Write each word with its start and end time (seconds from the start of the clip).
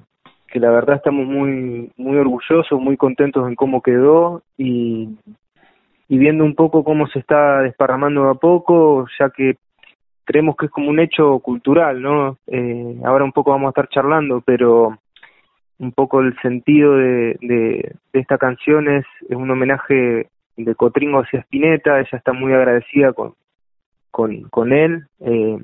que 0.49 0.59
la 0.59 0.71
verdad 0.71 0.97
estamos 0.97 1.27
muy, 1.27 1.93
muy 1.97 2.17
orgullosos, 2.17 2.81
muy 2.81 2.97
contentos 2.97 3.47
en 3.47 3.55
cómo 3.55 3.81
quedó 3.81 4.43
y, 4.57 5.11
y 6.09 6.19
viendo 6.19 6.45
un 6.45 6.57
poco 6.57 6.83
cómo 6.83 7.07
se 7.07 7.21
está 7.21 7.61
desparramando 7.61 8.29
a 8.29 8.35
poco, 8.35 9.07
ya 9.19 9.31
que 9.31 9.57
creemos 10.25 10.57
que 10.57 10.67
es 10.67 10.73
como 10.73 10.91
un 10.91 10.99
hecho 10.99 11.39
cultural, 11.39 12.03
¿no? 12.03 12.37
Eh, 12.49 13.01
ahora 13.05 13.25
un 13.25 13.33
poco 13.33 13.53
vamos 13.53 13.69
a 13.69 13.71
estar 13.71 13.89
charlando, 13.89 14.43
pero 14.45 14.99
un 15.79 15.93
poco 15.93 16.21
el 16.21 16.37
sentido 16.41 16.97
de, 16.97 17.37
de, 17.41 17.95
de 18.13 18.21
esta 18.21 18.39
canción 18.39 18.89
es, 18.89 19.05
es, 19.29 19.37
un 19.37 19.51
homenaje 19.51 20.29
de 20.57 20.75
Cotringo 20.75 21.21
hacia 21.21 21.41
Spinetta, 21.41 22.01
ella 22.01 22.19
está 22.19 22.33
muy 22.33 22.53
agradecida 22.53 23.13
con, 23.13 23.35
con, 24.11 24.43
con 24.51 24.73
él. 24.73 25.05
Eh, 25.21 25.59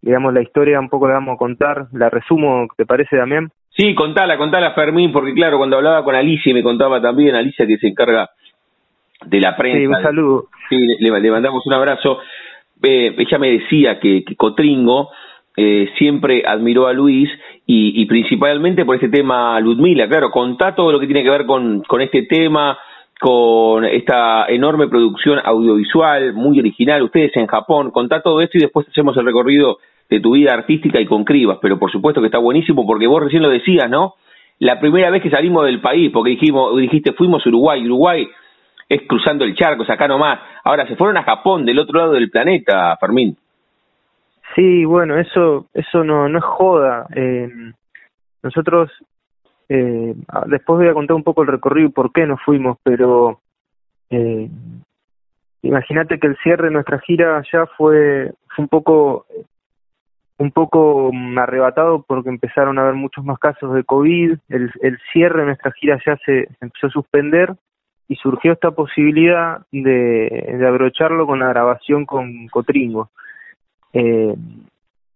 digamos, 0.00 0.32
la 0.32 0.42
historia 0.42 0.80
un 0.80 0.88
poco 0.88 1.08
la 1.08 1.14
vamos 1.14 1.34
a 1.34 1.38
contar, 1.38 1.86
la 1.92 2.10
resumo, 2.10 2.66
¿te 2.76 2.86
parece, 2.86 3.16
Damián? 3.16 3.50
Sí, 3.70 3.94
contala, 3.94 4.38
contala, 4.38 4.72
Fermín, 4.72 5.12
porque 5.12 5.34
claro, 5.34 5.58
cuando 5.58 5.76
hablaba 5.76 6.04
con 6.04 6.14
Alicia 6.14 6.54
me 6.54 6.62
contaba 6.62 7.00
también, 7.02 7.34
Alicia 7.34 7.66
que 7.66 7.78
se 7.78 7.88
encarga 7.88 8.30
de 9.26 9.40
la 9.40 9.56
prensa. 9.56 9.78
Sí, 9.78 9.86
un 9.86 10.02
saludo. 10.02 10.44
Sí, 10.68 10.76
le, 11.00 11.20
le 11.20 11.30
mandamos 11.30 11.66
un 11.66 11.72
abrazo. 11.72 12.20
Eh, 12.82 13.14
ella 13.16 13.38
me 13.38 13.50
decía 13.50 13.98
que, 13.98 14.24
que 14.24 14.36
Cotringo 14.36 15.10
eh, 15.56 15.88
siempre 15.98 16.42
admiró 16.46 16.86
a 16.86 16.92
Luis 16.92 17.30
y, 17.66 18.04
principalmente 18.06 18.84
por 18.84 18.96
este 18.96 19.08
tema 19.08 19.58
Ludmila, 19.60 20.08
claro, 20.08 20.30
contá 20.30 20.74
todo 20.74 20.92
lo 20.92 21.00
que 21.00 21.06
tiene 21.06 21.22
que 21.22 21.30
ver 21.30 21.46
con, 21.46 21.82
con 21.82 22.00
este 22.02 22.22
tema, 22.24 22.76
con 23.20 23.84
esta 23.84 24.46
enorme 24.48 24.88
producción 24.88 25.40
audiovisual, 25.42 26.34
muy 26.34 26.58
original, 26.58 27.02
ustedes 27.02 27.36
en 27.36 27.46
Japón, 27.46 27.90
contá 27.90 28.20
todo 28.20 28.40
esto 28.40 28.58
y 28.58 28.62
después 28.62 28.86
hacemos 28.88 29.16
el 29.16 29.24
recorrido 29.24 29.78
de 30.10 30.20
tu 30.20 30.32
vida 30.32 30.52
artística 30.52 31.00
y 31.00 31.06
con 31.06 31.24
Cribas, 31.24 31.58
pero 31.62 31.78
por 31.78 31.90
supuesto 31.90 32.20
que 32.20 32.26
está 32.26 32.38
buenísimo 32.38 32.86
porque 32.86 33.06
vos 33.06 33.22
recién 33.22 33.42
lo 33.42 33.48
decías, 33.48 33.88
¿no? 33.88 34.14
La 34.58 34.78
primera 34.78 35.10
vez 35.10 35.22
que 35.22 35.30
salimos 35.30 35.64
del 35.64 35.80
país, 35.80 36.10
porque 36.12 36.30
dijimos, 36.30 36.76
dijiste, 36.76 37.12
fuimos 37.12 37.44
a 37.44 37.48
Uruguay, 37.48 37.84
Uruguay 37.84 38.28
es 38.88 39.02
cruzando 39.08 39.44
el 39.44 39.54
charco, 39.54 39.84
es 39.84 39.90
acá 39.90 40.06
nomás, 40.06 40.40
ahora 40.64 40.86
se 40.86 40.96
fueron 40.96 41.16
a 41.16 41.22
Japón, 41.22 41.64
del 41.64 41.78
otro 41.78 41.98
lado 41.98 42.12
del 42.12 42.30
planeta, 42.30 42.96
Fermín. 43.00 43.36
Sí, 44.54 44.84
bueno, 44.84 45.18
eso 45.18 45.68
eso 45.74 46.04
no 46.04 46.28
no 46.28 46.38
es 46.38 46.44
joda. 46.44 47.06
Eh, 47.14 47.48
nosotros 48.42 48.90
eh, 49.68 50.14
después 50.46 50.78
voy 50.78 50.88
a 50.88 50.94
contar 50.94 51.16
un 51.16 51.24
poco 51.24 51.42
el 51.42 51.48
recorrido 51.48 51.88
y 51.88 51.92
por 51.92 52.12
qué 52.12 52.26
nos 52.26 52.40
fuimos, 52.42 52.78
pero 52.82 53.40
eh, 54.10 54.48
imagínate 55.62 56.18
que 56.18 56.26
el 56.26 56.36
cierre 56.42 56.66
de 56.66 56.72
nuestra 56.72 57.00
gira 57.00 57.42
ya 57.52 57.66
fue, 57.76 58.32
fue 58.54 58.62
un 58.62 58.68
poco 58.68 59.26
un 60.36 60.50
poco 60.50 61.10
arrebatado 61.36 62.02
porque 62.02 62.28
empezaron 62.28 62.78
a 62.78 62.82
haber 62.82 62.94
muchos 62.94 63.24
más 63.24 63.38
casos 63.38 63.72
de 63.74 63.84
COVID, 63.84 64.36
el, 64.48 64.70
el 64.82 64.98
cierre 65.12 65.40
de 65.40 65.46
nuestra 65.46 65.72
gira 65.72 65.98
ya 66.04 66.16
se, 66.18 66.46
se 66.46 66.56
empezó 66.60 66.88
a 66.88 66.90
suspender 66.90 67.54
y 68.08 68.16
surgió 68.16 68.52
esta 68.52 68.72
posibilidad 68.72 69.64
de, 69.70 70.56
de 70.58 70.66
abrocharlo 70.66 71.26
con 71.26 71.38
la 71.38 71.48
grabación 71.48 72.04
con 72.04 72.48
Cotringo. 72.48 73.10
Eh, 73.94 74.34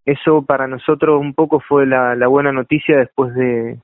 eso 0.07 0.43
para 0.43 0.67
nosotros 0.67 1.21
un 1.21 1.35
poco 1.35 1.61
fue 1.61 1.87
la, 1.87 2.15
la 2.15 2.29
buena 2.29 2.51
noticia 2.51 2.97
después 2.97 3.35
de, 3.35 3.79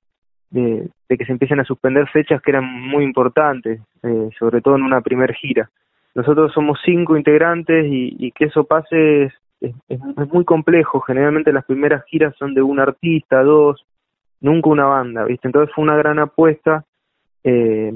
de, 0.50 0.88
que 1.08 1.24
se 1.26 1.32
empiecen 1.32 1.60
a 1.60 1.64
suspender 1.64 2.08
fechas 2.08 2.40
que 2.40 2.50
eran 2.52 2.64
muy 2.64 3.04
importantes, 3.04 3.80
eh, 4.02 4.28
sobre 4.38 4.60
todo 4.60 4.76
en 4.76 4.82
una 4.82 5.00
primer 5.00 5.34
gira. 5.34 5.68
Nosotros 6.14 6.52
somos 6.52 6.78
cinco 6.84 7.16
integrantes 7.16 7.86
y, 7.88 8.30
que 8.32 8.46
eso 8.46 8.64
pase 8.64 9.24
es, 9.24 9.32
es, 9.88 10.00
muy 10.32 10.44
complejo. 10.44 11.00
Generalmente 11.00 11.52
las 11.52 11.64
primeras 11.64 12.04
giras 12.06 12.34
son 12.38 12.54
de 12.54 12.62
un 12.62 12.78
artista, 12.78 13.42
dos, 13.42 13.84
nunca 14.40 14.70
una 14.70 14.86
banda, 14.86 15.24
¿viste? 15.24 15.48
Entonces 15.48 15.74
fue 15.74 15.82
una 15.82 15.96
gran 15.96 16.20
apuesta 16.20 16.84
eh, 17.42 17.92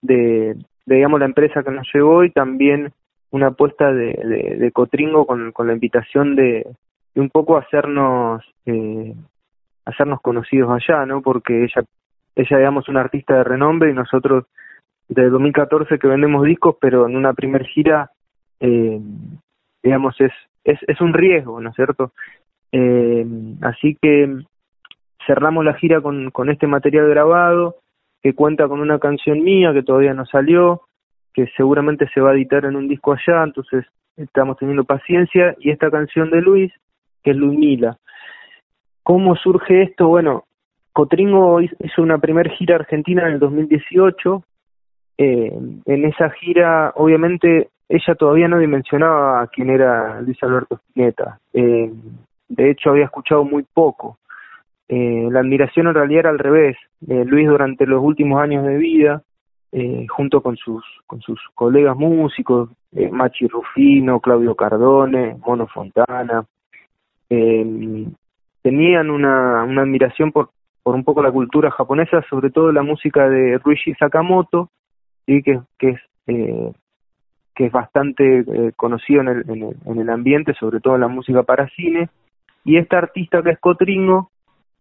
de, 0.00 0.56
de, 0.86 0.94
digamos, 0.94 1.20
la 1.20 1.26
empresa 1.26 1.62
que 1.62 1.70
nos 1.70 1.86
llevó 1.92 2.24
y 2.24 2.30
también 2.30 2.92
una 3.30 3.48
apuesta 3.48 3.92
de, 3.92 4.56
de, 4.58 4.72
Cotringo 4.72 5.26
con, 5.26 5.52
la 5.66 5.72
invitación 5.72 6.34
de, 6.34 6.66
de 7.14 7.20
un 7.20 7.30
poco 7.30 7.56
hacernos 7.56 8.42
eh, 8.66 9.14
hacernos 9.84 10.20
conocidos 10.20 10.70
allá, 10.70 11.04
¿no? 11.06 11.22
Porque 11.22 11.64
ella 11.64 11.82
ella 12.36 12.58
digamos 12.58 12.88
una 12.88 13.00
artista 13.00 13.34
de 13.34 13.44
renombre 13.44 13.90
y 13.90 13.94
nosotros 13.94 14.44
desde 15.08 15.30
2014 15.30 15.98
que 15.98 16.08
vendemos 16.08 16.44
discos, 16.44 16.76
pero 16.80 17.06
en 17.06 17.16
una 17.16 17.34
primer 17.34 17.64
gira 17.66 18.10
eh, 18.60 19.00
digamos 19.82 20.18
es, 20.20 20.32
es 20.64 20.78
es 20.86 21.00
un 21.00 21.12
riesgo, 21.12 21.60
¿no 21.60 21.70
es 21.70 21.76
cierto? 21.76 22.12
Eh, 22.72 23.26
así 23.62 23.96
que 24.00 24.42
cerramos 25.26 25.64
la 25.64 25.74
gira 25.74 26.00
con 26.00 26.30
con 26.30 26.48
este 26.50 26.66
material 26.66 27.08
grabado 27.08 27.76
que 28.22 28.34
cuenta 28.34 28.68
con 28.68 28.80
una 28.80 28.98
canción 28.98 29.42
mía 29.42 29.72
que 29.72 29.82
todavía 29.82 30.14
no 30.14 30.26
salió, 30.26 30.87
que 31.34 31.46
seguramente 31.56 32.08
se 32.12 32.20
va 32.20 32.30
a 32.30 32.34
editar 32.34 32.64
en 32.64 32.76
un 32.76 32.88
disco 32.88 33.12
allá, 33.12 33.44
entonces 33.44 33.84
estamos 34.16 34.56
teniendo 34.58 34.84
paciencia, 34.84 35.54
y 35.58 35.70
esta 35.70 35.90
canción 35.90 36.30
de 36.30 36.40
Luis, 36.40 36.72
que 37.22 37.30
es 37.30 37.36
Ludmila. 37.36 37.98
¿Cómo 39.02 39.36
surge 39.36 39.82
esto? 39.82 40.08
Bueno, 40.08 40.44
Cotringo 40.92 41.60
hizo 41.60 42.02
una 42.02 42.18
primera 42.18 42.50
gira 42.50 42.74
argentina 42.74 43.22
en 43.22 43.34
el 43.34 43.38
2018. 43.38 44.42
Eh, 45.16 45.52
en 45.86 46.04
esa 46.04 46.30
gira, 46.30 46.92
obviamente, 46.96 47.70
ella 47.88 48.14
todavía 48.16 48.48
no 48.48 48.58
dimensionaba 48.58 49.46
quién 49.46 49.70
era 49.70 50.20
Luis 50.20 50.36
Alberto 50.42 50.74
Spinetta. 50.74 51.38
Eh, 51.52 51.90
de 52.48 52.70
hecho, 52.70 52.90
había 52.90 53.04
escuchado 53.04 53.44
muy 53.44 53.64
poco. 53.72 54.18
Eh, 54.88 55.28
la 55.30 55.40
admiración 55.40 55.86
en 55.86 55.94
realidad 55.94 56.20
era 56.20 56.30
al 56.30 56.38
revés. 56.38 56.76
Luis 57.00 57.46
durante 57.46 57.86
los 57.86 58.02
últimos 58.02 58.42
años 58.42 58.66
de 58.66 58.76
vida, 58.76 59.22
eh, 59.72 60.06
junto 60.08 60.40
con 60.40 60.56
sus, 60.56 60.84
con 61.06 61.20
sus 61.20 61.40
colegas 61.54 61.96
músicos, 61.96 62.70
eh, 62.92 63.10
Machi 63.10 63.46
Rufino, 63.46 64.20
Claudio 64.20 64.54
Cardone, 64.54 65.36
Mono 65.46 65.66
Fontana, 65.66 66.44
eh, 67.30 68.06
tenían 68.62 69.10
una, 69.10 69.64
una 69.64 69.82
admiración 69.82 70.32
por, 70.32 70.50
por 70.82 70.94
un 70.94 71.04
poco 71.04 71.22
la 71.22 71.30
cultura 71.30 71.70
japonesa, 71.70 72.22
sobre 72.30 72.50
todo 72.50 72.72
la 72.72 72.82
música 72.82 73.28
de 73.28 73.58
Ruichi 73.58 73.94
Sakamoto, 73.94 74.70
que, 75.26 75.60
que 75.78 75.88
es 75.90 76.00
eh, 76.26 76.72
que 77.58 77.66
es 77.66 77.72
bastante 77.72 78.38
eh, 78.38 78.72
conocido 78.76 79.20
en 79.20 79.28
el, 79.28 79.50
en, 79.50 79.62
el, 79.64 79.76
en 79.84 79.98
el 79.98 80.10
ambiente, 80.10 80.54
sobre 80.54 80.78
todo 80.78 80.94
en 80.94 81.00
la 81.00 81.08
música 81.08 81.42
para 81.42 81.68
cine, 81.70 82.08
y 82.64 82.76
esta 82.76 82.98
artista 82.98 83.42
que 83.42 83.50
es 83.50 83.58
Cotringo, 83.58 84.30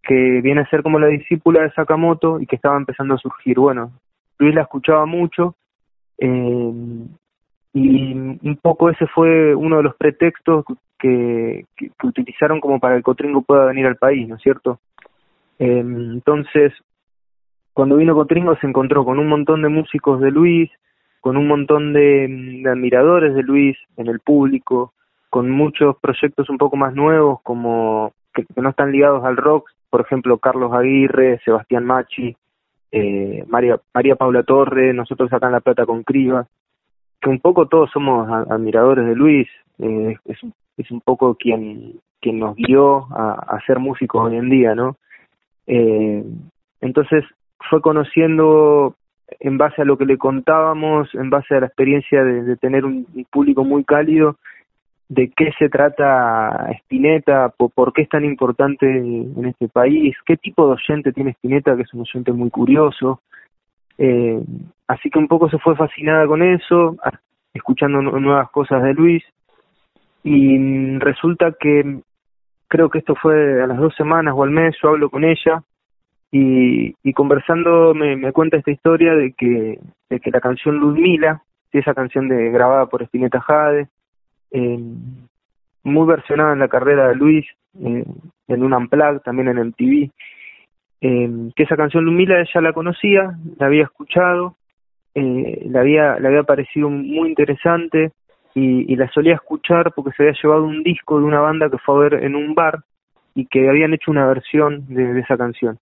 que 0.04 0.42
viene 0.42 0.62
a 0.62 0.70
ser 0.70 0.84
como 0.84 1.00
la 1.00 1.08
discípula 1.08 1.64
de 1.64 1.72
Sakamoto 1.72 2.40
y 2.40 2.46
que 2.46 2.56
estaba 2.56 2.78
empezando 2.78 3.16
a 3.16 3.18
surgir. 3.18 3.58
Bueno, 3.58 3.94
Luis 4.40 4.56
la 4.56 4.62
escuchaba 4.62 5.06
mucho 5.06 5.56
eh, 6.18 6.74
y 7.74 8.14
un 8.14 8.60
poco 8.62 8.90
ese 8.90 9.06
fue 9.08 9.54
uno 9.54 9.78
de 9.78 9.84
los 9.84 9.96
pretextos 9.96 10.66
que, 10.98 11.66
utilizaron 12.04 12.60
como 12.60 12.80
para 12.80 12.96
que 12.96 13.04
Cotringo 13.04 13.42
pueda 13.42 13.66
venir 13.66 13.86
al 13.86 13.98
país, 13.98 14.28
¿no 14.28 14.36
es 14.36 14.42
cierto? 14.42 14.80
Eh, 15.60 15.80
entonces, 15.80 16.74
cuando 17.74 17.98
vino 17.98 18.16
Cotringo 18.16 18.56
se 18.58 18.68
encontró 18.68 19.06
con 19.06 19.20
un 19.20 19.28
montón 19.28 19.62
de 19.62 19.70
músicos 19.70 20.20
de 20.22 20.32
Luis, 20.32 20.72
con 21.22 21.38
un 21.38 21.48
montón 21.48 21.94
de, 21.94 22.28
de 22.64 22.70
admiradores 22.70 23.36
de 23.36 23.44
Luis 23.44 23.78
en 23.98 24.08
el 24.08 24.20
público, 24.20 24.94
con 25.30 25.52
muchos 25.52 25.98
proyectos 25.98 26.50
un 26.50 26.58
poco 26.58 26.78
más 26.78 26.96
nuevos 26.96 27.42
como 27.44 28.14
que, 28.34 28.46
que 28.46 28.62
no 28.62 28.70
están 28.70 28.92
ligados 28.92 29.24
al 29.24 29.38
rock, 29.38 29.70
por 29.90 30.02
ejemplo 30.02 30.38
Carlos 30.40 30.74
Aguirre, 30.74 31.40
Sebastián 31.44 31.86
Machi, 31.86 32.36
eh, 32.92 33.44
María, 33.48 33.80
María 33.94 34.16
Paula 34.16 34.44
Torre, 34.44 34.94
nosotros 34.94 35.32
acá 35.32 35.48
en 35.48 35.54
La 35.54 35.60
Plata 35.60 35.86
con 35.86 36.04
Criba, 36.04 36.48
que 37.22 37.30
un 37.30 37.40
poco 37.40 37.68
todos 37.68 37.90
somos 37.92 38.30
admiradores 38.50 39.06
de 39.06 39.16
Luis, 39.16 39.48
eh, 39.80 40.16
es, 40.26 40.92
un 40.92 41.02
poco 41.02 41.36
quien, 41.36 42.00
nos 42.24 42.56
guió 42.56 43.08
a, 43.12 43.58
ser 43.66 43.80
músicos 43.80 44.28
hoy 44.28 44.36
en 44.36 44.50
día, 44.50 44.76
¿no? 44.76 44.98
Eh, 45.66 46.24
entonces 46.82 47.24
fue 47.70 47.82
conociendo 47.82 48.96
en 49.40 49.58
base 49.58 49.82
a 49.82 49.86
lo 49.86 49.98
que 49.98 50.06
le 50.06 50.18
contábamos, 50.18 51.14
en 51.16 51.30
base 51.30 51.56
a 51.56 51.62
la 51.62 51.68
experiencia 51.68 52.24
de, 52.24 52.44
de 52.44 52.58
tener 52.58 52.86
un, 52.86 53.06
público 53.32 53.64
muy 53.64 53.84
cálido, 53.84 54.38
de 55.10 55.32
qué 55.36 55.52
se 55.58 55.70
trata 55.70 56.70
Spinetta, 56.82 57.50
por, 57.50 57.94
qué 57.94 58.02
es 58.02 58.10
tan 58.10 58.26
importante 58.26 58.86
en 58.86 59.46
este 59.46 59.70
país, 59.70 60.16
qué 60.26 60.36
tipo 60.38 60.68
de 60.68 60.74
oyente 60.74 61.14
tiene 61.14 61.32
Spinetta, 61.32 61.76
que 61.76 61.84
es 61.84 61.94
un 61.94 62.02
oyente 62.02 62.32
muy 62.34 62.50
curioso. 62.50 63.22
Eh, 63.98 64.40
así 64.88 65.10
que 65.10 65.20
un 65.20 65.28
poco 65.28 65.50
se 65.50 65.58
fue 65.60 65.76
fascinada 65.76 66.28
con 66.28 66.44
eso, 66.44 66.98
escuchando 67.54 68.02
nuevas 68.02 68.50
cosas 68.52 68.84
de 68.84 68.94
Luis, 68.94 69.24
y 70.24 70.98
resulta 70.98 71.54
que 71.58 72.02
creo 72.68 72.90
que 72.90 73.00
esto 73.00 73.16
fue 73.16 73.64
a 73.64 73.68
las 73.68 73.78
dos 73.78 73.96
semanas 73.96 74.34
o 74.36 74.44
al 74.44 74.52
mes, 74.52 74.76
yo 74.82 74.90
hablo 74.90 75.10
con 75.10 75.24
ella, 75.24 75.64
y, 76.32 76.94
y 77.02 77.14
conversando 77.14 77.94
me, 77.94 78.18
me 78.18 78.34
cuenta 78.34 78.58
esta 78.58 78.72
historia 78.72 79.14
de 79.14 79.32
que, 79.32 79.80
de 80.10 80.20
que 80.20 80.32
la 80.32 80.42
canción 80.42 80.76
Ludmila, 80.76 81.42
esa 81.72 81.94
canción 81.94 82.28
de 82.28 82.50
grabada 82.52 82.88
por 82.88 83.04
Spinetta 83.04 83.40
Jade, 83.40 83.88
eh, 84.52 84.80
muy 85.84 86.08
versionada 86.08 86.54
en 86.54 86.60
la 86.60 86.68
carrera 86.68 87.10
de 87.10 87.16
Luis, 87.16 87.46
eh, 87.80 88.06
en 88.48 88.64
un 88.64 88.74
Unplugged, 88.74 89.22
también 89.22 89.48
en 89.50 89.60
MTV, 89.68 90.12
eh, 91.02 91.52
que 91.56 91.64
esa 91.64 91.78
canción 91.78 92.06
Ludmila 92.06 92.40
ella 92.40 92.62
la 92.62 92.74
conocía, 92.74 93.38
la 93.60 93.68
había 93.68 93.84
escuchado, 93.84 94.56
eh, 95.14 95.68
le 95.70 95.80
había, 95.80 96.20
le 96.20 96.28
había 96.28 96.44
parecido 96.44 96.90
muy 96.90 97.30
interesante 97.30 98.12
y, 98.54 98.92
y 98.92 98.96
la 98.96 99.10
solía 99.12 99.36
escuchar 99.36 99.94
porque 99.94 100.12
se 100.12 100.24
había 100.24 100.36
llevado 100.42 100.64
un 100.64 100.84
disco 100.84 101.20
de 101.20 101.26
una 101.26 101.40
banda 101.40 101.70
que 101.70 101.78
fue 101.78 101.96
a 101.96 102.10
ver 102.10 102.24
en 102.24 102.36
un 102.36 102.56
bar 102.56 102.80
y 103.36 103.46
que 103.46 103.70
habían 103.70 103.94
hecho 103.94 104.12
una 104.12 104.26
versión 104.26 104.86
de, 104.88 105.14
de 105.14 105.20
esa 105.22 105.38
canción. 105.38 105.78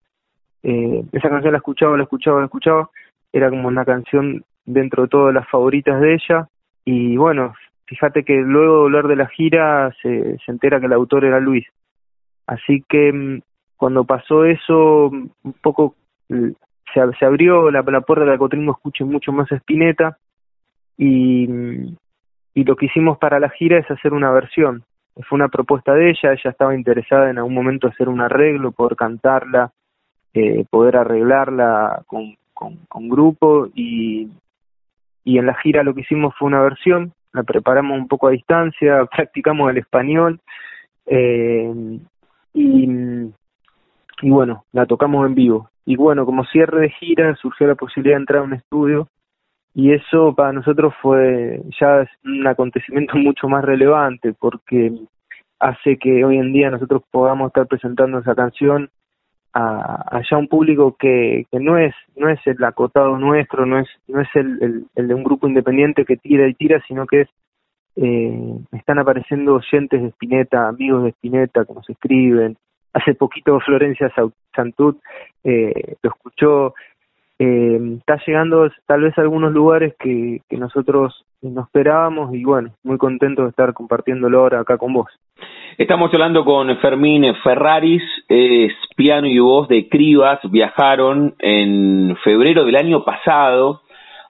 Eh, 0.64 1.04
esa 1.12 1.30
canción 1.30 1.52
la 1.52 1.58
escuchaba, 1.58 1.98
la 1.98 2.04
escuchaba, 2.04 2.40
la 2.40 2.46
escuchaba, 2.46 2.90
era 3.34 3.50
como 3.50 3.68
una 3.68 3.84
canción 3.84 4.44
dentro 4.66 5.04
de 5.04 5.10
todas 5.10 5.34
las 5.34 5.48
favoritas 5.50 6.00
de 6.00 6.14
ella 6.14 6.48
y 6.86 7.18
bueno, 7.18 7.54
fíjate 7.92 8.24
que 8.24 8.36
luego 8.36 8.76
de 8.76 8.82
volver 8.84 9.08
de 9.08 9.16
la 9.18 9.28
gira 9.28 9.94
se, 10.02 10.38
se 10.38 10.52
entera 10.52 10.80
que 10.80 10.86
el 10.86 10.94
autor 10.94 11.26
era 11.26 11.42
Luis. 11.42 11.68
Así 12.48 12.86
que 12.88 13.12
mm, 13.12 13.42
cuando 13.76 14.06
pasó 14.06 14.46
eso, 14.46 15.08
un 15.08 15.54
poco 15.62 15.96
se, 16.30 16.56
se 17.20 17.26
abrió 17.26 17.70
la, 17.70 17.82
la 17.82 18.00
puerta 18.00 18.24
de 18.24 18.32
la 18.32 18.38
Cotringo 18.38 18.72
escuche 18.72 19.04
mucho 19.04 19.34
más 19.34 19.52
Spinetta 19.52 20.18
y, 20.98 21.48
mm, 21.50 21.98
y 22.54 22.64
lo 22.64 22.78
que 22.78 22.86
hicimos 22.86 23.18
para 23.18 23.42
la 23.42 23.50
gira 23.50 23.78
es 23.78 23.92
hacer 23.92 24.14
una 24.14 24.32
versión. 24.32 24.84
Fue 25.28 25.36
una 25.36 25.50
propuesta 25.50 25.94
de 25.94 26.12
ella, 26.12 26.32
ella 26.32 26.50
estaba 26.50 26.74
interesada 26.74 27.30
en 27.30 27.40
algún 27.40 27.54
momento 27.54 27.90
hacer 27.90 28.08
un 28.08 28.22
arreglo, 28.22 28.72
poder 28.72 28.96
cantarla, 28.96 29.74
eh, 30.34 30.64
poder 30.70 30.96
arreglarla 30.96 32.04
con, 32.08 32.38
con, 32.54 32.78
con 32.88 33.10
grupo 33.10 33.68
y, 33.76 34.30
y 35.26 35.38
en 35.38 35.46
la 35.46 35.56
gira 35.56 35.84
lo 35.84 35.94
que 35.94 36.02
hicimos 36.02 36.34
fue 36.40 36.48
una 36.48 36.62
versión, 36.62 37.12
la 37.34 37.44
preparamos 37.44 37.98
un 37.98 38.08
poco 38.08 38.28
a 38.28 38.32
distancia, 38.32 39.06
practicamos 39.16 39.70
el 39.72 39.78
español 39.78 40.40
eh, 41.06 42.00
y, 42.54 42.90
y 44.22 44.30
bueno, 44.30 44.66
la 44.72 44.86
tocamos 44.86 45.26
en 45.26 45.36
vivo. 45.36 45.70
Y 45.86 45.96
bueno, 45.96 46.26
como 46.26 46.46
cierre 46.46 46.82
de 46.82 46.90
gira 46.90 47.36
surgió 47.36 47.68
la 47.68 47.76
posibilidad 47.76 48.16
de 48.16 48.22
entrar 48.22 48.42
a 48.42 48.46
un 48.46 48.54
estudio 48.54 49.08
y 49.74 49.94
eso 49.94 50.36
para 50.36 50.52
nosotros 50.52 50.94
fue 51.02 51.62
ya 51.80 52.06
un 52.26 52.46
acontecimiento 52.46 53.16
mucho 53.18 53.48
más 53.48 53.64
relevante 53.64 54.34
porque 54.34 54.92
hace 55.60 55.98
que 55.98 56.26
hoy 56.26 56.38
en 56.38 56.54
día 56.54 56.70
nosotros 56.70 57.04
podamos 57.12 57.48
estar 57.48 57.68
presentando 57.68 58.20
esa 58.20 58.36
canción 58.36 58.90
a, 59.54 60.20
a 60.32 60.38
un 60.38 60.48
público 60.48 60.96
que, 60.98 61.46
que 61.52 61.60
no 61.60 61.78
es 61.78 61.94
no 62.16 62.30
es 62.30 62.40
el 62.46 62.64
acotado 62.64 63.18
nuestro 63.18 63.66
no 63.66 63.80
es 63.80 63.88
no 64.08 64.22
es 64.22 64.30
el, 64.36 64.88
el, 64.96 65.08
de 65.08 65.14
un 65.14 65.24
grupo 65.24 65.48
independiente 65.48 66.06
que 66.06 66.18
tira 66.18 66.48
y 66.48 66.54
tira 66.54 66.82
sino 66.88 67.06
que 67.06 67.22
es 67.22 67.30
eh, 67.98 68.58
están 68.72 69.00
apareciendo 69.00 69.56
oyentes 69.56 70.02
de 70.02 70.08
Spinetta 70.10 70.70
amigos 70.70 71.04
de 71.04 71.10
Spinetta 71.10 71.66
que 71.66 71.74
nos 71.74 71.90
escriben. 71.90 72.58
Hace 72.94 73.14
poquito 73.14 73.60
Florencia 73.60 74.12
Santut 74.56 74.98
eh, 75.44 75.96
lo 76.02 76.10
escuchó 76.10 76.74
eh, 77.44 77.98
está 77.98 78.22
llegando 78.24 78.70
tal 78.86 79.02
vez 79.02 79.18
a 79.18 79.22
algunos 79.22 79.52
lugares 79.52 79.96
que, 79.98 80.42
nosotros 80.52 81.26
no 81.42 81.62
esperábamos 81.62 82.36
y 82.36 82.44
bueno, 82.44 82.70
muy 82.84 83.00
contento 83.00 83.42
de 83.42 83.50
estar 83.50 83.74
compartiéndolo 83.74 84.42
ahora 84.42 84.60
acá 84.60 84.78
con 84.78 84.94
vos. 84.94 85.08
Estamos 85.76 86.14
hablando 86.14 86.46
con 86.46 86.78
Fermín 86.78 87.34
Ferraris, 87.44 88.04
es 88.30 88.74
piano 88.96 89.26
y 89.26 89.40
voz 89.40 89.68
de 89.70 89.90
Cribas, 89.90 90.40
viajaron 90.52 91.34
en 91.40 92.16
febrero 92.24 92.64
del 92.64 92.76
año 92.76 93.04
pasado 93.04 93.82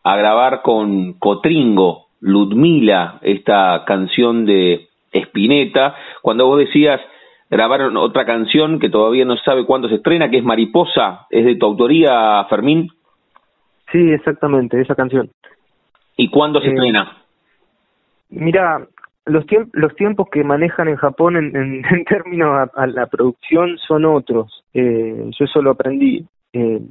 a 0.06 0.16
grabar 0.16 0.62
con 0.62 1.20
Cotringo, 1.20 2.06
Ludmila, 2.22 3.20
esta 3.24 3.84
canción 3.86 4.46
de 4.46 4.88
Spinetta, 5.12 5.96
cuando 6.22 6.48
vos 6.48 6.60
decías 6.60 7.02
grabaron 7.50 7.98
otra 7.98 8.24
canción 8.26 8.80
que 8.80 8.90
todavía 8.90 9.26
no 9.26 9.36
sabe 9.36 9.66
cuándo 9.66 9.90
se 9.90 9.96
estrena, 9.96 10.30
que 10.30 10.38
es 10.38 10.44
Mariposa, 10.46 11.28
¿es 11.30 11.44
de 11.44 11.56
tu 11.56 11.66
autoría, 11.66 12.46
Fermín? 12.50 12.90
Sí, 13.92 14.12
exactamente, 14.12 14.80
esa 14.80 14.96
canción. 14.96 15.30
¿Y 16.18 16.30
cuándo 16.30 16.60
se 16.62 16.68
eh, 16.68 16.74
estrena? 16.74 17.18
Mira, 18.30 18.88
los, 19.26 19.46
tiemp 19.46 19.74
los 19.74 19.96
tiempos 19.96 20.28
que 20.32 20.44
manejan 20.44 20.88
en 20.88 20.96
Japón 20.96 21.36
en, 21.36 21.56
en, 21.56 21.86
en 21.90 22.06
términos 22.06 22.50
a, 22.50 22.82
a, 22.82 22.88
la 22.88 23.08
producción 23.08 23.78
son 23.88 24.06
otros. 24.06 24.64
Eh, 24.74 25.30
yo 25.38 25.46
eso 25.46 25.62
lo 25.62 25.72
aprendí. 25.72 26.26
Eh, 26.54 26.82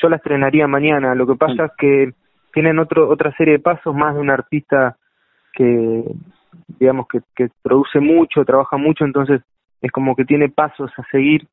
yo 0.00 0.08
la 0.08 0.16
estrenaría 0.16 0.66
mañana. 0.66 1.14
Lo 1.14 1.26
que 1.26 1.34
pasa 1.34 1.66
es 1.66 1.72
que 1.78 2.12
tienen 2.52 2.78
otro 2.78 3.08
otra 3.08 3.34
serie 3.36 3.54
de 3.54 3.60
pasos 3.60 3.94
más 3.94 4.14
de 4.14 4.20
un 4.20 4.30
artista 4.30 4.96
que 5.52 6.04
digamos 6.78 7.06
que, 7.08 7.20
que 7.34 7.48
produce 7.62 8.00
mucho, 8.00 8.44
trabaja 8.44 8.76
mucho, 8.76 9.04
entonces 9.04 9.42
es 9.80 9.90
como 9.92 10.14
que 10.16 10.24
tiene 10.24 10.48
pasos 10.48 10.90
a 10.96 11.02
seguir 11.10 11.46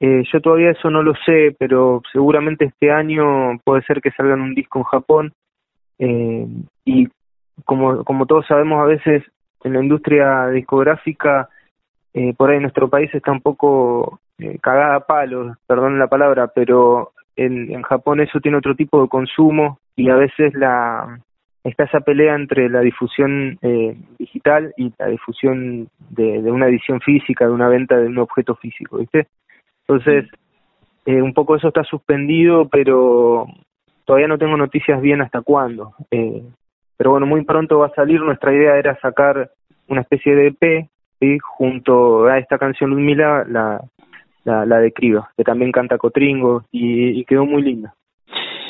eh, 0.00 0.22
yo 0.32 0.40
todavía 0.40 0.70
eso 0.70 0.90
no 0.90 1.02
lo 1.02 1.14
sé, 1.24 1.56
pero 1.58 2.02
seguramente 2.12 2.66
este 2.66 2.90
año 2.90 3.58
puede 3.64 3.82
ser 3.82 4.00
que 4.00 4.10
salgan 4.10 4.40
un 4.40 4.54
disco 4.54 4.78
en 4.78 4.84
Japón. 4.84 5.32
Eh, 5.98 6.46
y 6.84 7.08
como, 7.64 8.04
como 8.04 8.26
todos 8.26 8.46
sabemos, 8.46 8.80
a 8.82 8.86
veces 8.86 9.22
en 9.64 9.72
la 9.72 9.82
industria 9.82 10.48
discográfica, 10.48 11.48
eh, 12.14 12.34
por 12.36 12.50
ahí 12.50 12.56
en 12.56 12.62
nuestro 12.62 12.88
país 12.88 13.12
está 13.14 13.32
un 13.32 13.40
poco 13.40 14.20
eh, 14.38 14.58
cagada 14.60 14.96
a 14.96 15.06
palos, 15.06 15.56
perdón 15.66 15.98
la 15.98 16.08
palabra, 16.08 16.48
pero 16.54 17.12
en, 17.36 17.70
en 17.72 17.82
Japón 17.82 18.20
eso 18.20 18.40
tiene 18.40 18.58
otro 18.58 18.74
tipo 18.74 19.02
de 19.02 19.08
consumo 19.08 19.78
y 19.96 20.10
a 20.10 20.16
veces 20.16 20.54
la 20.54 21.18
está 21.64 21.84
esa 21.84 22.00
pelea 22.00 22.34
entre 22.34 22.68
la 22.68 22.80
difusión 22.80 23.58
eh, 23.60 23.96
digital 24.18 24.72
y 24.76 24.92
la 24.98 25.08
difusión 25.08 25.88
de, 26.10 26.42
de, 26.42 26.50
una 26.50 26.68
edición 26.68 27.00
física, 27.00 27.46
de 27.46 27.52
una 27.52 27.68
venta 27.68 27.96
de 27.96 28.06
un 28.06 28.18
objeto 28.18 28.54
físico, 28.54 28.98
¿viste? 28.98 29.26
Entonces, 29.88 30.28
eh, 31.04 31.22
un 31.22 31.32
poco 31.32 31.56
eso 31.56 31.68
está 31.68 31.84
suspendido, 31.84 32.68
pero 32.68 33.46
todavía 34.04 34.28
no 34.28 34.38
tengo 34.38 34.56
noticias 34.56 35.00
bien 35.00 35.20
hasta 35.20 35.42
cuándo. 35.42 35.92
Eh, 36.10 36.42
pero 36.96 37.10
bueno, 37.12 37.26
muy 37.26 37.44
pronto 37.44 37.78
va 37.78 37.86
a 37.86 37.94
salir. 37.94 38.20
Nuestra 38.20 38.52
idea 38.52 38.76
era 38.76 38.98
sacar 39.00 39.50
una 39.88 40.00
especie 40.00 40.34
de 40.34 40.46
EP, 40.48 40.88
¿sí? 41.20 41.38
junto 41.38 42.26
a 42.26 42.38
esta 42.38 42.58
canción 42.58 42.90
Ludmila, 42.90 43.44
la, 43.48 43.80
la, 44.44 44.66
la 44.66 44.78
de 44.78 44.92
Criba, 44.92 45.30
que 45.36 45.44
también 45.44 45.70
canta 45.70 45.98
Cotringo, 45.98 46.64
y, 46.72 47.20
y 47.20 47.24
quedó 47.24 47.46
muy 47.46 47.62
linda. 47.62 47.94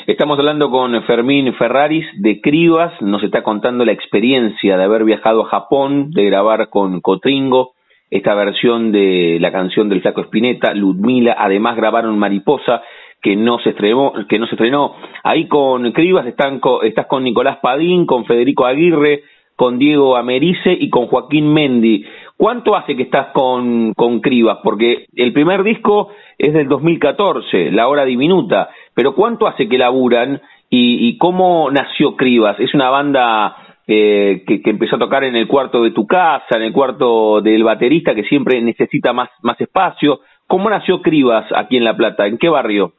Estamos 0.05 0.39
hablando 0.39 0.69
con 0.69 1.03
Fermín 1.03 1.53
Ferraris 1.55 2.05
de 2.21 2.39
Cribas, 2.39 2.93
nos 3.01 3.23
está 3.23 3.43
contando 3.43 3.83
la 3.83 3.91
experiencia 3.91 4.77
de 4.77 4.83
haber 4.83 5.03
viajado 5.03 5.41
a 5.41 5.49
Japón, 5.49 6.11
de 6.11 6.23
grabar 6.25 6.69
con 6.69 7.01
Cotringo, 7.01 7.73
esta 8.09 8.33
versión 8.35 8.91
de 8.91 9.37
la 9.39 9.51
canción 9.51 9.89
del 9.89 10.01
Flaco 10.01 10.21
Espineta, 10.21 10.73
Ludmila, 10.73 11.35
además 11.37 11.75
grabaron 11.75 12.17
Mariposa, 12.17 12.81
que 13.21 13.35
no 13.35 13.59
se 13.59 13.71
estrenó, 13.71 14.13
que 14.29 14.39
no 14.39 14.45
se 14.47 14.55
estrenó. 14.55 14.95
Ahí 15.23 15.47
con 15.47 15.91
Cribas 15.91 16.25
están 16.27 16.61
estás 16.83 17.07
con 17.07 17.23
Nicolás 17.23 17.57
Padín, 17.61 18.05
con 18.05 18.25
Federico 18.25 18.65
Aguirre, 18.65 19.23
con 19.55 19.79
Diego 19.79 20.15
Americe 20.15 20.71
y 20.71 20.89
con 20.89 21.07
Joaquín 21.07 21.51
Mendi. 21.51 22.05
¿Cuánto 22.37 22.75
hace 22.75 22.95
que 22.95 23.03
estás 23.03 23.29
con, 23.33 23.93
con 23.93 24.21
Cribas? 24.21 24.59
Porque 24.63 25.07
el 25.15 25.33
primer 25.33 25.63
disco 25.63 26.09
es 26.37 26.53
del 26.53 26.67
2014, 26.67 27.71
La 27.71 27.87
Hora 27.87 28.05
Diminuta, 28.05 28.69
pero 28.93 29.15
¿cuánto 29.15 29.47
hace 29.47 29.67
que 29.67 29.79
laburan 29.79 30.39
y, 30.69 31.07
y 31.07 31.17
cómo 31.17 31.71
nació 31.71 32.15
Cribas? 32.15 32.59
¿Es 32.59 32.75
una 32.75 32.91
banda 32.91 33.66
eh, 33.87 34.43
que, 34.45 34.61
que, 34.61 34.69
empezó 34.69 34.97
a 34.97 34.99
tocar 34.99 35.23
en 35.23 35.35
el 35.35 35.47
cuarto 35.47 35.81
de 35.81 35.91
tu 35.91 36.05
casa, 36.05 36.57
en 36.57 36.63
el 36.63 36.73
cuarto 36.73 37.41
del 37.41 37.63
baterista 37.63 38.13
que 38.13 38.23
siempre 38.23 38.61
necesita 38.61 39.13
más, 39.13 39.29
más 39.41 39.59
espacio? 39.61 40.19
¿Cómo 40.45 40.69
nació 40.69 41.01
Cribas 41.01 41.45
aquí 41.55 41.77
en 41.77 41.85
La 41.85 41.95
Plata? 41.95 42.27
¿En 42.27 42.37
qué 42.37 42.49
barrio? 42.49 42.93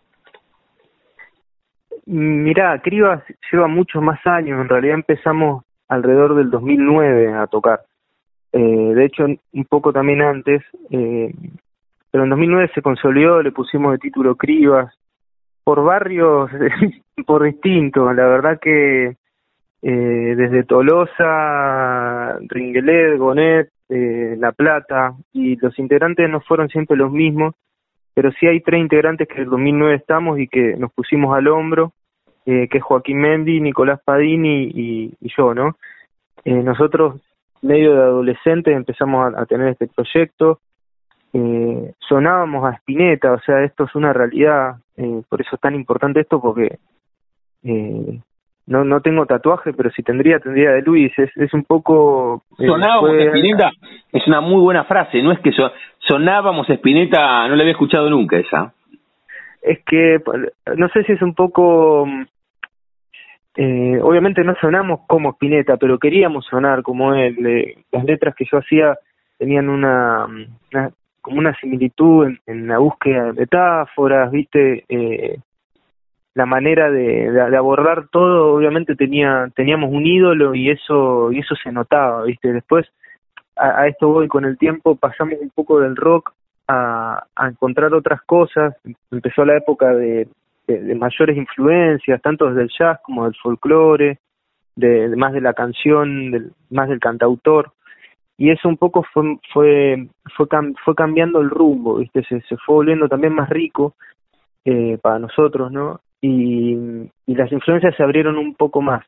Mirá, 2.07 2.81
Cribas 2.81 3.23
lleva 3.53 3.69
muchos 3.69 4.03
más 4.03 4.19
años, 4.27 4.61
en 4.61 4.69
realidad 4.69 4.95
empezamos 4.95 5.65
alrededor 5.89 6.35
del 6.37 6.51
2009 6.51 7.35
a 7.35 7.47
tocar. 7.49 7.81
Eh, 8.53 8.59
de 8.59 9.05
hecho, 9.05 9.27
un 9.27 9.65
poco 9.67 9.93
también 9.93 10.23
antes, 10.23 10.63
eh, 10.91 11.35
pero 12.11 12.25
en 12.25 12.31
2009 12.31 12.71
se 12.75 12.81
consolidó, 12.81 13.43
le 13.43 13.53
pusimos 13.53 13.93
de 13.93 13.99
título 13.99 14.37
Cribas, 14.37 14.95
por 15.65 15.85
barrios, 15.85 16.51
por 17.27 17.45
distintos, 17.45 18.15
la 18.17 18.27
verdad 18.27 18.59
que 18.59 19.17
eh, 19.83 20.35
desde 20.37 20.65
Tolosa, 20.65 22.39
Ringuelet, 22.49 23.19
Gonet, 23.19 23.71
eh, 23.89 24.37
La 24.39 24.53
Plata, 24.53 25.15
y 25.33 25.57
los 25.57 25.79
integrantes 25.79 26.29
no 26.29 26.41
fueron 26.41 26.69
siempre 26.69 26.97
los 26.97 27.11
mismos, 27.13 27.55
pero 28.15 28.33
sí 28.33 28.47
hay 28.47 28.61
tres 28.61 28.81
integrantes 28.81 29.29
que 29.29 29.35
en 29.35 29.43
el 29.43 29.51
2009 29.51 29.95
estamos 29.95 30.39
y 30.41 30.49
que 30.49 30.77
nos 30.77 30.93
pusimos 30.93 31.37
al 31.37 31.47
hombro, 31.49 31.93
eh, 32.47 32.69
que 32.69 32.79
es 32.79 32.85
Joaquín 32.85 33.21
Mendi, 33.21 33.61
Nicolás 33.61 34.01
Padini 34.05 34.71
y, 34.75 35.15
yo, 35.37 35.55
¿no? 35.55 35.77
Eh, 36.45 36.63
nosotros, 36.63 37.21
medio 37.63 37.95
de 37.95 38.03
adolescentes, 38.03 38.75
empezamos 38.75 39.35
a, 39.35 39.47
tener 39.47 39.69
este 39.69 39.87
proyecto, 39.87 40.61
eh, 41.33 41.93
sonábamos 42.01 42.65
a 42.65 42.75
Spinetta, 42.77 43.33
o 43.33 43.41
sea, 43.41 43.63
esto 43.63 43.85
es 43.85 43.95
una 43.95 44.13
realidad, 44.13 44.79
por 45.29 45.41
eso 45.41 45.51
es 45.55 45.61
tan 45.61 45.75
importante 45.75 46.21
esto, 46.21 46.41
porque 46.41 46.79
eh, 47.63 48.21
no 48.69 48.85
no 48.85 49.01
tengo 49.01 49.27
tatuaje, 49.27 49.73
pero 49.73 49.91
si 49.91 50.03
tendría, 50.03 50.39
tendría 50.39 50.73
de 50.73 50.83
Luis, 50.83 51.13
es, 51.19 51.35
es 51.37 51.53
un 51.55 51.65
poco... 51.65 52.43
Eh, 52.59 52.67
sonábamos 52.67 53.11
a 53.11 53.23
Spinetta, 53.25 53.71
es 54.13 54.27
una 54.27 54.41
muy 54.41 54.61
buena 54.61 54.85
frase, 54.85 55.23
no 55.23 55.33
es 55.33 55.41
que 55.41 55.53
so, 55.53 55.73
sonábamos 55.99 56.69
a 56.69 56.75
Spinetta, 56.75 57.49
no 57.49 57.57
la 57.57 57.63
había 57.63 57.73
escuchado 57.73 58.11
nunca 58.11 58.37
esa. 58.37 58.73
Es 59.63 59.81
que, 59.85 60.21
no 60.77 60.89
sé 60.91 61.03
si 61.05 61.13
es 61.13 61.23
un 61.23 61.35
poco... 61.35 62.07
Eh, 63.57 63.99
obviamente 64.03 64.45
no 64.45 64.55
sonamos 64.61 65.01
como 65.09 65.31
Spinetta, 65.31 65.79
pero 65.79 65.99
queríamos 65.99 66.45
sonar 66.47 66.83
como 66.83 67.15
él. 67.15 67.45
Eh, 67.45 67.79
las 67.91 68.05
letras 68.05 68.35
que 68.37 68.45
yo 68.45 68.59
hacía 68.59 68.97
tenían 69.39 69.69
una, 69.69 70.27
una 70.27 70.91
como 71.21 71.39
una 71.39 71.55
similitud 71.59 72.27
en, 72.27 72.39
en, 72.47 72.69
la 72.69 72.79
búsqueda 72.79 73.25
de 73.25 73.33
metáforas, 73.33 74.31
viste, 74.31 74.85
eh, 74.89 75.39
la 76.39 76.47
manera 76.47 76.89
de, 76.89 77.57
abordar 77.57 78.07
todo, 78.13 78.55
obviamente 78.55 78.95
tenía, 78.95 79.51
teníamos 79.57 79.91
un 79.93 80.07
ídolo 80.07 80.55
y 80.55 80.71
eso, 80.71 81.33
y 81.33 81.41
eso 81.41 81.57
se 81.57 81.73
notaba, 81.73 82.23
viste. 82.23 82.53
Después 82.53 82.87
a, 83.57 83.81
a 83.81 83.89
esto 83.89 84.07
voy 84.07 84.29
con 84.29 84.45
el 84.45 84.57
tiempo, 84.57 84.95
pasamos 84.95 85.35
un 85.41 85.51
poco 85.51 85.81
del 85.81 85.97
rock 85.97 86.33
a, 86.69 87.27
encontrar 87.43 87.93
otras 87.93 88.23
cosas. 88.23 88.77
Empezó 89.11 89.45
la 89.45 89.57
época 89.57 89.93
de, 89.93 90.29
mayores 90.95 91.37
influencias, 91.37 92.23
tanto 92.23 92.47
desde 92.47 92.63
el 92.63 92.71
jazz 92.79 93.01
como 93.03 93.25
del 93.25 93.35
folclore, 93.35 94.21
de 94.77 95.17
más 95.17 95.33
de 95.33 95.41
la 95.41 95.55
canción, 95.55 96.31
del, 96.31 96.53
más 96.71 96.89
del 96.89 97.01
cantautor 97.01 97.73
y 98.37 98.51
eso 98.51 98.69
un 98.69 98.77
poco 98.77 99.05
fue 99.13 99.39
fue 99.53 100.09
fue, 100.37 100.47
fue 100.85 100.95
cambiando 100.95 101.41
el 101.41 101.51
rumbo 101.51 101.97
viste 101.97 102.23
se, 102.23 102.41
se 102.43 102.57
fue 102.59 102.77
volviendo 102.77 103.09
también 103.09 103.35
más 103.35 103.49
rico 103.49 103.97
eh, 104.65 104.97
para 105.03 105.19
nosotros 105.19 105.73
no 105.73 106.01
y, 106.21 106.77
y 107.27 107.35
las 107.35 107.51
influencias 107.53 107.95
se 107.97 108.03
abrieron 108.03 108.37
un 108.37 108.55
poco 108.55 108.81
más. 108.81 109.05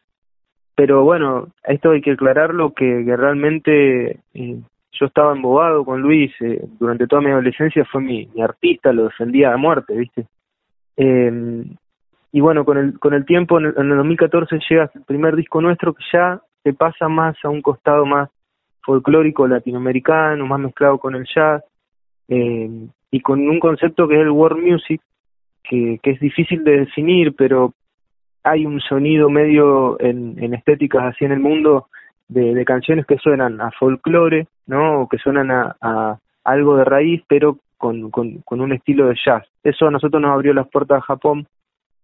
Pero 0.75 1.05
bueno 1.05 1.49
esto 1.64 1.90
hay 1.90 2.00
que 2.00 2.12
aclararlo 2.12 2.73
que, 2.73 3.05
que 3.05 3.17
realmente 3.17 4.21
eh, 4.35 4.61
yo 4.93 5.07
estaba 5.07 5.33
embobado 5.33 5.85
con 5.85 6.00
Luis 6.00 6.33
eh, 6.40 6.62
durante 6.79 7.07
toda 7.07 7.23
mi 7.23 7.31
adolescencia 7.31 7.85
fue 7.85 8.00
mi, 8.00 8.29
mi 8.35 8.43
artista 8.43 8.93
lo 8.93 9.05
defendía 9.05 9.52
a 9.52 9.57
muerte 9.57 9.97
viste 9.97 10.26
eh, 10.97 11.64
y 12.33 12.40
bueno 12.40 12.64
con 12.64 12.79
el 12.79 12.99
con 12.99 13.14
el 13.14 13.25
tiempo 13.25 13.59
en 13.59 13.67
el, 13.67 13.75
en 13.76 13.90
el 13.90 13.97
2014 13.99 14.59
llega 14.69 14.90
el 14.95 15.02
primer 15.02 15.37
disco 15.37 15.61
nuestro 15.61 15.95
que 15.95 16.05
ya 16.12 16.40
se 16.62 16.73
pasa 16.73 17.09
más 17.09 17.37
a 17.45 17.49
un 17.49 17.62
costado 17.62 18.07
más 18.07 18.31
folclórico 18.83 19.47
latinoamericano, 19.47 20.47
más 20.47 20.61
mezclado 20.61 20.99
con 20.99 21.14
el 21.14 21.26
jazz, 21.33 21.62
eh, 22.29 22.69
y 23.11 23.21
con 23.21 23.40
un 23.40 23.61
concepto 23.61 24.09
que 24.09 24.14
es 24.14 24.21
el 24.21 24.31
world 24.31 24.62
music, 24.62 25.00
que, 25.71 26.00
es 26.03 26.21
difícil 26.21 26.65
de 26.65 26.81
definir, 26.81 27.35
pero 27.37 27.73
hay 28.43 28.67
un 28.67 28.81
sonido 28.81 29.31
medio 29.31 30.00
en, 30.00 30.53
estéticas 30.53 31.05
así 31.05 31.25
en 31.25 31.33
el 31.33 31.41
mundo 31.41 31.87
de, 32.29 32.65
canciones 32.65 33.07
que 33.07 33.19
suenan 33.19 33.61
a 33.61 33.71
folclore, 33.73 34.47
¿no? 34.67 35.03
O 35.03 35.09
que 35.09 35.19
suenan 35.19 35.50
a, 35.50 35.77
a 35.81 36.19
algo 36.45 36.77
de 36.77 36.85
raíz, 36.85 37.23
pero 37.29 37.59
con, 37.77 38.11
con, 38.11 38.61
un 38.61 38.73
estilo 38.73 39.09
de 39.09 39.17
jazz. 39.25 39.47
Eso 39.62 39.87
a 39.87 39.91
nosotros 39.91 40.21
nos 40.21 40.33
abrió 40.33 40.53
las 40.53 40.69
puertas 40.69 40.99
a 40.99 41.07
Japón 41.07 41.47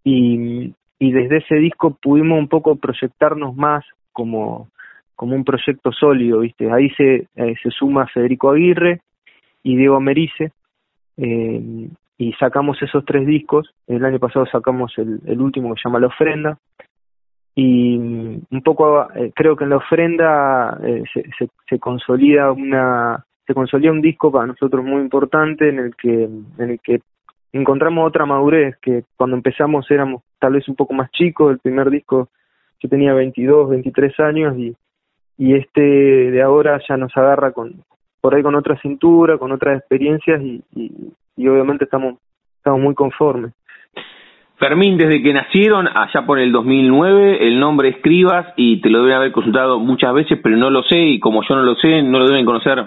y, 0.04 0.72
y 0.98 1.12
desde 1.12 1.38
ese 1.38 1.56
disco 1.56 1.96
pudimos 2.00 2.38
un 2.38 2.48
poco 2.48 2.76
proyectarnos 2.76 3.56
más 3.56 3.84
como, 4.12 4.68
como 5.16 5.34
un 5.34 5.44
proyecto 5.44 5.92
sólido, 5.92 6.40
¿viste? 6.40 6.70
Ahí 6.70 6.90
se, 6.90 7.26
se 7.34 7.70
suma 7.70 8.06
Federico 8.06 8.50
Aguirre 8.50 9.00
y 9.62 9.76
Diego 9.76 10.00
Merice, 10.00 10.52
eh, 11.16 11.88
y 12.18 12.32
sacamos 12.34 12.80
esos 12.82 13.04
tres 13.04 13.26
discos. 13.26 13.74
El 13.86 14.04
año 14.04 14.18
pasado 14.18 14.46
sacamos 14.46 14.92
el, 14.98 15.20
el 15.26 15.40
último 15.40 15.74
que 15.74 15.80
se 15.80 15.88
llama 15.88 16.00
La 16.00 16.08
Ofrenda, 16.08 16.58
y 17.54 17.96
un 17.96 18.62
poco 18.62 19.10
eh, 19.14 19.32
creo 19.34 19.56
que 19.56 19.64
en 19.64 19.70
La 19.70 19.78
Ofrenda 19.78 20.78
eh, 20.84 21.02
se, 21.12 21.22
se, 21.38 21.48
se 21.68 21.78
consolida 21.78 22.52
una 22.52 23.24
se 23.46 23.54
consolida 23.54 23.92
un 23.92 24.02
disco 24.02 24.30
para 24.30 24.46
nosotros 24.46 24.84
muy 24.84 25.00
importante 25.00 25.68
en 25.70 25.78
el 25.78 25.96
que 25.96 26.24
en 26.24 26.70
el 26.70 26.78
que 26.80 27.00
encontramos 27.52 28.06
otra 28.06 28.26
madurez 28.26 28.76
que 28.82 29.04
cuando 29.16 29.36
empezamos 29.36 29.90
éramos 29.90 30.22
tal 30.38 30.52
vez 30.52 30.68
un 30.68 30.76
poco 30.76 30.92
más 30.92 31.10
chicos 31.12 31.50
el 31.50 31.58
primer 31.58 31.88
disco 31.88 32.28
yo 32.80 32.90
tenía 32.90 33.14
22 33.14 33.70
23 33.70 34.20
años 34.20 34.58
y 34.58 34.76
y 35.38 35.54
este 35.54 35.80
de 35.80 36.42
ahora 36.42 36.78
ya 36.86 36.98
nos 36.98 37.16
agarra 37.16 37.52
con 37.52 37.84
por 38.20 38.34
ahí 38.34 38.42
con 38.42 38.54
otra 38.54 38.78
cintura, 38.80 39.38
con 39.38 39.52
otras 39.52 39.78
experiencias 39.78 40.42
y, 40.42 40.62
y, 40.74 41.12
y 41.36 41.48
obviamente 41.48 41.84
estamos 41.84 42.16
estamos 42.58 42.80
muy 42.80 42.94
conformes. 42.94 43.52
Fermín, 44.58 44.96
desde 44.96 45.22
que 45.22 45.34
nacieron, 45.34 45.86
allá 45.86 46.24
por 46.26 46.38
el 46.38 46.50
2009, 46.50 47.46
el 47.46 47.60
nombre 47.60 47.90
Escribas 47.90 48.54
y 48.56 48.80
te 48.80 48.88
lo 48.88 49.00
deben 49.02 49.18
haber 49.18 49.32
consultado 49.32 49.78
muchas 49.78 50.14
veces, 50.14 50.38
pero 50.42 50.56
no 50.56 50.70
lo 50.70 50.82
sé 50.82 50.98
y 50.98 51.20
como 51.20 51.42
yo 51.46 51.54
no 51.54 51.62
lo 51.62 51.74
sé, 51.76 52.02
no 52.02 52.18
lo 52.18 52.26
deben 52.26 52.46
conocer 52.46 52.78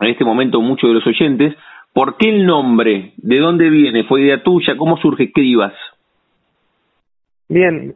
en 0.00 0.08
este 0.08 0.24
momento 0.24 0.60
muchos 0.60 0.88
de 0.88 0.94
los 0.94 1.06
oyentes. 1.06 1.54
¿Por 1.92 2.16
qué 2.16 2.30
el 2.30 2.46
nombre? 2.46 3.12
¿De 3.18 3.38
dónde 3.38 3.68
viene? 3.68 4.04
¿Fue 4.04 4.22
idea 4.22 4.42
tuya? 4.42 4.76
¿Cómo 4.76 4.96
surge 4.96 5.24
Escribas? 5.24 5.74
Bien, 7.48 7.94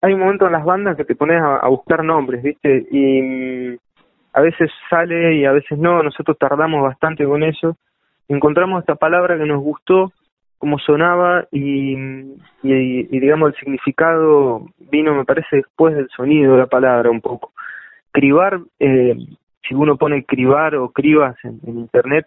hay 0.00 0.14
un 0.14 0.20
momento 0.20 0.46
en 0.46 0.52
las 0.52 0.64
bandas 0.64 0.96
que 0.96 1.04
te 1.04 1.16
pones 1.16 1.40
a, 1.42 1.56
a 1.56 1.68
buscar 1.68 2.02
nombres, 2.02 2.42
¿viste? 2.42 2.86
Y 2.90 3.22
mm, 3.22 3.76
a 4.32 4.40
veces 4.40 4.70
sale 4.88 5.36
y 5.36 5.44
a 5.44 5.52
veces 5.52 5.78
no, 5.78 6.02
nosotros 6.02 6.38
tardamos 6.38 6.82
bastante 6.82 7.24
con 7.24 7.42
eso. 7.42 7.76
Encontramos 8.28 8.80
esta 8.80 8.96
palabra 8.96 9.38
que 9.38 9.46
nos 9.46 9.62
gustó, 9.62 10.12
cómo 10.58 10.78
sonaba 10.78 11.46
y, 11.50 11.94
y, 12.62 13.20
digamos 13.20 13.50
el 13.50 13.60
significado 13.60 14.66
vino, 14.90 15.14
me 15.14 15.24
parece, 15.24 15.56
después 15.56 15.94
del 15.94 16.08
sonido 16.08 16.54
de 16.54 16.58
la 16.60 16.66
palabra 16.66 17.10
un 17.10 17.20
poco. 17.20 17.52
Cribar, 18.12 18.60
eh, 18.78 19.16
si 19.68 19.74
uno 19.74 19.96
pone 19.96 20.24
cribar 20.24 20.74
o 20.76 20.90
cribas 20.90 21.36
en, 21.44 21.60
internet, 21.64 22.26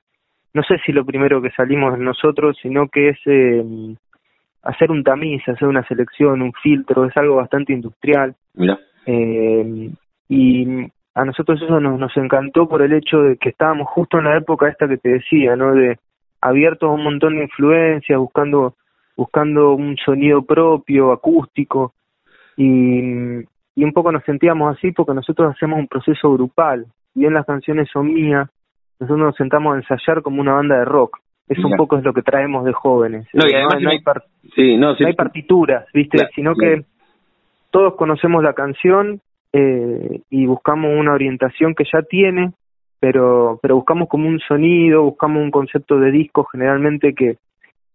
no 0.53 0.63
sé 0.63 0.77
si 0.85 0.91
lo 0.91 1.05
primero 1.05 1.41
que 1.41 1.51
salimos 1.51 1.97
nosotros, 1.97 2.57
sino 2.61 2.87
que 2.87 3.09
es 3.09 3.19
eh, 3.25 3.95
hacer 4.63 4.91
un 4.91 5.03
tamiz, 5.03 5.47
hacer 5.47 5.67
una 5.67 5.87
selección, 5.87 6.41
un 6.41 6.53
filtro, 6.53 7.05
es 7.05 7.15
algo 7.17 7.35
bastante 7.35 7.73
industrial. 7.73 8.35
Eh, 9.05 9.91
y 10.27 10.87
a 11.19 11.25
nosotros 11.25 11.61
eso 11.61 11.81
nos, 11.81 11.99
nos 11.99 12.15
encantó 12.15 12.69
por 12.69 12.81
el 12.81 12.93
hecho 12.93 13.21
de 13.21 13.35
que 13.35 13.49
estábamos 13.49 13.89
justo 13.89 14.19
en 14.19 14.25
la 14.25 14.37
época 14.37 14.69
esta 14.69 14.87
que 14.87 14.97
te 14.97 15.09
decía, 15.09 15.57
¿no? 15.57 15.75
De 15.75 15.99
abiertos 16.39 16.89
a 16.89 16.93
un 16.93 17.03
montón 17.03 17.35
de 17.35 17.43
influencias, 17.43 18.17
buscando 18.17 18.75
buscando 19.17 19.73
un 19.73 19.97
sonido 19.97 20.43
propio, 20.43 21.11
acústico, 21.11 21.93
y, 22.55 23.39
y 23.75 23.83
un 23.83 23.91
poco 23.91 24.13
nos 24.13 24.23
sentíamos 24.23 24.77
así 24.77 24.93
porque 24.93 25.13
nosotros 25.13 25.53
hacemos 25.53 25.77
un 25.77 25.89
proceso 25.89 26.31
grupal. 26.31 26.85
Y 27.13 27.21
bien 27.21 27.33
las 27.33 27.45
canciones 27.45 27.89
son 27.91 28.13
mías, 28.13 28.49
nosotros 28.97 29.25
nos 29.25 29.35
sentamos 29.35 29.73
a 29.73 29.77
ensayar 29.77 30.21
como 30.21 30.39
una 30.39 30.53
banda 30.53 30.77
de 30.79 30.85
rock. 30.85 31.19
Eso 31.49 31.67
un 31.67 31.75
poco 31.75 31.97
es 31.97 32.03
lo 32.05 32.13
que 32.13 32.21
traemos 32.21 32.63
de 32.63 32.71
jóvenes. 32.71 33.27
No, 33.33 33.43
y 33.45 33.53
además 33.53 33.81
no, 33.81 33.89
hay, 33.89 33.99
sí, 34.55 34.77
no, 34.77 34.95
hay 34.97 35.13
partituras, 35.13 35.85
¿viste? 35.93 36.29
Sino 36.33 36.55
que 36.55 36.85
todos 37.71 37.95
conocemos 37.95 38.41
la 38.41 38.53
canción 38.53 39.19
eh, 39.53 40.21
y 40.29 40.45
buscamos 40.45 40.91
una 40.97 41.13
orientación 41.13 41.73
que 41.75 41.85
ya 41.91 42.01
tiene, 42.01 42.53
pero, 42.99 43.59
pero 43.61 43.75
buscamos 43.75 44.09
como 44.09 44.27
un 44.27 44.39
sonido, 44.39 45.03
buscamos 45.03 45.41
un 45.41 45.51
concepto 45.51 45.99
de 45.99 46.11
disco 46.11 46.43
generalmente 46.45 47.13
que, 47.13 47.37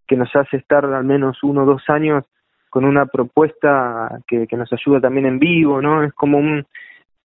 que 0.06 0.16
nos 0.16 0.34
hace 0.34 0.56
estar 0.56 0.84
al 0.84 1.04
menos 1.04 1.42
uno 1.42 1.62
o 1.62 1.66
dos 1.66 1.82
años 1.88 2.24
con 2.70 2.84
una 2.84 3.06
propuesta 3.06 4.18
que, 4.26 4.46
que 4.46 4.56
nos 4.56 4.72
ayuda 4.72 5.00
también 5.00 5.26
en 5.26 5.38
vivo, 5.38 5.80
¿no? 5.80 6.02
Es 6.02 6.12
como 6.14 6.38
un, 6.38 6.66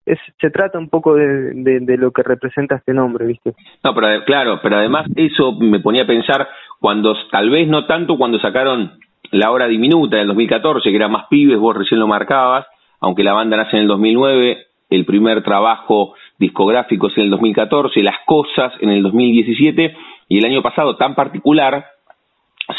es, 0.06 0.20
se 0.40 0.50
trata 0.52 0.78
un 0.78 0.90
poco 0.90 1.16
de, 1.16 1.54
de, 1.54 1.98
lo 1.98 2.12
que 2.12 2.24
representa 2.24 2.76
este 2.76 2.94
nombre, 2.94 3.26
¿viste? 3.26 3.54
No, 3.84 3.94
pero 3.96 4.24
claro, 4.26 4.60
pero 4.62 4.78
además 4.78 5.08
eso 5.16 5.54
me 5.54 5.80
ponía 5.80 6.04
a 6.04 6.08
pensar 6.08 6.48
cuando, 6.80 7.16
tal 7.32 7.50
vez 7.50 7.68
no 7.68 7.86
tanto 7.86 8.18
cuando 8.18 8.40
sacaron 8.40 9.00
La 9.32 9.52
Hora 9.52 9.68
Diminuta 9.68 10.18
del 10.18 10.28
2014, 10.28 10.90
que 10.90 10.96
era 10.96 11.08
más 11.08 11.26
pibes, 11.30 11.58
vos 11.58 11.78
recién 11.78 12.00
lo 12.00 12.08
marcabas, 12.08 12.66
aunque 13.00 13.24
la 13.24 13.34
banda 13.34 13.58
nace 13.58 13.78
en 13.78 13.84
el 13.84 13.88
2009, 13.88 14.58
el 14.90 15.06
primer 15.06 15.44
trabajo 15.44 16.16
discográfico 16.38 17.08
es 17.08 17.18
en 17.18 17.26
el 17.26 17.30
2014, 17.30 18.02
Las 18.02 18.20
Cosas 18.26 18.74
en 18.82 18.90
el 18.90 19.04
2017, 19.04 19.96
y 20.30 20.38
el 20.38 20.46
año 20.46 20.62
pasado 20.62 20.96
tan 20.96 21.16
particular 21.16 21.86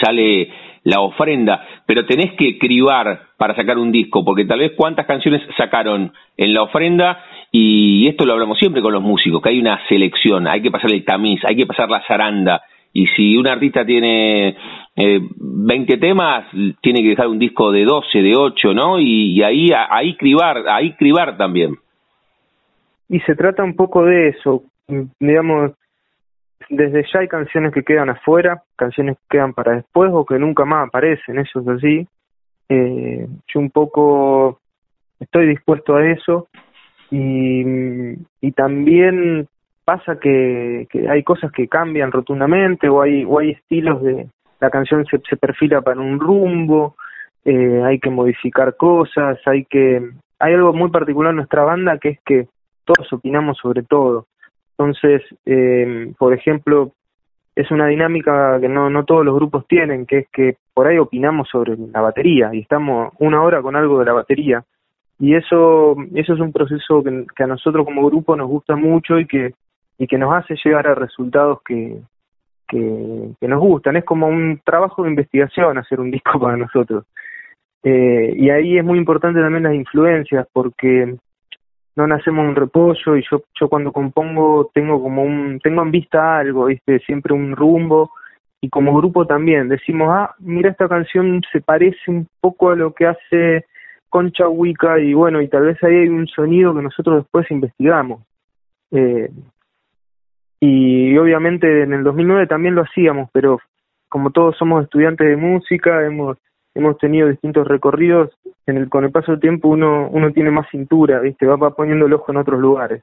sale 0.00 0.52
La 0.84 1.00
Ofrenda, 1.00 1.66
pero 1.86 2.06
tenés 2.06 2.32
que 2.34 2.58
cribar 2.58 3.22
para 3.36 3.54
sacar 3.54 3.78
un 3.78 3.92
disco, 3.92 4.24
porque 4.24 4.44
tal 4.44 4.60
vez 4.60 4.72
cuántas 4.76 5.06
canciones 5.06 5.42
sacaron 5.56 6.12
en 6.36 6.54
La 6.54 6.62
Ofrenda, 6.62 7.24
y 7.52 8.06
esto 8.08 8.24
lo 8.24 8.32
hablamos 8.32 8.58
siempre 8.58 8.82
con 8.82 8.92
los 8.92 9.02
músicos, 9.02 9.42
que 9.42 9.50
hay 9.50 9.60
una 9.60 9.80
selección, 9.88 10.46
hay 10.46 10.62
que 10.62 10.70
pasar 10.70 10.92
el 10.92 11.04
tamiz, 11.04 11.40
hay 11.44 11.56
que 11.56 11.66
pasar 11.66 11.88
la 11.88 12.02
zaranda, 12.06 12.62
y 12.92 13.06
si 13.08 13.36
un 13.36 13.46
artista 13.46 13.84
tiene 13.84 14.56
eh, 15.00 15.20
20 15.36 15.96
temas, 15.96 16.44
tiene 16.82 17.02
que 17.02 17.10
dejar 17.10 17.28
un 17.28 17.38
disco 17.38 17.72
de 17.72 17.84
12, 17.84 18.18
de 18.18 18.36
8, 18.36 18.74
¿no? 18.74 18.98
Y, 18.98 19.42
ahí, 19.42 19.70
ahí 19.72 20.16
cribar, 20.16 20.68
ahí 20.68 20.92
cribar 20.94 21.36
también. 21.36 21.76
Y 23.08 23.20
se 23.20 23.34
trata 23.34 23.64
un 23.64 23.74
poco 23.74 24.04
de 24.04 24.28
eso, 24.28 24.62
digamos, 25.18 25.72
desde 26.68 27.04
ya 27.12 27.20
hay 27.20 27.28
canciones 27.28 27.72
que 27.72 27.82
quedan 27.82 28.10
afuera, 28.10 28.62
canciones 28.76 29.16
que 29.16 29.38
quedan 29.38 29.54
para 29.54 29.72
después 29.72 30.10
o 30.12 30.24
que 30.24 30.38
nunca 30.38 30.64
más 30.64 30.88
aparecen, 30.88 31.38
eso 31.38 31.60
es 31.60 31.68
así. 31.68 32.06
Eh, 32.68 33.26
yo 33.48 33.60
un 33.60 33.70
poco 33.70 34.60
estoy 35.18 35.48
dispuesto 35.48 35.96
a 35.96 36.06
eso 36.06 36.46
y, 37.10 37.64
y 38.40 38.52
también 38.52 39.48
pasa 39.84 40.20
que, 40.20 40.86
que 40.90 41.08
hay 41.08 41.24
cosas 41.24 41.50
que 41.50 41.66
cambian 41.66 42.12
rotundamente 42.12 42.88
o 42.88 43.02
hay, 43.02 43.24
o 43.24 43.40
hay 43.40 43.50
estilos 43.50 44.02
de, 44.02 44.28
la 44.60 44.70
canción 44.70 45.04
se, 45.06 45.18
se 45.28 45.36
perfila 45.36 45.80
para 45.80 46.00
un 46.00 46.20
rumbo, 46.20 46.96
eh, 47.44 47.82
hay 47.84 47.98
que 47.98 48.10
modificar 48.10 48.76
cosas, 48.76 49.38
hay 49.46 49.64
que, 49.64 50.10
hay 50.38 50.54
algo 50.54 50.72
muy 50.72 50.90
particular 50.90 51.30
en 51.30 51.36
nuestra 51.36 51.64
banda 51.64 51.98
que 51.98 52.10
es 52.10 52.20
que 52.24 52.48
todos 52.84 53.12
opinamos 53.12 53.58
sobre 53.58 53.82
todo. 53.82 54.26
Entonces, 54.72 55.22
eh, 55.46 56.12
por 56.18 56.34
ejemplo, 56.34 56.92
es 57.56 57.70
una 57.70 57.86
dinámica 57.86 58.58
que 58.60 58.68
no, 58.68 58.90
no 58.90 59.04
todos 59.04 59.24
los 59.24 59.34
grupos 59.34 59.66
tienen, 59.66 60.06
que 60.06 60.18
es 60.18 60.28
que 60.30 60.56
por 60.72 60.86
ahí 60.86 60.98
opinamos 60.98 61.48
sobre 61.48 61.76
la 61.76 62.00
batería 62.00 62.50
y 62.52 62.60
estamos 62.60 63.12
una 63.18 63.42
hora 63.42 63.62
con 63.62 63.76
algo 63.76 63.98
de 63.98 64.04
la 64.04 64.12
batería. 64.12 64.64
Y 65.18 65.34
eso, 65.34 65.96
eso 66.14 66.34
es 66.34 66.40
un 66.40 66.52
proceso 66.52 67.02
que, 67.02 67.26
que 67.36 67.44
a 67.44 67.46
nosotros 67.46 67.84
como 67.84 68.06
grupo 68.06 68.36
nos 68.36 68.48
gusta 68.48 68.76
mucho 68.76 69.18
y 69.18 69.26
que, 69.26 69.52
y 69.98 70.06
que 70.06 70.16
nos 70.16 70.32
hace 70.32 70.54
llegar 70.64 70.86
a 70.86 70.94
resultados 70.94 71.60
que, 71.62 72.00
que, 72.70 73.48
nos 73.48 73.60
gustan. 73.60 73.96
Es 73.96 74.04
como 74.04 74.28
un 74.28 74.60
trabajo 74.64 75.02
de 75.02 75.10
investigación 75.10 75.78
hacer 75.78 76.00
un 76.00 76.10
disco 76.10 76.38
para 76.40 76.56
nosotros. 76.56 77.04
Eh, 77.82 78.34
y 78.36 78.50
ahí 78.50 78.78
es 78.78 78.84
muy 78.84 78.98
importante 78.98 79.40
también 79.40 79.64
las 79.64 79.74
influencias, 79.74 80.46
porque 80.52 81.16
no 81.96 82.06
nacemos 82.06 82.46
un 82.46 82.54
repollo 82.54 83.16
y 83.16 83.24
yo, 83.30 83.42
yo 83.58 83.68
cuando 83.68 83.92
compongo 83.92 84.70
tengo 84.72 85.02
como 85.02 85.22
un, 85.22 85.58
tengo 85.62 85.82
en 85.82 85.90
vista 85.90 86.38
algo, 86.38 86.66
¿viste? 86.66 87.00
Siempre 87.00 87.34
un 87.34 87.56
rumbo. 87.56 88.12
Y 88.62 88.68
como 88.68 88.94
grupo 88.94 89.26
también 89.26 89.68
decimos, 89.68 90.08
ah, 90.12 90.34
mira 90.38 90.70
esta 90.70 90.86
canción 90.86 91.40
se 91.50 91.62
parece 91.62 91.98
un 92.08 92.28
poco 92.40 92.70
a 92.70 92.76
lo 92.76 92.92
que 92.92 93.06
hace 93.06 93.64
Concha 94.10 94.48
Wicca 94.48 94.98
y 94.98 95.14
bueno, 95.14 95.40
y 95.40 95.48
tal 95.48 95.62
vez 95.62 95.82
ahí 95.82 95.94
hay 95.94 96.08
un 96.08 96.26
sonido 96.26 96.74
que 96.74 96.82
nosotros 96.82 97.22
después 97.22 97.50
investigamos. 97.50 98.20
Eh, 98.90 99.30
y 100.60 101.16
obviamente 101.16 101.82
en 101.82 101.94
el 101.94 102.04
2009 102.04 102.46
también 102.46 102.74
lo 102.74 102.82
hacíamos, 102.82 103.30
pero 103.32 103.58
como 104.08 104.30
todos 104.30 104.56
somos 104.58 104.84
estudiantes 104.84 105.26
de 105.26 105.36
música, 105.36 106.04
hemos 106.04 106.36
hemos 106.74 106.98
tenido 106.98 107.28
distintos 107.28 107.66
recorridos, 107.66 108.30
en 108.66 108.76
el 108.76 108.88
con 108.88 109.04
el 109.04 109.10
paso 109.10 109.32
del 109.32 109.40
tiempo 109.40 109.68
uno 109.68 110.08
uno 110.10 110.30
tiene 110.32 110.50
más 110.50 110.68
cintura, 110.70 111.20
¿viste? 111.20 111.46
Va, 111.46 111.56
va 111.56 111.74
poniendo 111.74 112.06
el 112.06 112.12
ojo 112.12 112.30
en 112.30 112.38
otros 112.38 112.60
lugares. 112.60 113.02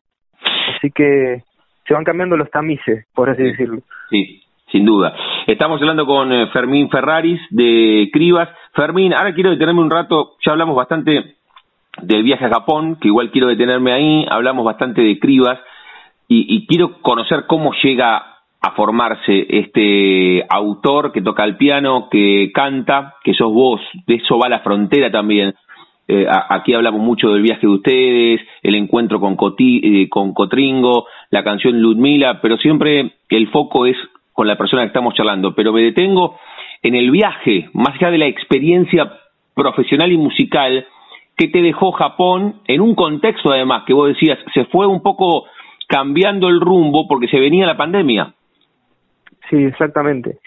Así 0.76 0.92
que 0.92 1.44
se 1.88 1.94
van 1.94 2.04
cambiando 2.04 2.38
los 2.38 2.52
tamices, 2.52 3.06
por 3.14 3.30
así 3.30 3.44
decirlo. 3.44 3.82
Sí, 4.10 4.44
sin 4.72 4.86
duda. 4.86 5.16
Estamos 5.48 5.82
hablando 5.82 6.06
con 6.06 6.32
eh, 6.32 6.48
Fermín 6.52 6.90
Ferraris 6.90 7.42
de 7.50 8.10
Cribas. 8.14 8.50
Fermín, 8.74 9.14
ahora 9.14 9.34
quiero 9.34 9.50
detenerme 9.50 9.82
un 9.82 9.90
rato, 9.90 10.36
ya 10.46 10.52
hablamos 10.52 10.76
bastante 10.76 11.36
del 12.02 12.24
viaje 12.24 12.46
a 12.46 12.50
Japón, 12.50 12.98
que 13.02 13.08
igual 13.08 13.32
quiero 13.32 13.48
detenerme 13.48 13.92
ahí, 13.92 14.26
hablamos 14.30 14.64
bastante 14.66 15.02
de 15.02 15.18
Cribas 15.18 15.60
y, 16.28 16.66
quiero 16.68 17.02
conocer 17.02 17.46
cómo 17.48 17.72
llega 17.82 18.18
a 18.60 18.72
formarse 18.76 19.46
este 19.50 20.44
autor 20.50 21.12
que 21.12 21.22
toca 21.22 21.44
el 21.46 21.56
piano, 21.56 22.10
que 22.10 22.52
canta, 22.54 23.16
que 23.24 23.34
sos 23.34 23.52
vos, 23.54 23.80
de 24.06 24.16
eso 24.16 24.38
va 24.38 24.50
la 24.50 24.60
frontera 24.60 25.10
también. 25.10 25.56
Eh, 26.10 26.26
aquí 26.50 26.74
hablamos 26.74 27.02
mucho 27.02 27.30
del 27.30 27.42
viaje 27.42 27.62
de 27.62 27.74
ustedes, 27.74 28.42
el 28.62 28.76
encuentro 28.76 29.20
con, 29.20 29.38
eh, 29.60 30.10
con 30.10 30.34
Cotringo, 30.34 31.06
la 31.30 31.44
canción 31.44 31.80
Ludmila, 31.80 32.40
pero 32.42 32.58
siempre 32.58 33.14
el 33.30 33.48
foco 33.50 33.86
es 33.86 33.98
con 34.34 34.48
la 34.48 34.58
persona 34.58 34.84
que 34.84 34.88
estamos 34.88 35.14
charlando. 35.14 35.56
Pero 35.56 35.72
me 35.72 35.82
detengo 35.82 36.38
en 36.82 36.96
el 36.96 37.12
viaje, 37.12 37.70
más 37.74 37.96
allá 37.96 38.12
de 38.12 38.18
la 38.18 38.28
experiencia 38.28 39.12
profesional 39.54 40.12
y 40.12 40.18
musical 40.18 40.86
que 41.38 41.48
te 41.48 41.62
dejó 41.62 41.92
Japón, 41.92 42.62
en 42.66 42.82
un 42.82 42.96
contexto 42.96 43.52
además 43.52 43.84
que 43.86 43.94
vos 43.94 44.10
decías, 44.10 44.40
se 44.54 44.66
fue 44.66 44.88
un 44.88 45.02
poco 45.02 45.46
cambiando 45.88 46.50
el 46.50 46.60
rumbo 46.60 47.08
porque 47.08 47.28
se 47.28 47.40
venía 47.40 47.66
la 47.66 47.78
pandemia. 47.78 48.34
Sí, 49.50 49.64
exactamente. 49.64 50.40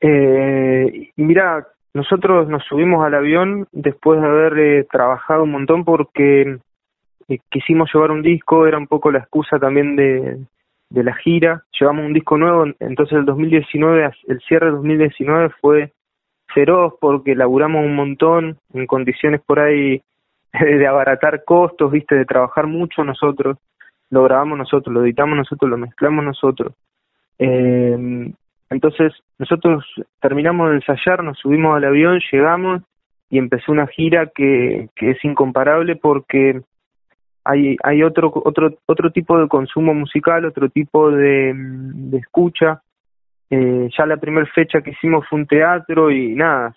Eh, 0.00 1.10
mira, 1.16 1.66
nosotros 1.94 2.48
nos 2.48 2.64
subimos 2.64 3.04
al 3.04 3.14
avión 3.14 3.66
después 3.72 4.20
de 4.20 4.26
haber 4.26 4.58
eh, 4.58 4.86
trabajado 4.90 5.44
un 5.44 5.52
montón 5.52 5.84
porque 5.84 6.58
eh, 7.28 7.38
quisimos 7.50 7.90
llevar 7.92 8.10
un 8.10 8.22
disco, 8.22 8.66
era 8.66 8.78
un 8.78 8.86
poco 8.86 9.10
la 9.10 9.20
excusa 9.20 9.58
también 9.58 9.96
de, 9.96 10.38
de 10.90 11.04
la 11.04 11.14
gira, 11.14 11.62
llevamos 11.78 12.06
un 12.06 12.12
disco 12.12 12.36
nuevo, 12.36 12.66
entonces 12.80 13.18
el 13.18 13.24
2019, 13.24 14.10
el 14.28 14.40
cierre 14.40 14.66
del 14.66 14.76
2019 14.76 15.50
fue 15.60 15.92
feroz 16.52 16.94
porque 17.00 17.34
laburamos 17.34 17.84
un 17.84 17.94
montón 17.94 18.58
en 18.72 18.86
condiciones 18.86 19.40
por 19.42 19.60
ahí 19.60 20.00
de 20.52 20.86
abaratar 20.86 21.44
costos, 21.44 21.92
viste, 21.92 22.14
de 22.14 22.24
trabajar 22.24 22.66
mucho 22.66 23.04
nosotros 23.04 23.58
lo 24.10 24.24
grabamos 24.24 24.58
nosotros, 24.58 24.92
lo 24.92 25.04
editamos 25.04 25.36
nosotros, 25.36 25.70
lo 25.70 25.78
mezclamos 25.78 26.24
nosotros. 26.24 26.72
Eh, 27.38 28.32
entonces 28.70 29.12
nosotros 29.38 29.84
terminamos 30.20 30.70
de 30.70 30.76
ensayar, 30.76 31.22
nos 31.22 31.38
subimos 31.38 31.76
al 31.76 31.84
avión, 31.84 32.20
llegamos 32.30 32.82
y 33.30 33.38
empezó 33.38 33.72
una 33.72 33.86
gira 33.86 34.30
que, 34.34 34.88
que 34.94 35.10
es 35.10 35.24
incomparable 35.24 35.96
porque 35.96 36.60
hay, 37.44 37.76
hay 37.82 38.02
otro, 38.02 38.30
otro, 38.34 38.74
otro 38.86 39.10
tipo 39.10 39.38
de 39.38 39.48
consumo 39.48 39.94
musical, 39.94 40.44
otro 40.44 40.68
tipo 40.68 41.10
de, 41.10 41.52
de 41.54 42.18
escucha. 42.18 42.82
eh, 43.50 43.88
ya 43.96 44.04
la 44.04 44.18
primera 44.18 44.46
fecha 44.54 44.82
que 44.82 44.90
hicimos 44.90 45.26
fue 45.28 45.38
un 45.38 45.46
teatro 45.46 46.10
y 46.10 46.34
nada, 46.34 46.76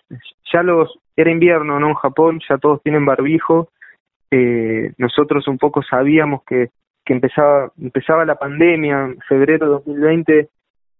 ya 0.50 0.62
los 0.62 0.98
era 1.14 1.30
invierno, 1.30 1.78
¿no? 1.78 1.88
En 1.88 1.94
Japón 1.94 2.40
ya 2.48 2.56
todos 2.56 2.82
tienen 2.82 3.04
barbijo. 3.04 3.68
Eh, 4.30 4.92
nosotros 4.96 5.46
un 5.46 5.58
poco 5.58 5.82
sabíamos 5.82 6.42
que, 6.44 6.70
empezaba, 7.12 7.72
empezaba 7.80 8.24
la 8.24 8.36
pandemia, 8.36 9.04
en 9.04 9.18
febrero 9.28 9.66
de 9.66 9.72
2020 9.72 10.48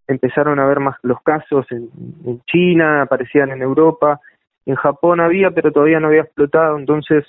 empezaron 0.07 0.59
a 0.59 0.65
haber 0.65 0.79
más 0.79 0.97
los 1.03 1.21
casos 1.21 1.65
en, 1.71 1.89
en 2.25 2.41
China, 2.45 3.01
aparecían 3.03 3.51
en 3.51 3.61
Europa, 3.61 4.19
en 4.65 4.75
Japón 4.75 5.19
había, 5.19 5.51
pero 5.51 5.71
todavía 5.71 5.99
no 5.99 6.07
había 6.07 6.21
explotado, 6.21 6.77
entonces 6.77 7.25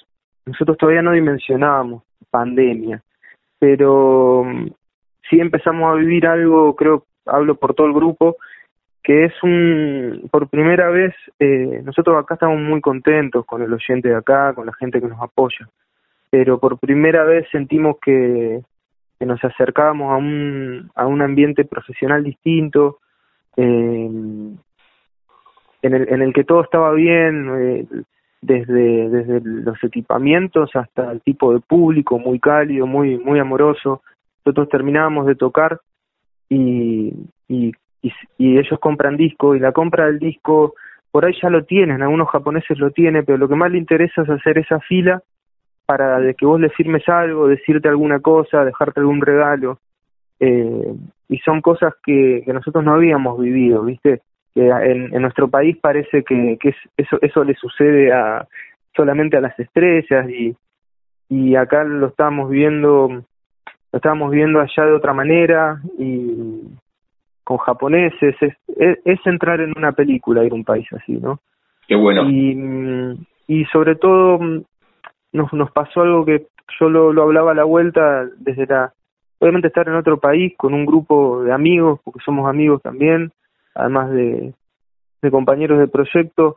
nosotros 0.46 0.76
todavía 0.76 1.02
no 1.02 1.12
dimensionábamos 1.12 2.02
pandemia, 2.30 3.02
pero 3.58 4.44
mm, 4.44 4.68
sí 5.28 5.40
empezamos 5.40 5.92
a 5.92 5.96
vivir 5.96 6.26
algo, 6.26 6.74
creo, 6.76 7.04
hablo 7.26 7.54
por 7.56 7.74
todo 7.74 7.86
el 7.86 7.94
grupo, 7.94 8.36
que 9.02 9.24
es 9.26 9.32
un, 9.42 10.28
por 10.30 10.48
primera 10.48 10.88
vez, 10.90 11.14
eh, 11.38 11.80
nosotros 11.84 12.16
acá 12.16 12.34
estamos 12.34 12.60
muy 12.60 12.80
contentos 12.80 13.44
con 13.44 13.62
el 13.62 13.72
oyente 13.72 14.08
de 14.08 14.16
acá, 14.16 14.54
con 14.54 14.66
la 14.66 14.72
gente 14.74 15.00
que 15.00 15.08
nos 15.08 15.20
apoya, 15.20 15.68
pero 16.30 16.58
por 16.58 16.78
primera 16.78 17.24
vez 17.24 17.46
sentimos 17.52 17.96
que, 18.02 18.62
que 19.24 19.28
nos 19.28 19.42
acercábamos 19.42 20.12
a 20.12 20.16
un, 20.16 20.90
a 20.94 21.06
un 21.06 21.22
ambiente 21.22 21.64
profesional 21.64 22.22
distinto, 22.22 22.98
eh, 23.56 24.10
en, 25.82 25.94
el, 25.94 26.08
en 26.12 26.22
el 26.22 26.32
que 26.34 26.44
todo 26.44 26.62
estaba 26.62 26.92
bien, 26.92 27.48
eh, 27.58 27.86
desde, 28.42 29.08
desde 29.08 29.40
los 29.42 29.82
equipamientos 29.82 30.70
hasta 30.74 31.10
el 31.10 31.22
tipo 31.22 31.54
de 31.54 31.60
público, 31.60 32.18
muy 32.18 32.38
cálido, 32.38 32.86
muy, 32.86 33.16
muy 33.16 33.38
amoroso. 33.38 34.02
Nosotros 34.44 34.68
terminábamos 34.68 35.26
de 35.26 35.36
tocar 35.36 35.80
y, 36.50 37.14
y, 37.48 37.72
y, 38.02 38.58
ellos 38.58 38.78
compran 38.78 39.16
disco 39.16 39.56
y 39.56 39.60
la 39.60 39.72
compra 39.72 40.06
del 40.06 40.18
disco 40.18 40.74
por 41.10 41.24
ahí 41.24 41.32
ya 41.40 41.48
lo 41.48 41.64
tienen, 41.64 42.02
algunos 42.02 42.28
japoneses 42.28 42.78
lo 42.78 42.90
tienen, 42.90 43.24
pero 43.24 43.38
lo 43.38 43.48
que 43.48 43.54
más 43.54 43.70
le 43.70 43.78
interesa 43.78 44.20
es 44.22 44.28
hacer 44.28 44.58
esa 44.58 44.80
fila 44.80 45.22
para 45.86 46.20
de 46.20 46.34
que 46.34 46.46
vos 46.46 46.60
le 46.60 46.70
firmes 46.70 47.08
algo, 47.08 47.48
decirte 47.48 47.88
alguna 47.88 48.20
cosa, 48.20 48.64
dejarte 48.64 49.00
algún 49.00 49.20
regalo. 49.20 49.78
Eh, 50.40 50.94
y 51.28 51.38
son 51.38 51.60
cosas 51.60 51.94
que, 52.04 52.42
que 52.44 52.52
nosotros 52.52 52.84
no 52.84 52.94
habíamos 52.94 53.40
vivido, 53.40 53.82
¿viste? 53.82 54.22
Que 54.54 54.68
en, 54.68 55.14
en 55.14 55.22
nuestro 55.22 55.48
país 55.48 55.76
parece 55.80 56.22
que, 56.22 56.58
que 56.60 56.74
eso, 56.96 57.18
eso 57.20 57.44
le 57.44 57.54
sucede 57.54 58.12
a 58.12 58.46
solamente 58.94 59.36
a 59.36 59.40
las 59.40 59.58
estrellas 59.58 60.28
y, 60.30 60.54
y 61.28 61.56
acá 61.56 61.84
lo 61.84 62.08
estábamos 62.08 62.50
viendo, 62.50 63.08
lo 63.08 63.96
estábamos 63.96 64.30
viendo 64.30 64.60
allá 64.60 64.84
de 64.84 64.92
otra 64.92 65.12
manera 65.12 65.80
y 65.98 66.62
con 67.42 67.58
japoneses, 67.58 68.34
es, 68.40 68.54
es, 69.04 69.26
entrar 69.26 69.60
en 69.60 69.72
una 69.76 69.92
película 69.92 70.44
ir 70.44 70.52
a 70.52 70.54
un 70.54 70.64
país 70.64 70.86
así, 70.92 71.12
¿no? 71.12 71.40
Qué 71.86 71.94
bueno. 71.94 72.28
Y, 72.30 73.18
y 73.46 73.64
sobre 73.66 73.96
todo 73.96 74.38
nos, 75.34 75.52
nos 75.52 75.70
pasó 75.72 76.00
algo 76.00 76.24
que 76.24 76.46
yo 76.80 76.88
lo, 76.88 77.12
lo 77.12 77.24
hablaba 77.24 77.50
a 77.50 77.54
la 77.54 77.64
vuelta 77.64 78.26
desde 78.38 78.66
la, 78.66 78.92
obviamente 79.38 79.68
estar 79.68 79.86
en 79.88 79.96
otro 79.96 80.18
país 80.18 80.54
con 80.56 80.72
un 80.72 80.86
grupo 80.86 81.42
de 81.42 81.52
amigos, 81.52 82.00
porque 82.02 82.20
somos 82.24 82.48
amigos 82.48 82.80
también, 82.80 83.30
además 83.74 84.10
de, 84.10 84.54
compañeros 85.30 85.78
de 85.78 85.88
proyecto, 85.88 86.56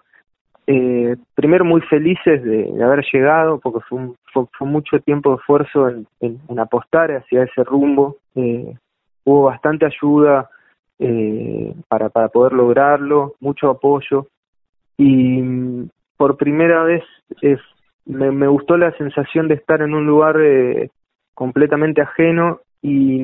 eh, 0.67 1.15
primero 1.35 1.65
muy 1.65 1.81
felices 1.81 2.43
de, 2.43 2.83
haber 2.83 3.03
llegado, 3.11 3.59
porque 3.59 3.79
fue, 3.89 4.11
fue, 4.31 4.67
mucho 4.67 4.99
tiempo 4.99 5.31
de 5.31 5.37
esfuerzo 5.37 5.89
en, 5.89 6.07
en, 6.19 6.59
apostar 6.59 7.11
hacia 7.11 7.43
ese 7.43 7.63
rumbo, 7.63 8.17
eh, 8.35 8.75
hubo 9.23 9.43
bastante 9.43 9.85
ayuda, 9.85 10.49
eh, 10.99 11.73
para, 11.87 12.09
para 12.09 12.29
poder 12.29 12.53
lograrlo, 12.53 13.35
mucho 13.39 13.69
apoyo 13.69 14.27
y 14.97 15.41
mm, 15.41 15.89
por 16.17 16.37
primera 16.37 16.83
vez 16.83 17.03
me, 18.08 18.32
me, 18.32 18.48
gustó 18.48 18.78
la 18.78 18.91
sensación 18.98 19.48
de 19.48 19.56
estar 19.56 19.82
en 19.82 19.93
un 19.93 20.06
lugar 20.06 20.39
eh, 20.39 20.89
completamente 21.34 22.02
ajeno 22.02 22.62
y, 22.82 23.22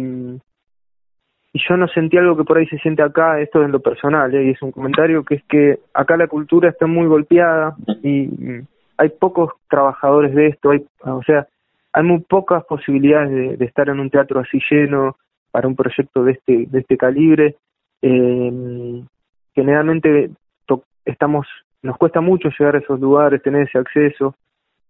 y 1.54 1.60
yo 1.68 1.78
no 1.78 1.88
sentí 1.88 2.18
algo 2.18 2.38
que 2.38 2.44
por 2.44 2.58
ahí 2.58 2.68
se 2.68 2.80
siente 2.80 3.02
acá, 3.02 3.40
esto 3.40 3.64
en 3.64 3.72
lo 3.72 3.80
personal, 3.80 4.34
eh, 4.34 4.46
y 4.46 4.50
es 4.52 4.62
un 4.62 4.72
comentario 4.72 5.24
que 5.24 5.36
es 5.36 5.44
que 5.46 5.80
acá 5.94 6.18
la 6.18 6.28
cultura 6.28 6.70
está 6.70 6.88
muy 6.88 7.08
golpeada 7.08 7.76
y 8.04 8.30
hay 8.98 9.10
pocos 9.10 9.54
trabajadores 9.70 10.36
de 10.36 10.48
esto, 10.48 10.72
hay, 10.72 10.86
o 11.02 11.24
sea, 11.24 11.48
hay 11.92 12.04
muy 12.04 12.20
pocas 12.20 12.64
posibilidades 12.66 13.32
de, 13.32 13.58
de 13.58 13.66
estar 13.66 13.90
en 13.90 14.00
un 14.00 14.10
teatro 14.10 14.40
así 14.40 14.60
lleno, 14.70 15.16
para 15.54 15.68
un 15.68 15.76
proyecto 15.76 16.24
de 16.24 16.32
este, 16.32 16.66
de 16.68 16.80
este 16.80 16.98
calibre. 16.98 17.58
Eh, 18.02 19.04
generalmente 19.54 20.32
estamos, 21.06 21.46
nos 21.84 21.96
cuesta 21.98 22.22
mucho 22.22 22.50
llegar 22.58 22.76
a 22.76 22.80
esos 22.80 23.00
lugares, 23.00 23.44
tener 23.44 23.68
ese 23.68 23.78
acceso. 23.78 24.34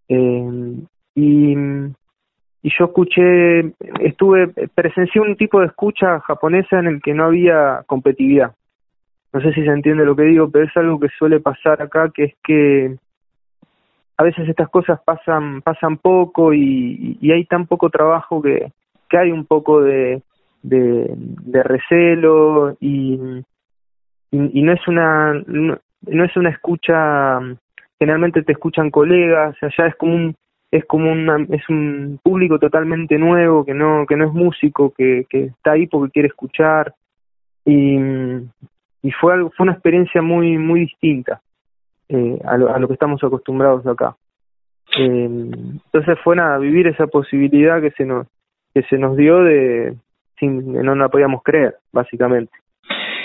Eh, 0.10 0.76
y, 1.16 1.54
y 1.54 2.70
yo 2.78 2.86
escuché, 2.86 3.74
estuve, 4.00 4.48
presencié 4.74 5.22
un 5.22 5.36
tipo 5.36 5.60
de 5.60 5.68
escucha 5.68 6.20
japonesa 6.22 6.80
en 6.80 6.88
el 6.88 7.02
que 7.02 7.14
no 7.14 7.26
había 7.26 7.84
competitividad. 7.88 8.54
No 9.34 9.42
sé 9.42 9.52
si 9.54 9.64
se 9.64 9.72
entiende 9.72 10.06
lo 10.06 10.16
que 10.16 10.24
digo, 10.24 10.50
pero 10.50 10.66
es 10.66 10.78
algo 10.78 11.00
que 11.00 11.10
suele 11.18 11.40
pasar 11.40 11.82
acá, 11.82 12.12
que 12.14 12.24
es 12.26 12.34
que 12.44 12.96
a 14.18 14.24
veces 14.24 14.48
estas 14.48 14.70
cosas 14.70 15.00
pasan 15.04 15.62
pasan 15.62 15.98
poco 15.98 16.54
y, 16.54 17.18
y 17.20 17.32
hay 17.32 17.46
tan 17.46 17.66
poco 17.66 17.90
trabajo 17.90 18.42
que, 18.42 18.72
que 19.10 19.18
hay 19.18 19.32
un 19.32 19.46
poco 19.46 19.82
de, 19.82 20.22
de, 20.62 21.64
recelo 21.64 22.78
y, 22.80 23.20
y, 24.32 24.62
no 24.62 24.72
es 24.72 24.88
una 24.88 25.34
no, 25.46 25.78
es 26.24 26.38
una 26.38 26.50
escucha 26.50 27.40
generalmente 28.00 28.44
te 28.44 28.54
escuchan 28.54 28.90
colegas 28.90 29.56
allá 29.62 29.88
es 29.88 29.96
como 29.96 30.16
un 30.16 30.36
es 30.72 30.86
como 30.86 31.12
una, 31.12 31.38
es 31.52 31.70
un 31.70 32.20
público 32.24 32.58
totalmente 32.58 33.18
nuevo 33.18 33.64
que 33.64 33.74
no 33.74 34.06
que 34.08 34.16
no 34.16 34.28
es 34.28 34.34
músico 34.34 34.94
que, 34.96 35.26
que 35.30 35.46
está 35.46 35.74
ahí 35.74 35.88
porque 35.88 36.12
quiere 36.12 36.28
escuchar 36.28 36.94
y, 37.66 37.98
y 39.02 39.12
fue 39.20 39.34
algo 39.34 39.52
fue 39.56 39.66
una 39.66 39.74
experiencia 39.74 40.22
muy 40.22 40.58
muy 40.58 40.82
distinta 40.82 41.42
eh, 42.10 42.40
a, 42.46 42.58
lo, 42.58 42.74
a 42.74 42.80
lo 42.80 42.88
que 42.88 42.94
estamos 42.94 43.24
acostumbrados 43.24 43.86
acá 43.86 44.16
eh, 44.98 45.26
entonces 45.26 46.18
fue 46.24 46.36
nada 46.36 46.58
vivir 46.58 46.88
esa 46.88 47.08
posibilidad 47.08 47.82
que 47.82 47.92
se 47.92 48.06
nos 48.06 48.28
que 48.74 48.82
se 48.84 48.98
nos 48.98 49.16
dio 49.16 49.44
de 49.44 49.96
no 50.48 50.96
la 50.96 51.10
podíamos 51.10 51.44
creer, 51.44 51.76
básicamente. 51.92 52.52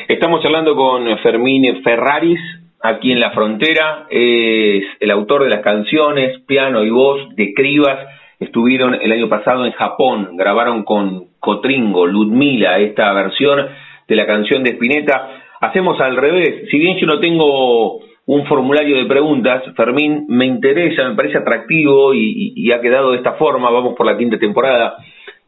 Estamos 0.09 0.45
hablando 0.45 0.75
con 0.75 1.07
Fermín 1.19 1.83
Ferraris, 1.83 2.41
aquí 2.83 3.13
en 3.13 3.21
la 3.21 3.31
frontera, 3.33 4.07
es 4.11 4.85
el 5.01 5.11
autor 5.11 5.45
de 5.45 5.51
las 5.51 5.61
canciones, 5.61 6.41
piano 6.47 6.85
y 6.85 6.91
voz 6.91 7.35
de 7.35 7.53
Cribas, 7.55 8.07
estuvieron 8.39 8.95
el 8.95 9.11
año 9.13 9.29
pasado 9.29 9.67
en 9.67 9.73
Japón, 9.73 10.37
grabaron 10.37 10.85
con 10.85 11.27
Cotringo, 11.41 12.07
Ludmila, 12.07 12.79
esta 12.79 13.13
versión 13.13 13.67
de 14.07 14.17
la 14.17 14.27
canción 14.27 14.63
de 14.63 14.71
Spinetta. 14.71 15.43
Hacemos 15.61 16.01
al 16.01 16.17
revés, 16.17 16.69
si 16.71 16.79
bien 16.79 16.99
yo 16.99 17.07
no 17.07 17.19
tengo 17.19 17.99
un 18.27 18.47
formulario 18.47 18.97
de 18.97 19.07
preguntas, 19.07 19.65
Fermín, 19.75 20.27
me 20.29 20.47
interesa, 20.47 21.09
me 21.09 21.17
parece 21.17 21.39
atractivo 21.39 22.15
y, 22.15 22.53
y 22.55 22.73
ha 22.73 22.81
quedado 22.81 23.11
de 23.11 23.17
esta 23.17 23.33
forma, 23.33 23.71
vamos 23.71 23.95
por 23.97 24.07
la 24.07 24.17
quinta 24.17 24.39
temporada 24.39 24.99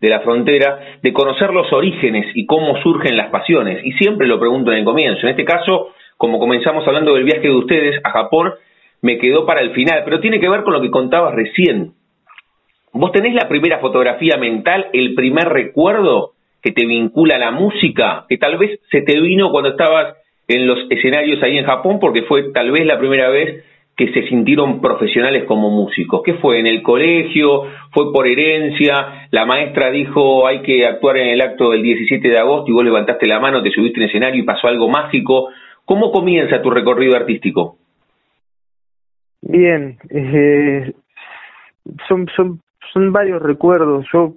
de 0.01 0.09
la 0.09 0.21
frontera, 0.21 0.99
de 1.03 1.13
conocer 1.13 1.53
los 1.53 1.71
orígenes 1.73 2.27
y 2.35 2.47
cómo 2.47 2.81
surgen 2.83 3.17
las 3.17 3.31
pasiones. 3.31 3.85
Y 3.85 3.93
siempre 3.93 4.27
lo 4.27 4.41
pregunto 4.41 4.73
en 4.73 4.79
el 4.79 4.85
comienzo. 4.85 5.21
En 5.23 5.29
este 5.29 5.45
caso, 5.45 5.93
como 6.21 6.39
comenzamos 6.39 6.87
hablando 6.87 7.15
del 7.15 7.25
viaje 7.25 7.49
de 7.49 7.55
ustedes 7.55 7.99
a 8.05 8.11
Japón, 8.11 8.53
me 9.01 9.17
quedó 9.17 9.47
para 9.47 9.63
el 9.63 9.71
final, 9.71 10.03
pero 10.05 10.21
tiene 10.21 10.39
que 10.39 10.51
ver 10.51 10.65
con 10.65 10.75
lo 10.75 10.83
que 10.83 10.91
contabas 10.91 11.35
recién. 11.35 11.95
¿Vos 12.93 13.11
tenés 13.13 13.33
la 13.33 13.49
primera 13.49 13.79
fotografía 13.79 14.37
mental, 14.37 14.89
el 14.93 15.15
primer 15.15 15.49
recuerdo 15.49 16.33
que 16.63 16.73
te 16.73 16.85
vincula 16.85 17.37
a 17.37 17.39
la 17.39 17.53
música, 17.53 18.27
que 18.29 18.37
tal 18.37 18.59
vez 18.59 18.81
se 18.91 19.01
te 19.01 19.19
vino 19.19 19.51
cuando 19.51 19.71
estabas 19.71 20.15
en 20.47 20.67
los 20.67 20.81
escenarios 20.91 21.43
ahí 21.43 21.57
en 21.57 21.65
Japón, 21.65 21.99
porque 21.99 22.25
fue 22.25 22.53
tal 22.53 22.71
vez 22.71 22.85
la 22.85 22.99
primera 22.99 23.31
vez 23.31 23.65
que 23.97 24.13
se 24.13 24.29
sintieron 24.29 24.83
profesionales 24.83 25.45
como 25.45 25.71
músicos? 25.71 26.21
¿Qué 26.23 26.35
fue? 26.35 26.59
¿En 26.59 26.67
el 26.67 26.83
colegio? 26.83 27.63
¿Fue 27.93 28.13
por 28.13 28.27
herencia? 28.27 29.27
¿La 29.31 29.47
maestra 29.47 29.91
dijo 29.91 30.47
hay 30.47 30.61
que 30.61 30.87
actuar 30.87 31.17
en 31.17 31.29
el 31.29 31.41
acto 31.41 31.71
del 31.71 31.83
17 31.83 32.29
de 32.29 32.39
agosto 32.39 32.71
y 32.71 32.75
vos 32.75 32.85
levantaste 32.85 33.27
la 33.27 33.41
mano, 33.41 33.63
te 33.63 33.71
subiste 33.71 34.01
en 34.01 34.09
escenario 34.09 34.43
y 34.43 34.45
pasó 34.45 34.69
algo 34.69 34.91
mágico? 34.91 35.49
¿Cómo 35.91 36.13
comienza 36.13 36.63
tu 36.63 36.71
recorrido 36.71 37.17
artístico? 37.17 37.77
Bien, 39.43 39.99
eh, 40.09 40.95
son, 42.07 42.29
son, 42.37 42.61
son 42.93 43.13
varios 43.13 43.43
recuerdos. 43.43 44.07
Yo 44.13 44.35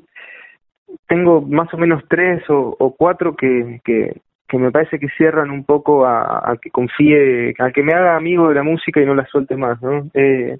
tengo 1.07 1.41
más 1.41 1.71
o 1.71 1.77
menos 1.77 2.01
tres 2.09 2.41
o, 2.49 2.95
cuatro 2.97 3.35
que, 3.35 3.79
que, 3.83 4.19
me 4.57 4.71
parece 4.71 4.97
que 4.97 5.09
cierran 5.09 5.51
un 5.51 5.63
poco 5.63 6.07
a, 6.07 6.57
que 6.59 6.71
confíe, 6.71 7.53
a 7.59 7.69
que 7.69 7.83
me 7.83 7.93
haga 7.93 8.15
amigo 8.15 8.49
de 8.49 8.55
la 8.55 8.63
música 8.63 8.99
y 8.99 9.05
no 9.05 9.13
la 9.13 9.27
suelte 9.27 9.55
más, 9.55 9.79
¿no? 9.79 10.09
Eh, 10.15 10.57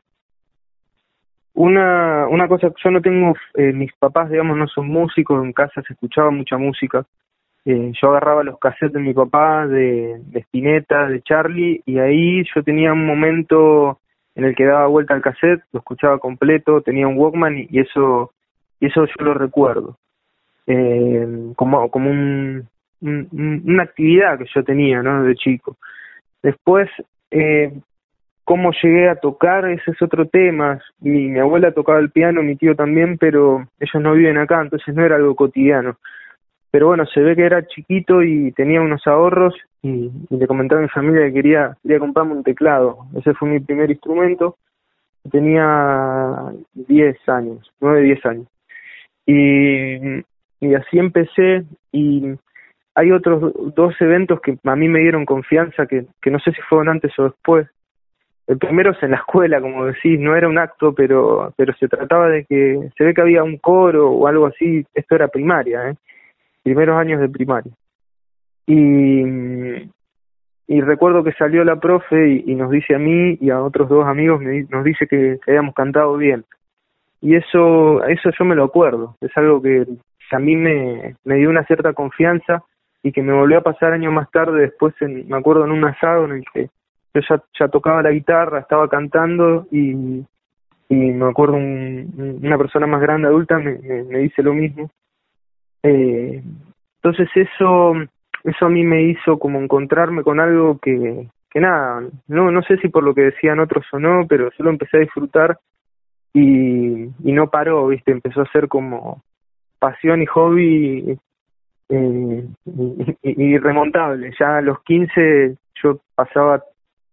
una, 1.55 2.27
una 2.27 2.47
cosa, 2.47 2.71
yo 2.83 2.91
no 2.91 3.01
tengo, 3.01 3.33
eh, 3.55 3.73
mis 3.73 3.91
papás, 3.93 4.29
digamos, 4.29 4.57
no 4.57 4.67
son 4.67 4.89
músicos, 4.89 5.43
en 5.43 5.53
casa 5.53 5.81
se 5.81 5.93
escuchaba 5.93 6.29
mucha 6.29 6.59
música, 6.59 7.03
eh, 7.65 7.91
yo 8.01 8.09
agarraba 8.09 8.43
los 8.43 8.59
cassettes 8.59 8.93
de 8.93 8.99
mi 8.99 9.13
papá, 9.13 9.67
de, 9.67 10.19
de 10.25 10.39
Spinetta, 10.41 11.07
de 11.07 11.21
Charlie, 11.21 11.81
y 11.85 11.99
ahí 11.99 12.43
yo 12.53 12.61
tenía 12.61 12.91
un 12.91 13.05
momento 13.05 13.99
en 14.35 14.45
el 14.45 14.55
que 14.55 14.65
daba 14.65 14.87
vuelta 14.87 15.13
al 15.13 15.21
cassette, 15.21 15.63
lo 15.71 15.79
escuchaba 15.79 16.17
completo, 16.17 16.81
tenía 16.81 17.07
un 17.07 17.17
Walkman 17.17 17.67
y, 17.69 17.79
eso 17.79 18.33
y 18.79 18.87
eso 18.87 19.05
yo 19.05 19.25
lo 19.25 19.33
recuerdo. 19.33 19.97
Eh, 20.67 21.53
como 21.55 21.89
como 21.89 22.09
un, 22.09 22.67
una 23.01 23.83
actividad 23.83 24.37
que 24.37 24.45
yo 24.53 24.63
tenía, 24.63 25.01
¿no? 25.01 25.23
De 25.23 25.35
chico. 25.35 25.77
Después, 26.41 26.89
eh, 27.31 27.73
cómo 28.43 28.71
llegué 28.81 29.09
a 29.09 29.15
tocar, 29.15 29.69
ese 29.69 29.91
es 29.91 30.01
otro 30.01 30.27
tema. 30.27 30.81
Mi, 30.99 31.29
mi 31.29 31.39
abuela 31.39 31.71
tocaba 31.71 31.99
el 31.99 32.11
piano, 32.11 32.43
mi 32.43 32.55
tío 32.55 32.75
también, 32.75 33.17
pero 33.17 33.67
ellos 33.79 34.01
no 34.01 34.13
viven 34.13 34.37
acá, 34.37 34.61
entonces 34.61 34.93
no 34.95 35.05
era 35.05 35.15
algo 35.15 35.35
cotidiano 35.35 35.97
pero 36.73 36.87
bueno, 36.87 37.05
se 37.05 37.19
ve 37.19 37.35
que 37.35 37.43
era 37.43 37.67
chiquito 37.67 38.23
y 38.23 38.51
tenía 38.53 38.81
unos 38.81 39.05
ahorros 39.05 39.53
y, 39.83 40.09
le 40.31 40.47
comentaba 40.47 40.81
a 40.81 40.81
mi 40.81 40.89
familia 40.89 41.27
que 41.27 41.33
quería, 41.33 41.77
quería 41.83 41.99
comprarme 41.99 42.33
un 42.33 42.43
teclado. 42.43 42.97
Ese 43.15 43.35
fue 43.35 43.47
mi 43.47 43.59
primer 43.59 43.91
instrumento. 43.91 44.57
Tenía 45.29 46.51
10 46.73 47.29
años, 47.29 47.71
9, 47.79 48.01
10 48.01 48.25
años. 48.25 48.47
Y, 49.27 50.73
así 50.73 50.97
empecé 50.97 51.63
y 51.91 52.33
hay 52.95 53.11
otros 53.11 53.53
dos 53.75 53.93
eventos 54.01 54.41
que 54.41 54.57
a 54.63 54.75
mí 54.75 54.87
me 54.87 55.01
dieron 55.01 55.25
confianza, 55.25 55.85
que, 55.85 56.07
que 56.23 56.31
no 56.31 56.39
sé 56.39 56.53
si 56.53 56.61
fueron 56.63 56.89
antes 56.89 57.11
o 57.19 57.25
después. 57.25 57.67
El 58.47 58.57
primero 58.57 58.93
es 58.93 59.03
en 59.03 59.11
la 59.11 59.17
escuela, 59.17 59.61
como 59.61 59.85
decís, 59.85 60.19
no 60.19 60.35
era 60.35 60.47
un 60.47 60.57
acto, 60.57 60.91
pero, 60.95 61.53
pero 61.55 61.71
se 61.75 61.87
trataba 61.87 62.29
de 62.29 62.45
que 62.45 62.89
se 62.97 63.03
ve 63.03 63.13
que 63.13 63.21
había 63.21 63.43
un 63.43 63.57
coro 63.57 64.09
o 64.09 64.25
algo 64.25 64.47
así, 64.47 64.83
esto 64.95 65.13
era 65.13 65.27
primaria, 65.27 65.91
¿eh? 65.91 65.95
Primeros 66.63 66.97
años 66.97 67.19
de 67.19 67.29
primaria. 67.29 67.71
Y, 68.65 69.21
y 70.67 70.81
recuerdo 70.81 71.23
que 71.23 71.33
salió 71.33 71.63
la 71.63 71.79
profe 71.79 72.41
y, 72.45 72.55
nos 72.55 72.71
dice 72.71 72.95
a 72.95 72.99
mí 72.99 73.37
y 73.39 73.49
a 73.49 73.61
otros 73.61 73.89
dos 73.89 74.05
amigos, 74.05 74.41
nos 74.69 74.83
dice 74.83 75.07
que, 75.07 75.39
habíamos 75.47 75.75
cantado 75.75 76.17
bien. 76.17 76.45
Y 77.21 77.35
eso, 77.35 78.03
eso 78.05 78.29
yo 78.37 78.45
me 78.45 78.55
lo 78.55 78.63
acuerdo, 78.63 79.15
es 79.21 79.31
algo 79.35 79.61
que, 79.61 79.85
a 80.31 80.39
mí 80.39 80.55
me, 80.55 81.15
me 81.25 81.35
dio 81.35 81.49
una 81.49 81.63
cierta 81.65 81.93
confianza 81.93 82.63
y 83.03 83.11
que 83.11 83.21
me 83.21 83.33
volvió 83.33 83.59
a 83.59 83.63
pasar 83.63 83.93
años 83.93 84.11
más 84.11 84.31
tarde, 84.31 84.61
después 84.61 84.95
en, 85.01 85.27
me 85.27 85.37
acuerdo 85.37 85.65
en 85.65 85.71
un 85.71 85.85
asado 85.85 86.25
en 86.25 86.31
el 86.31 86.45
que 86.51 86.69
yo 87.13 87.21
ya, 87.59 87.67
tocaba 87.67 88.01
la 88.01 88.09
guitarra, 88.09 88.61
estaba 88.61 88.89
cantando 88.89 89.67
y, 89.69 90.25
y 90.89 90.95
me 90.95 91.29
acuerdo 91.29 91.57
una 91.57 92.57
persona 92.57 92.87
más 92.87 93.01
grande, 93.01 93.27
adulta, 93.27 93.59
me, 93.59 93.77
me 93.77 94.19
dice 94.19 94.41
lo 94.41 94.53
mismo 94.53 94.89
eh, 95.83 96.41
entonces 96.95 97.29
eso, 97.35 97.93
eso 98.43 98.65
a 98.65 98.69
mí 98.69 98.83
me 98.83 99.03
hizo 99.03 99.37
como 99.37 99.59
encontrarme 99.59 100.23
con 100.23 100.39
algo 100.39 100.79
que, 100.79 101.27
que 101.49 101.59
nada, 101.59 102.01
no, 102.27 102.51
no 102.51 102.61
sé 102.63 102.77
si 102.77 102.87
por 102.87 103.03
lo 103.03 103.13
que 103.13 103.21
decían 103.21 103.59
otros 103.59 103.85
o 103.91 103.99
no, 103.99 104.25
pero 104.27 104.49
yo 104.57 104.63
lo 104.63 104.69
empecé 104.69 104.97
a 104.97 105.01
disfrutar 105.01 105.59
y, 106.33 107.03
y 107.03 107.31
no 107.31 107.49
paró, 107.49 107.87
viste, 107.87 108.11
empezó 108.11 108.41
a 108.41 108.51
ser 108.51 108.67
como 108.67 109.21
pasión 109.79 110.21
y 110.21 110.25
hobby 110.25 111.19
eh, 111.89 112.47
irremontable. 113.23 114.31
Ya 114.39 114.57
a 114.57 114.61
los 114.61 114.81
15 114.83 115.57
yo 115.83 115.99
pasaba 116.15 116.63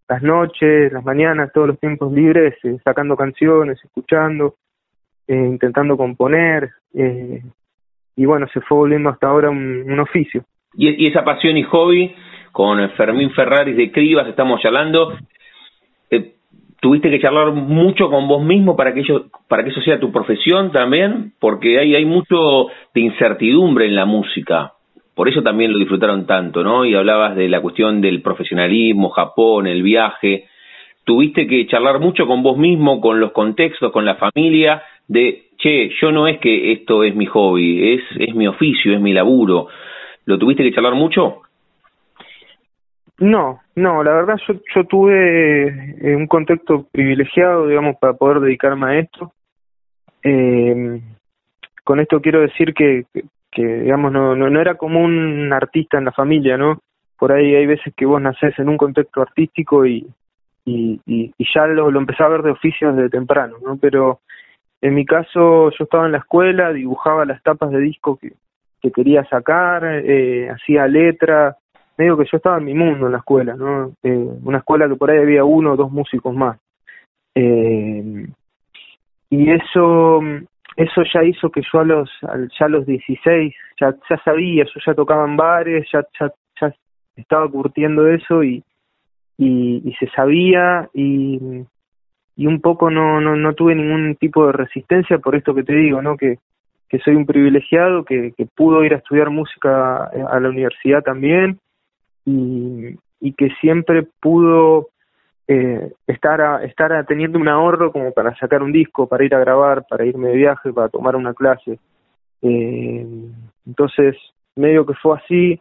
las 0.08 0.22
noches, 0.22 0.92
las 0.92 1.04
mañanas, 1.04 1.52
todos 1.52 1.68
los 1.68 1.78
tiempos 1.78 2.12
libres, 2.12 2.54
eh, 2.64 2.78
sacando 2.84 3.16
canciones, 3.16 3.78
escuchando, 3.84 4.56
eh, 5.26 5.34
intentando 5.34 5.96
componer, 5.96 6.70
eh, 6.94 7.42
y 8.20 8.26
bueno, 8.26 8.46
se 8.52 8.60
fue 8.60 8.76
volviendo 8.76 9.08
hasta 9.08 9.28
ahora 9.28 9.48
un, 9.48 9.98
oficio. 9.98 10.44
Y, 10.74 11.06
esa 11.06 11.24
pasión 11.24 11.56
y 11.56 11.62
hobby 11.62 12.14
con 12.52 12.90
Fermín 12.90 13.30
Ferraris 13.30 13.74
de 13.74 13.90
Cribas 13.90 14.28
estamos 14.28 14.60
charlando, 14.60 15.14
eh, 16.10 16.34
tuviste 16.82 17.08
que 17.08 17.18
charlar 17.18 17.50
mucho 17.52 18.10
con 18.10 18.28
vos 18.28 18.44
mismo 18.44 18.76
para 18.76 18.92
que 18.92 19.00
eso, 19.00 19.30
para 19.48 19.64
que 19.64 19.70
eso 19.70 19.80
sea 19.80 19.98
tu 19.98 20.12
profesión 20.12 20.70
también, 20.70 21.32
porque 21.40 21.78
hay, 21.78 21.94
hay 21.94 22.04
mucho 22.04 22.66
de 22.92 23.00
incertidumbre 23.00 23.86
en 23.86 23.94
la 23.94 24.04
música. 24.04 24.74
Por 25.14 25.26
eso 25.30 25.42
también 25.42 25.72
lo 25.72 25.78
disfrutaron 25.78 26.26
tanto, 26.26 26.62
¿no? 26.62 26.84
Y 26.84 26.94
hablabas 26.94 27.34
de 27.36 27.48
la 27.48 27.62
cuestión 27.62 28.02
del 28.02 28.20
profesionalismo, 28.20 29.08
Japón, 29.08 29.66
el 29.66 29.82
viaje. 29.82 30.44
Tuviste 31.04 31.46
que 31.46 31.66
charlar 31.68 32.00
mucho 32.00 32.26
con 32.26 32.42
vos 32.42 32.58
mismo, 32.58 33.00
con 33.00 33.18
los 33.18 33.32
contextos, 33.32 33.90
con 33.92 34.04
la 34.04 34.16
familia, 34.16 34.82
de 35.08 35.49
che, 35.60 35.90
yo 36.00 36.10
no 36.10 36.26
es 36.26 36.38
que 36.40 36.72
esto 36.72 37.04
es 37.04 37.14
mi 37.14 37.26
hobby, 37.26 37.94
es, 37.94 38.02
es 38.18 38.34
mi 38.34 38.46
oficio, 38.46 38.94
es 38.94 39.00
mi 39.00 39.12
laburo. 39.12 39.68
¿Lo 40.24 40.38
tuviste 40.38 40.62
que 40.62 40.72
charlar 40.72 40.94
mucho? 40.94 41.42
No, 43.18 43.60
no, 43.76 44.02
la 44.02 44.14
verdad 44.14 44.36
yo, 44.48 44.54
yo 44.74 44.84
tuve 44.84 45.68
eh, 46.00 46.16
un 46.16 46.26
contexto 46.26 46.86
privilegiado, 46.90 47.66
digamos, 47.66 47.96
para 48.00 48.14
poder 48.14 48.40
dedicarme 48.40 48.86
a 48.86 48.98
esto. 48.98 49.32
Eh, 50.22 51.00
con 51.84 52.00
esto 52.00 52.20
quiero 52.20 52.40
decir 52.40 52.72
que, 52.72 53.04
que, 53.50 53.62
digamos, 53.62 54.10
no, 54.12 54.34
no, 54.34 54.48
no, 54.48 54.60
era 54.60 54.76
como 54.76 55.00
un 55.00 55.52
artista 55.52 55.98
en 55.98 56.06
la 56.06 56.12
familia, 56.12 56.56
¿no? 56.56 56.80
Por 57.18 57.32
ahí 57.32 57.54
hay 57.54 57.66
veces 57.66 57.92
que 57.94 58.06
vos 58.06 58.22
nacés 58.22 58.58
en 58.58 58.70
un 58.70 58.78
contexto 58.78 59.20
artístico 59.20 59.84
y, 59.84 60.06
y, 60.64 60.98
y, 61.06 61.32
ya 61.54 61.66
lo, 61.66 61.90
lo 61.90 62.00
empecé 62.00 62.22
a 62.22 62.28
ver 62.28 62.42
de 62.42 62.52
oficio 62.52 62.92
desde 62.92 63.10
temprano, 63.10 63.56
¿no? 63.62 63.76
Pero 63.76 64.20
en 64.82 64.94
mi 64.94 65.04
caso, 65.04 65.70
yo 65.70 65.84
estaba 65.84 66.06
en 66.06 66.12
la 66.12 66.18
escuela, 66.18 66.72
dibujaba 66.72 67.24
las 67.24 67.42
tapas 67.42 67.70
de 67.70 67.80
disco 67.80 68.16
que, 68.16 68.32
que 68.80 68.90
quería 68.90 69.24
sacar, 69.24 69.84
eh, 69.84 70.48
hacía 70.48 70.86
letra, 70.86 71.56
medio 71.98 72.16
que 72.16 72.24
yo 72.30 72.38
estaba 72.38 72.58
en 72.58 72.64
mi 72.64 72.74
mundo 72.74 73.06
en 73.06 73.12
la 73.12 73.18
escuela, 73.18 73.54
¿no? 73.54 73.92
Eh, 74.02 74.28
una 74.42 74.58
escuela 74.58 74.88
que 74.88 74.96
por 74.96 75.10
ahí 75.10 75.18
había 75.18 75.44
uno 75.44 75.72
o 75.72 75.76
dos 75.76 75.92
músicos 75.92 76.34
más. 76.34 76.58
Eh, 77.34 78.26
y 79.28 79.50
eso 79.50 80.20
eso 80.76 81.02
ya 81.12 81.22
hizo 81.22 81.50
que 81.50 81.60
yo 81.72 81.80
a 81.80 81.84
los 81.84 82.10
ya 82.58 82.66
a 82.66 82.68
los 82.68 82.86
16 82.86 83.54
ya 83.78 83.94
ya 84.08 84.16
sabía, 84.24 84.64
yo 84.64 84.80
ya 84.84 84.94
tocaba 84.94 85.26
en 85.26 85.36
bares, 85.36 85.86
ya 85.92 86.02
ya, 86.18 86.32
ya 86.60 86.74
estaba 87.16 87.48
curtiendo 87.48 88.08
eso 88.08 88.42
y, 88.42 88.64
y, 89.36 89.82
y 89.84 89.92
se 90.00 90.08
sabía 90.08 90.88
y 90.94 91.64
y 92.40 92.46
un 92.46 92.62
poco 92.62 92.88
no, 92.88 93.20
no, 93.20 93.36
no 93.36 93.52
tuve 93.52 93.74
ningún 93.74 94.16
tipo 94.16 94.46
de 94.46 94.52
resistencia 94.52 95.18
por 95.18 95.36
esto 95.36 95.54
que 95.54 95.62
te 95.62 95.74
digo, 95.74 96.00
¿no? 96.00 96.16
Que, 96.16 96.38
que 96.88 96.98
soy 97.00 97.14
un 97.14 97.26
privilegiado, 97.26 98.02
que, 98.02 98.32
que 98.34 98.46
pudo 98.46 98.82
ir 98.82 98.94
a 98.94 98.96
estudiar 98.96 99.28
música 99.28 100.04
a 100.04 100.40
la 100.40 100.48
universidad 100.48 101.02
también 101.02 101.58
y, 102.24 102.96
y 103.20 103.34
que 103.34 103.50
siempre 103.60 104.06
pudo 104.22 104.88
eh, 105.48 105.92
estar, 106.06 106.40
a, 106.40 106.64
estar 106.64 107.04
teniendo 107.04 107.38
un 107.38 107.46
ahorro 107.46 107.92
como 107.92 108.10
para 108.12 108.34
sacar 108.36 108.62
un 108.62 108.72
disco, 108.72 109.06
para 109.06 109.22
ir 109.22 109.34
a 109.34 109.40
grabar, 109.40 109.84
para 109.86 110.06
irme 110.06 110.28
de 110.28 110.36
viaje, 110.36 110.72
para 110.72 110.88
tomar 110.88 111.16
una 111.16 111.34
clase. 111.34 111.78
Eh, 112.40 113.06
entonces, 113.66 114.16
medio 114.56 114.86
que 114.86 114.94
fue 114.94 115.18
así. 115.18 115.60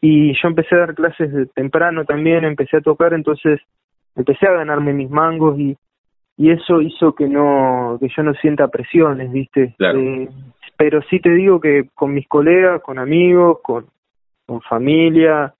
Y 0.00 0.32
yo 0.32 0.48
empecé 0.48 0.76
a 0.76 0.78
dar 0.78 0.94
clases 0.94 1.30
de 1.30 1.44
temprano 1.44 2.06
también, 2.06 2.46
empecé 2.46 2.78
a 2.78 2.80
tocar, 2.80 3.12
entonces 3.12 3.60
empecé 4.16 4.46
a 4.46 4.52
ganarme 4.52 4.94
mis 4.94 5.10
mangos 5.10 5.58
y, 5.58 5.76
y 6.40 6.50
eso 6.50 6.80
hizo 6.80 7.14
que 7.14 7.28
no 7.28 7.98
que 8.00 8.08
yo 8.16 8.22
no 8.22 8.32
sienta 8.32 8.68
presiones 8.68 9.30
viste 9.30 9.74
eh, 9.78 10.28
pero 10.74 11.02
sí 11.02 11.20
te 11.20 11.28
digo 11.28 11.60
que 11.60 11.90
con 11.94 12.14
mis 12.14 12.26
colegas 12.26 12.80
con 12.80 12.98
amigos 12.98 13.58
con 13.62 13.84
con 14.46 14.62
familia 14.62 15.52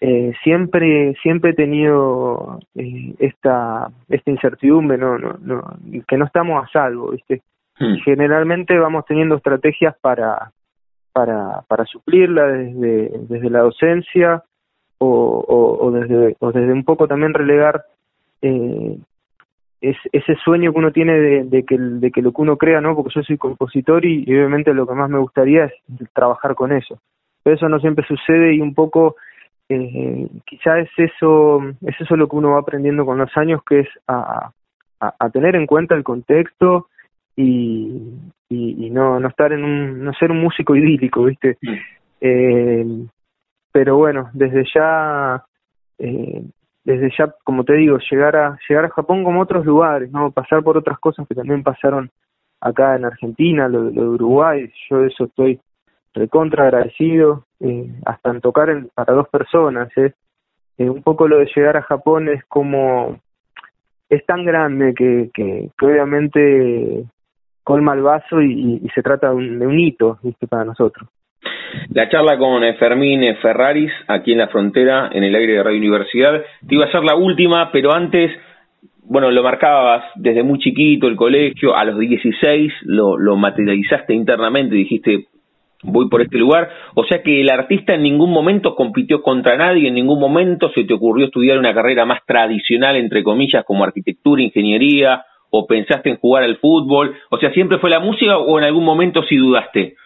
eh, 0.00 0.32
siempre 0.44 1.16
siempre 1.20 1.50
he 1.50 1.54
tenido 1.54 2.60
eh, 2.76 3.12
esta 3.18 3.90
esta 4.08 4.30
incertidumbre 4.30 4.96
no 4.98 5.18
no 5.18 5.36
no 5.40 5.64
que 6.06 6.16
no 6.16 6.26
estamos 6.26 6.64
a 6.64 6.68
salvo 6.68 7.10
viste 7.10 7.42
hmm. 7.80 7.96
generalmente 8.04 8.78
vamos 8.78 9.06
teniendo 9.06 9.34
estrategias 9.34 9.96
para 10.00 10.52
para 11.12 11.62
para 11.66 11.84
suplirla 11.86 12.46
desde 12.46 13.18
desde 13.28 13.50
la 13.50 13.62
docencia 13.62 14.44
o, 14.98 15.08
o, 15.08 15.86
o 15.86 15.90
desde 15.90 16.36
o 16.38 16.52
desde 16.52 16.72
un 16.72 16.84
poco 16.84 17.08
también 17.08 17.34
relegar 17.34 17.82
eh, 18.42 18.96
es 19.80 19.96
ese 20.12 20.34
sueño 20.36 20.72
que 20.72 20.78
uno 20.78 20.92
tiene 20.92 21.44
de, 21.44 21.64
que, 21.64 21.78
de 21.78 22.10
que 22.10 22.22
lo 22.22 22.32
que 22.32 22.42
uno 22.42 22.56
crea, 22.56 22.80
¿no? 22.80 22.94
Porque 22.94 23.14
yo 23.14 23.22
soy 23.22 23.38
compositor 23.38 24.04
y, 24.04 24.24
obviamente 24.24 24.74
lo 24.74 24.86
que 24.86 24.94
más 24.94 25.08
me 25.08 25.18
gustaría 25.18 25.64
es 25.64 25.72
trabajar 26.12 26.54
con 26.54 26.72
eso. 26.72 26.98
Pero 27.42 27.56
eso 27.56 27.68
no 27.68 27.80
siempre 27.80 28.06
sucede 28.06 28.54
y 28.54 28.60
un 28.60 28.74
poco 28.74 29.16
eh, 29.68 30.28
quizá 30.44 30.78
es 30.80 30.90
eso, 30.96 31.62
es 31.86 31.98
eso 31.98 32.16
lo 32.16 32.28
que 32.28 32.36
uno 32.36 32.50
va 32.50 32.60
aprendiendo 32.60 33.06
con 33.06 33.18
los 33.18 33.34
años, 33.36 33.62
que 33.64 33.80
es 33.80 33.88
a, 34.06 34.50
a, 35.00 35.30
tener 35.30 35.56
en 35.56 35.66
cuenta 35.66 35.94
el 35.94 36.04
contexto 36.04 36.88
y, 37.34 38.02
y, 38.50 38.90
no, 38.90 39.18
no 39.18 39.28
estar 39.28 39.52
en 39.52 39.64
un, 39.64 40.04
no 40.04 40.12
ser 40.12 40.30
un 40.30 40.40
músico 40.40 40.76
idílico, 40.76 41.24
¿viste? 41.24 41.56
Mm. 41.62 41.74
Eh, 42.20 42.86
pero 43.72 43.96
bueno, 43.96 44.28
desde 44.34 44.64
ya 44.74 45.42
eh, 45.98 46.42
desde 46.90 47.10
ya, 47.16 47.34
como 47.44 47.64
te 47.64 47.74
digo, 47.74 47.98
llegar 48.10 48.36
a 48.36 48.58
llegar 48.68 48.86
a 48.86 48.90
Japón 48.90 49.22
como 49.22 49.40
otros 49.40 49.64
lugares, 49.64 50.10
no 50.10 50.30
pasar 50.30 50.62
por 50.62 50.76
otras 50.76 50.98
cosas 50.98 51.26
que 51.28 51.34
también 51.34 51.62
pasaron 51.62 52.10
acá 52.60 52.96
en 52.96 53.04
Argentina, 53.04 53.68
lo, 53.68 53.90
de 53.90 54.00
Uruguay, 54.00 54.70
yo 54.88 54.98
de 54.98 55.08
eso 55.08 55.24
estoy 55.24 55.60
recontra 56.12 56.64
agradecido 56.64 57.44
eh, 57.60 57.88
hasta 58.04 58.30
en 58.30 58.40
tocar 58.40 58.68
para 58.94 59.12
dos 59.12 59.28
personas. 59.28 59.88
¿eh? 59.96 60.12
un 60.78 61.02
poco 61.02 61.28
lo 61.28 61.38
de 61.38 61.50
llegar 61.54 61.76
a 61.76 61.82
Japón 61.82 62.28
es 62.28 62.44
como, 62.46 63.20
es 64.08 64.24
tan 64.26 64.44
grande 64.44 64.94
que, 64.94 65.30
que, 65.32 65.70
obviamente 65.82 67.04
colma 67.62 67.94
el 67.94 68.02
vaso 68.02 68.40
y, 68.42 68.88
se 68.94 69.02
trata 69.02 69.30
de 69.30 69.34
un, 69.34 69.78
hito 69.78 70.18
¿viste? 70.22 70.46
para 70.46 70.64
nosotros. 70.64 71.08
La 71.92 72.08
charla 72.08 72.38
con 72.38 72.62
Fermín 72.76 73.22
Ferraris, 73.40 73.92
aquí 74.08 74.32
en 74.32 74.38
la 74.38 74.48
frontera, 74.48 75.10
en 75.12 75.24
el 75.24 75.34
aire 75.34 75.54
de 75.54 75.62
Radio 75.62 75.78
Universidad, 75.78 76.42
te 76.66 76.74
iba 76.74 76.84
a 76.84 76.92
ser 76.92 77.02
la 77.02 77.16
última, 77.16 77.70
pero 77.72 77.92
antes 77.92 78.30
bueno, 79.10 79.28
lo 79.32 79.42
marcabas 79.42 80.04
desde 80.14 80.44
muy 80.44 80.60
chiquito, 80.60 81.08
el 81.08 81.16
colegio, 81.16 81.74
a 81.74 81.84
los 81.84 81.98
16 81.98 82.72
lo, 82.82 83.36
materializaste 83.36 84.14
internamente, 84.14 84.76
dijiste, 84.76 85.26
voy 85.82 86.08
por 86.08 86.22
este 86.22 86.38
lugar. 86.38 86.70
O 86.94 87.04
sea 87.04 87.20
que 87.20 87.40
el 87.40 87.50
artista 87.50 87.92
en 87.92 88.04
ningún 88.04 88.30
momento 88.30 88.76
compitió 88.76 89.20
contra 89.20 89.56
nadie, 89.56 89.88
en 89.88 89.94
ningún 89.94 90.20
momento 90.20 90.70
se 90.76 90.84
te 90.84 90.94
ocurrió 90.94 91.26
estudiar 91.26 91.58
una 91.58 91.74
carrera 91.74 92.04
más 92.04 92.20
tradicional, 92.24 92.94
entre 92.94 93.24
comillas, 93.24 93.64
como 93.64 93.82
arquitectura, 93.82 94.42
ingeniería, 94.42 95.24
o 95.50 95.66
pensaste 95.66 96.10
en 96.10 96.18
jugar 96.18 96.44
al 96.44 96.58
fútbol. 96.58 97.16
O 97.30 97.38
sea, 97.38 97.52
¿siempre 97.52 97.78
fue 97.78 97.90
la 97.90 97.98
música 97.98 98.38
o 98.38 98.58
en 98.58 98.64
algún 98.64 98.84
momento 98.84 99.24
sí 99.24 99.36
dudaste? 99.36 99.96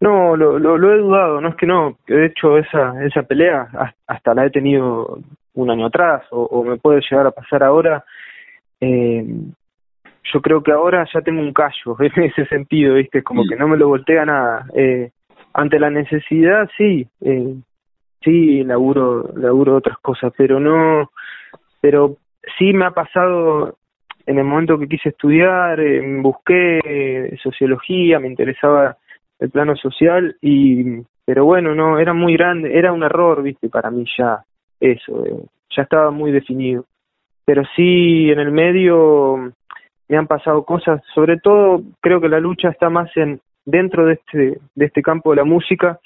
No, 0.00 0.36
lo, 0.36 0.58
lo, 0.58 0.78
lo 0.78 0.92
he 0.92 0.98
dudado, 0.98 1.40
no 1.40 1.48
es 1.48 1.56
que 1.56 1.66
no. 1.66 1.98
De 2.06 2.26
hecho, 2.26 2.56
esa, 2.56 3.04
esa 3.04 3.22
pelea 3.24 3.68
hasta 4.06 4.34
la 4.34 4.46
he 4.46 4.50
tenido 4.50 5.18
un 5.54 5.70
año 5.70 5.86
atrás 5.86 6.22
o, 6.30 6.62
me 6.62 6.76
puede 6.76 7.00
llegar 7.00 7.26
a 7.26 7.32
pasar 7.32 7.64
ahora, 7.64 8.04
eh, 8.80 9.26
yo 10.32 10.40
creo 10.40 10.62
que 10.62 10.72
ahora 10.72 11.06
ya 11.12 11.20
tengo 11.20 11.40
un 11.40 11.52
callo 11.52 11.96
en 12.00 12.22
ese 12.22 12.46
sentido, 12.46 12.94
¿viste? 12.94 13.22
Como 13.22 13.42
que 13.48 13.56
no 13.56 13.66
me 13.66 13.76
lo 13.76 13.88
voltea 13.88 14.24
nada. 14.24 14.66
Eh, 14.74 15.10
ante 15.52 15.80
la 15.80 15.90
necesidad, 15.90 16.68
sí, 16.76 17.08
eh, 17.22 17.54
sí, 18.22 18.62
laburo, 18.62 19.30
laburo 19.34 19.76
otras 19.76 19.98
cosas, 19.98 20.32
pero 20.36 20.60
no, 20.60 21.10
pero 21.80 22.16
sí 22.56 22.72
me 22.72 22.84
ha 22.84 22.92
pasado 22.92 23.76
en 24.26 24.38
el 24.38 24.44
momento 24.44 24.78
que 24.78 24.88
quise 24.88 25.08
estudiar, 25.08 25.80
eh, 25.80 26.02
busqué 26.20 27.36
sociología, 27.42 28.20
me 28.20 28.28
interesaba 28.28 28.96
el 29.40 29.50
plano 29.50 29.76
social 29.76 30.36
y 30.40 31.02
pero 31.24 31.44
bueno 31.44 31.74
no 31.74 31.98
era 31.98 32.14
muy 32.14 32.34
grande 32.36 32.76
era 32.76 32.92
un 32.92 33.02
error 33.02 33.42
viste 33.42 33.68
para 33.68 33.90
mí 33.90 34.04
ya 34.16 34.44
eso, 34.80 35.24
eh, 35.26 35.44
ya 35.74 35.82
estaba 35.82 36.10
muy 36.10 36.32
definido. 36.32 36.84
Pero 37.44 37.62
sí, 37.74 38.30
en 38.30 38.38
el 38.38 38.52
medio 38.52 39.52
me 40.08 40.16
han 40.16 40.26
pasado 40.26 40.64
cosas, 40.64 41.02
sobre 41.14 41.38
todo 41.38 41.82
creo 42.00 42.20
que 42.20 42.28
la 42.28 42.40
lucha 42.40 42.68
está 42.68 42.90
más 42.90 43.14
en 43.16 43.40
dentro 43.64 44.06
de 44.06 44.14
este, 44.14 44.58
de 44.74 44.84
este 44.84 45.02
campo 45.02 45.30
de 45.30 45.36
la 45.36 45.44
música, 45.44 45.98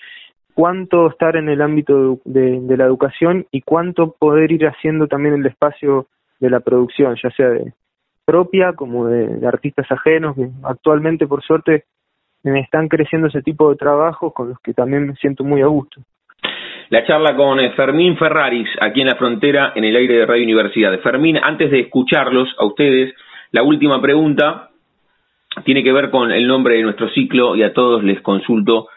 cuánto 0.55 1.09
estar 1.09 1.37
en 1.37 1.49
el 1.49 1.62
ámbito 1.62 2.18
de, 2.25 2.61
la 2.77 2.85
educación 2.85 3.47
y 3.53 3.62
cuánto 3.62 4.12
poder 4.12 4.51
ir 4.51 4.66
haciendo 4.66 5.07
también 5.07 5.35
el 5.35 5.47
espacio 5.47 6.07
de 6.40 6.51
la 6.51 6.61
producción, 6.61 7.16
ya 7.23 7.31
sea 7.31 7.49
de 7.49 7.73
propia 8.25 8.73
como 8.73 9.07
de, 9.07 9.47
artistas 9.47 9.90
ajenos, 9.90 10.35
que 10.35 10.49
actualmente 10.64 11.27
por 11.27 11.42
suerte 11.42 11.85
me 12.50 12.61
están 12.61 12.88
creciendo 12.88 13.28
ese 13.28 13.42
tipo 13.42 13.70
de 13.70 13.76
trabajos 13.76 14.33
con 14.33 14.48
los 14.48 14.59
que 14.61 14.74
también 14.74 15.07
me 15.07 15.14
siento 15.14 15.44
muy 15.44 15.62
a 15.62 15.66
gusto. 15.66 16.00
La 16.90 17.05
charla 17.07 17.35
con 17.37 17.59
eh, 17.61 17.70
Fermín 17.72 18.16
Ferraris, 18.16 18.68
aquí 18.81 19.00
en 19.00 19.07
la 19.07 19.16
frontera, 19.16 19.72
en 19.74 19.85
el 19.85 19.96
aire 19.96 20.18
de 20.18 20.26
Radio 20.26 20.44
Universidad. 20.44 20.98
Fermín, 21.00 21.38
antes 21.42 21.70
de 21.70 21.81
escucharlos 21.81 22.48
a 22.59 22.66
ustedes, 22.66 23.14
la 23.50 23.62
última 23.62 24.00
pregunta 24.00 24.70
tiene 25.64 25.83
que 25.83 25.92
ver 25.92 26.11
con 26.11 26.33
el 26.33 26.46
nombre 26.46 26.76
de 26.76 26.83
nuestro 26.83 27.09
ciclo 27.11 27.57
y 27.57 27.62
a 27.62 27.72
todos 27.72 28.02
les 28.02 28.20
consulto 28.20 28.88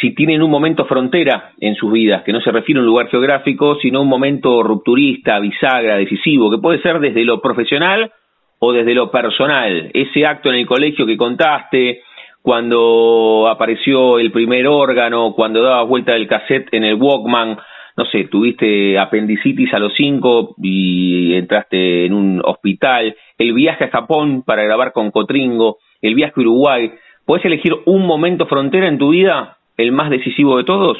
si 0.00 0.14
tienen 0.14 0.42
un 0.42 0.50
momento 0.50 0.86
frontera 0.86 1.52
en 1.60 1.74
sus 1.74 1.92
vidas, 1.92 2.22
que 2.22 2.32
no 2.32 2.40
se 2.40 2.50
refiere 2.50 2.78
a 2.78 2.82
un 2.82 2.86
lugar 2.86 3.08
geográfico, 3.08 3.76
sino 3.82 4.00
un 4.00 4.08
momento 4.08 4.62
rupturista, 4.62 5.38
bisagra, 5.40 5.96
decisivo, 5.96 6.50
que 6.50 6.56
puede 6.56 6.80
ser 6.80 7.00
desde 7.00 7.22
lo 7.24 7.42
profesional 7.42 8.10
o 8.58 8.72
desde 8.72 8.94
lo 8.94 9.10
personal. 9.10 9.90
Ese 9.92 10.24
acto 10.24 10.48
en 10.48 10.56
el 10.56 10.66
colegio 10.66 11.04
que 11.04 11.18
contaste, 11.18 12.02
cuando 12.42 13.48
apareció 13.48 14.18
el 14.18 14.32
primer 14.32 14.66
órgano, 14.66 15.34
cuando 15.34 15.62
daba 15.62 15.82
vuelta 15.82 16.12
del 16.12 16.28
cassette 16.28 16.72
en 16.72 16.84
el 16.84 16.94
Walkman, 16.94 17.58
no 17.96 18.04
sé, 18.06 18.24
tuviste 18.24 18.98
apendicitis 18.98 19.74
a 19.74 19.78
los 19.78 19.92
cinco 19.94 20.54
y 20.58 21.34
entraste 21.34 22.06
en 22.06 22.14
un 22.14 22.40
hospital, 22.42 23.14
el 23.36 23.52
viaje 23.52 23.84
a 23.84 23.90
Japón 23.90 24.42
para 24.42 24.62
grabar 24.62 24.92
con 24.92 25.10
Cotringo, 25.10 25.78
el 26.00 26.14
viaje 26.14 26.34
a 26.36 26.40
Uruguay, 26.40 26.92
¿puedes 27.26 27.44
elegir 27.44 27.74
un 27.84 28.06
momento 28.06 28.46
frontera 28.46 28.88
en 28.88 28.98
tu 28.98 29.10
vida, 29.10 29.58
el 29.76 29.92
más 29.92 30.08
decisivo 30.08 30.56
de 30.56 30.64
todos? 30.64 30.96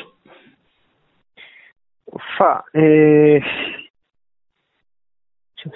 Fa, 2.37 2.64
eh, 2.74 3.40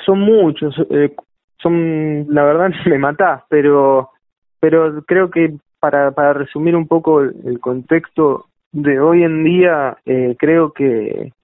son 0.04 0.20
muchos, 0.20 0.74
eh, 0.90 1.14
son, 1.62 2.26
la 2.28 2.44
verdad 2.44 2.70
me 2.86 2.98
matás, 2.98 3.44
pero 3.48 4.10
pero 4.64 5.02
creo 5.02 5.30
que 5.30 5.52
para, 5.78 6.12
para 6.12 6.32
resumir 6.32 6.74
un 6.74 6.88
poco 6.88 7.20
el, 7.20 7.60
contexto 7.60 8.46
de 8.72 8.98
hoy 8.98 9.22
en 9.22 9.44
día, 9.44 9.98
eh, 10.06 10.36
creo 10.38 10.72
que 10.72 11.34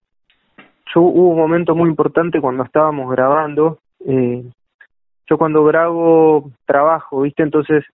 yo 0.95 1.03
hubo 1.03 1.29
un 1.29 1.37
momento 1.37 1.75
muy 1.75 1.91
importante 1.91 2.41
cuando 2.41 2.63
estábamos 2.63 3.11
grabando. 3.11 3.79
Eh, 4.07 4.43
yo 5.29 5.37
cuando 5.37 5.63
grabo 5.65 6.51
trabajo, 6.65 7.21
¿viste? 7.21 7.43
Entonces, 7.43 7.85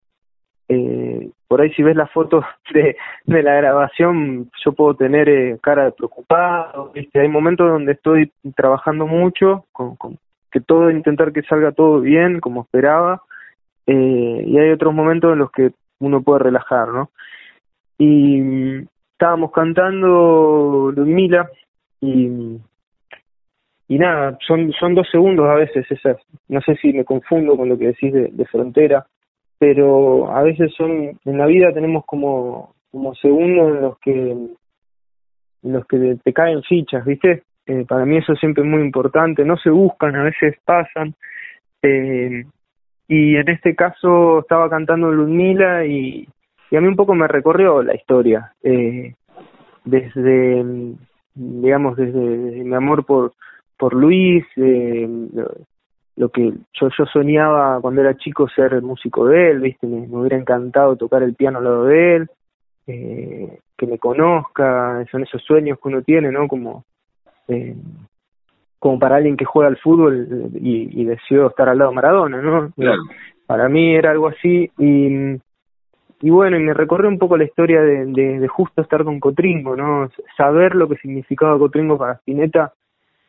eh, 0.68 1.28
por 1.48 1.60
ahí 1.60 1.72
si 1.72 1.82
ves 1.82 1.96
las 1.96 2.12
fotos 2.12 2.44
de, 2.72 2.96
de 3.24 3.42
la 3.42 3.56
grabación, 3.56 4.48
yo 4.64 4.74
puedo 4.74 4.94
tener 4.94 5.28
eh, 5.28 5.58
cara 5.60 5.86
de 5.86 5.90
preocupado, 5.90 6.92
¿viste? 6.94 7.18
Hay 7.18 7.28
momentos 7.28 7.68
donde 7.68 7.94
estoy 7.94 8.30
trabajando 8.54 9.08
mucho, 9.08 9.64
con, 9.72 9.96
con 9.96 10.18
que 10.52 10.60
todo, 10.60 10.88
intentar 10.88 11.32
que 11.32 11.42
salga 11.42 11.72
todo 11.72 11.98
bien, 11.98 12.38
como 12.38 12.62
esperaba, 12.62 13.22
eh, 13.86 14.44
y 14.46 14.58
hay 14.58 14.70
otros 14.70 14.92
momentos 14.92 15.32
en 15.32 15.38
los 15.38 15.50
que 15.50 15.70
uno 15.98 16.22
puede 16.22 16.44
relajar, 16.44 16.88
¿no? 16.88 17.10
Y 17.98 18.84
estábamos 19.12 19.52
cantando 19.52 20.92
Ludmila 20.94 21.48
y 22.00 22.58
y 23.88 23.98
nada, 23.98 24.36
son 24.46 24.72
son 24.72 24.94
dos 24.94 25.08
segundos 25.10 25.46
a 25.46 25.54
veces 25.54 25.86
esas, 25.90 26.16
no 26.48 26.60
sé 26.60 26.74
si 26.76 26.92
me 26.92 27.04
confundo 27.04 27.56
con 27.56 27.68
lo 27.68 27.78
que 27.78 27.88
decís 27.88 28.12
de, 28.12 28.44
frontera, 28.46 29.06
pero 29.58 30.30
a 30.30 30.42
veces 30.42 30.72
son, 30.76 31.18
en 31.24 31.38
la 31.38 31.46
vida 31.46 31.72
tenemos 31.72 32.04
como, 32.04 32.74
como 32.90 33.14
segundos 33.14 33.76
en 33.76 33.82
los 33.82 33.98
que 33.98 34.36
los 35.62 35.86
que 35.86 36.16
te 36.22 36.32
caen 36.32 36.62
fichas, 36.62 37.04
¿viste? 37.04 37.42
Eh, 37.66 37.84
para 37.88 38.04
mí 38.04 38.16
eso 38.18 38.34
siempre 38.36 38.62
es 38.62 38.70
muy 38.70 38.80
importante, 38.80 39.44
no 39.44 39.56
se 39.56 39.70
buscan, 39.70 40.14
a 40.14 40.24
veces 40.24 40.56
pasan, 40.64 41.14
eh, 41.82 42.44
y 43.08 43.36
en 43.36 43.48
este 43.48 43.74
caso 43.74 44.40
estaba 44.40 44.68
cantando 44.68 45.12
Ludmila 45.12 45.84
y, 45.84 46.28
y 46.70 46.76
a 46.76 46.80
mí 46.80 46.88
un 46.88 46.96
poco 46.96 47.14
me 47.14 47.28
recorrió 47.28 47.82
la 47.82 47.94
historia 47.94 48.52
eh, 48.62 49.14
desde 49.84 50.64
digamos 51.34 51.96
desde, 51.96 52.18
mi 52.18 52.74
amor 52.74 53.04
por 53.04 53.32
por 53.78 53.94
Luis 53.94 54.44
eh, 54.56 55.08
lo, 56.16 56.28
que 56.30 56.52
yo 56.72 56.88
yo 56.98 57.06
soñaba 57.06 57.80
cuando 57.80 58.00
era 58.00 58.16
chico 58.16 58.48
ser 58.48 58.82
músico 58.82 59.26
de 59.26 59.50
él 59.50 59.60
viste 59.60 59.86
me, 59.86 60.06
hubiera 60.08 60.36
encantado 60.36 60.96
tocar 60.96 61.22
el 61.22 61.34
piano 61.34 61.58
al 61.58 61.64
lado 61.64 61.84
de 61.84 62.16
él 62.16 62.30
eh, 62.88 63.58
que 63.76 63.86
me 63.86 63.98
conozca 63.98 65.04
son 65.10 65.22
esos 65.22 65.42
sueños 65.42 65.78
que 65.80 65.88
uno 65.88 66.02
tiene 66.02 66.32
no 66.32 66.48
como 66.48 66.84
eh, 67.48 67.76
como 68.78 68.98
para 68.98 69.16
alguien 69.16 69.36
que 69.36 69.44
juega 69.44 69.68
al 69.68 69.78
fútbol 69.78 70.50
y, 70.54 71.00
y 71.00 71.04
deseó 71.04 71.48
estar 71.48 71.68
al 71.68 71.78
lado 71.78 71.90
de 71.90 71.96
Maradona, 71.96 72.42
¿no? 72.42 72.72
Para 73.46 73.68
mí 73.68 73.94
era 73.94 74.10
algo 74.10 74.28
así 74.28 74.70
y, 74.78 75.36
y 76.20 76.30
bueno, 76.30 76.56
y 76.56 76.60
me 76.60 76.74
recorrió 76.74 77.08
un 77.08 77.18
poco 77.18 77.36
la 77.36 77.44
historia 77.44 77.80
de, 77.80 78.06
de, 78.06 78.48
justo 78.48 78.82
estar 78.82 79.04
con 79.04 79.20
Cotringo, 79.20 79.76
¿no? 79.76 80.08
Saber 80.36 80.74
lo 80.74 80.88
que 80.88 80.96
significaba 80.96 81.58
Cotringo 81.58 81.98
para 81.98 82.14
Spinetta 82.14 82.72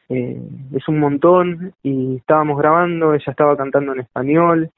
eh, 0.09 0.41
es 0.73 0.87
un 0.87 0.99
montón 0.99 1.73
y 1.83 2.17
estábamos 2.17 2.57
grabando, 2.57 3.13
ella 3.13 3.31
estaba 3.31 3.57
cantando 3.57 3.93
en 3.93 3.99
español 4.01 4.69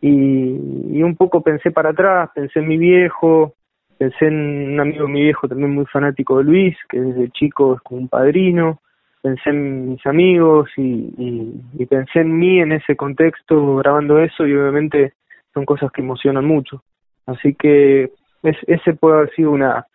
y, 0.00 0.96
y 0.98 1.02
un 1.02 1.16
poco 1.16 1.42
pensé 1.42 1.70
para 1.70 1.90
atrás, 1.90 2.30
pensé 2.34 2.60
en 2.60 2.68
mi 2.68 2.78
viejo, 2.78 3.54
pensé 3.98 4.26
en 4.26 4.74
un 4.74 4.80
amigo 4.80 5.06
de 5.06 5.12
mi 5.12 5.22
viejo 5.22 5.48
también 5.48 5.74
muy 5.74 5.86
fanático 5.86 6.38
de 6.38 6.44
Luis, 6.44 6.76
que 6.88 7.00
desde 7.00 7.30
chico 7.30 7.74
es 7.74 7.80
como 7.82 8.00
un 8.00 8.08
padrino, 8.08 8.80
pensé 9.24 9.48
en 9.48 9.92
mis 9.92 10.06
amigos 10.06 10.68
y, 10.76 11.54
y, 11.78 11.86
pensé 11.86 12.20
en 12.20 12.38
mí 12.38 12.60
en 12.60 12.72
ese 12.72 12.94
contexto 12.94 13.76
grabando 13.76 14.18
eso 14.18 14.46
y 14.46 14.54
obviamente 14.54 15.14
son 15.54 15.64
cosas 15.64 15.90
que 15.90 16.02
emocionan 16.02 16.44
mucho. 16.44 16.82
Así 17.24 17.54
que 17.54 18.10
es, 18.42 18.56
ese 18.66 18.92
puede 18.92 19.16
haber 19.16 19.34
sido 19.34 19.52
una, 19.52 19.86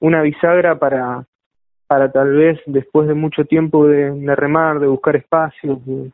una 0.00 0.20
bisagra 0.20 0.78
para, 0.78 1.24
para 1.86 2.12
tal 2.12 2.34
vez 2.34 2.60
después 2.66 3.08
de 3.08 3.14
mucho 3.14 3.46
tiempo 3.46 3.88
de, 3.88 4.12
remar, 4.36 4.80
de 4.80 4.86
buscar 4.86 5.16
espacios, 5.16 5.78
de, 5.86 6.12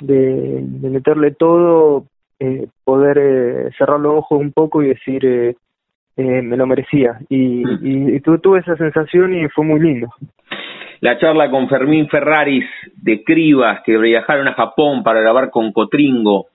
de, 0.00 0.88
meterle 0.88 1.32
todo, 1.32 2.04
eh, 2.38 2.68
poder 2.84 3.18
eh, 3.18 3.70
cerrar 3.76 3.98
los 3.98 4.18
ojos 4.18 4.38
un 4.40 4.52
poco 4.52 4.84
y 4.84 4.90
decir, 4.90 5.26
eh, 5.26 5.56
eh, 6.16 6.42
me 6.42 6.56
lo 6.56 6.64
merecía. 6.64 7.18
Y, 7.28 7.64
y, 7.82 8.20
tuve 8.20 8.60
esa 8.60 8.76
sensación 8.76 9.34
y 9.34 9.48
fue 9.48 9.64
muy 9.64 9.80
lindo. 9.80 10.10
La 11.04 11.18
charla 11.18 11.50
con 11.50 11.68
Fermín 11.68 12.08
Ferraris 12.08 12.64
de 12.96 13.22
Cribas, 13.22 13.82
que 13.84 13.98
viajaron 13.98 14.48
a 14.48 14.54
Japón 14.54 15.02
para 15.02 15.20
grabar 15.20 15.50
con 15.50 15.70
Cotringo 15.70 16.46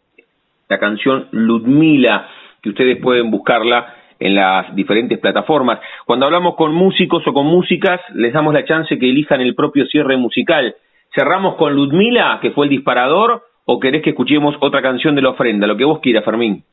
la 0.67 0.79
canción 0.79 1.27
Ludmila, 1.29 2.27
que 2.59 2.69
ustedes 2.69 2.97
pueden 2.99 3.29
buscarla 3.29 3.93
en 4.19 4.33
las 4.33 4.73
diferentes 4.75 5.19
plataformas. 5.19 5.79
Cuando 6.03 6.25
hablamos 6.25 6.55
con 6.55 6.73
músicos 6.73 7.21
o 7.27 7.31
con 7.31 7.45
músicas, 7.45 8.01
les 8.15 8.33
damos 8.33 8.51
la 8.55 8.65
chance 8.65 8.97
que 8.97 9.07
elijan 9.07 9.39
el 9.39 9.53
propio 9.53 9.85
cierre 9.85 10.17
musical. 10.17 10.75
¿Cerramos 11.13 11.53
con 11.55 11.75
Ludmila, 11.75 12.39
que 12.41 12.49
fue 12.49 12.65
el 12.65 12.71
disparador, 12.71 13.43
o 13.65 13.79
querés 13.79 14.01
que 14.01 14.09
escuchemos 14.09 14.55
otra 14.61 14.81
canción 14.81 15.13
de 15.13 15.21
la 15.21 15.29
ofrenda? 15.29 15.67
Lo 15.67 15.77
que 15.77 15.85
vos 15.85 15.99
quieras, 15.99 16.25
Fermín. 16.25 16.63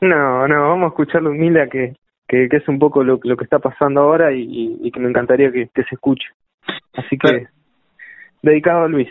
No, 0.00 0.46
no, 0.46 0.68
vamos 0.68 0.84
a 0.84 0.88
escuchar 0.90 1.22
Ludmila, 1.22 1.66
que, 1.66 1.94
que, 2.28 2.46
es 2.48 2.68
un 2.68 2.78
poco 2.78 3.02
lo, 3.02 3.18
que 3.18 3.42
está 3.42 3.58
pasando 3.58 4.00
ahora 4.00 4.32
y, 4.32 4.88
que 4.92 5.00
me 5.00 5.08
encantaría 5.08 5.50
que, 5.50 5.68
se 5.74 5.94
escuche. 5.96 6.28
Así 6.94 7.18
que, 7.18 7.46
dedicado 8.42 8.84
a 8.84 8.88
Luis. 8.88 9.08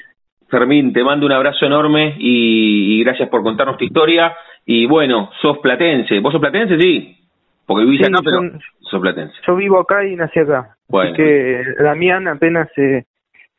Fermín, 0.49 0.93
te 0.93 1.03
mando 1.03 1.25
un 1.25 1.31
abrazo 1.31 1.65
enorme 1.65 2.15
y, 2.17 3.03
gracias 3.03 3.29
por 3.29 3.43
contarnos 3.43 3.77
tu 3.77 3.85
historia. 3.85 4.35
Y 4.65 4.85
bueno, 4.85 5.29
sos 5.41 5.59
platense. 5.59 6.19
¿Vos 6.19 6.31
sos 6.31 6.41
platense? 6.41 6.79
Sí. 6.79 7.15
Porque 7.65 7.85
vivís 7.85 8.07
acá, 8.07 8.19
pero 8.23 8.41
sos 8.81 8.99
platense. 8.99 9.35
Yo 9.47 9.55
vivo 9.55 9.79
acá 9.79 10.05
y 10.05 10.15
nací 10.15 10.39
acá. 10.39 10.75
Así 10.91 11.13
que 11.13 11.63
Damián 11.79 12.27
apenas 12.27 12.67
se, 12.73 13.05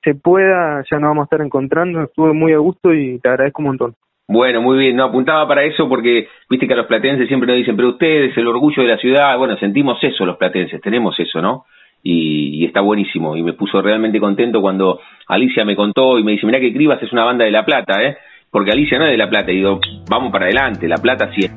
se 0.03 0.15
pueda, 0.15 0.83
ya 0.91 0.99
nos 0.99 1.11
vamos 1.11 1.23
a 1.23 1.25
estar 1.25 1.41
encontrando. 1.41 2.03
Estuve 2.03 2.33
muy 2.33 2.53
a 2.53 2.59
gusto 2.59 2.93
y 2.93 3.21
te 3.21 3.29
agradezco 3.29 3.63
un 3.63 3.69
montón. 3.69 3.95
Bueno, 4.33 4.63
muy 4.63 4.79
bien, 4.79 4.95
no 4.95 5.05
apuntaba 5.05 5.47
para 5.49 5.65
eso 5.65 5.89
porque 5.89 6.29
viste 6.49 6.69
que 6.69 6.73
a 6.73 6.77
los 6.77 6.87
platenses 6.87 7.27
siempre 7.27 7.49
nos 7.49 7.57
dicen, 7.57 7.75
pero 7.75 7.89
ustedes, 7.89 8.37
el 8.37 8.47
orgullo 8.47 8.83
de 8.83 8.89
la 8.89 8.97
ciudad, 8.97 9.37
bueno, 9.37 9.57
sentimos 9.57 9.99
eso 10.03 10.25
los 10.25 10.37
platenses, 10.37 10.81
tenemos 10.81 11.19
eso, 11.19 11.43
¿no? 11.43 11.65
Y, 12.03 12.65
está 12.65 12.81
buenísimo 12.83 13.37
y 13.37 13.43
me 13.43 13.55
puso 13.55 13.83
realmente 13.83 14.21
contento 14.21 14.61
cuando 14.61 15.01
Alicia 15.27 15.65
me 15.65 15.75
contó 15.75 16.19
y 16.19 16.25
me 16.25 16.33
dice, 16.33 16.47
mirá 16.47 16.61
que 16.61 16.73
Cribas 16.73 17.03
es 17.03 17.13
una 17.13 17.25
banda 17.25 17.45
de 17.45 17.51
La 17.51 17.65
Plata, 17.65 18.03
¿eh? 18.03 18.17
Porque 18.51 18.71
Alicia 18.71 18.99
no 18.99 19.07
es 19.07 19.13
de 19.13 19.17
La 19.17 19.29
Plata, 19.29 19.51
y 19.51 19.57
digo, 19.57 19.81
vamos 20.09 20.31
para 20.31 20.45
adelante, 20.45 20.87
La 20.87 20.99
Plata 20.99 21.31
sí 21.35 21.47
es. 21.47 21.53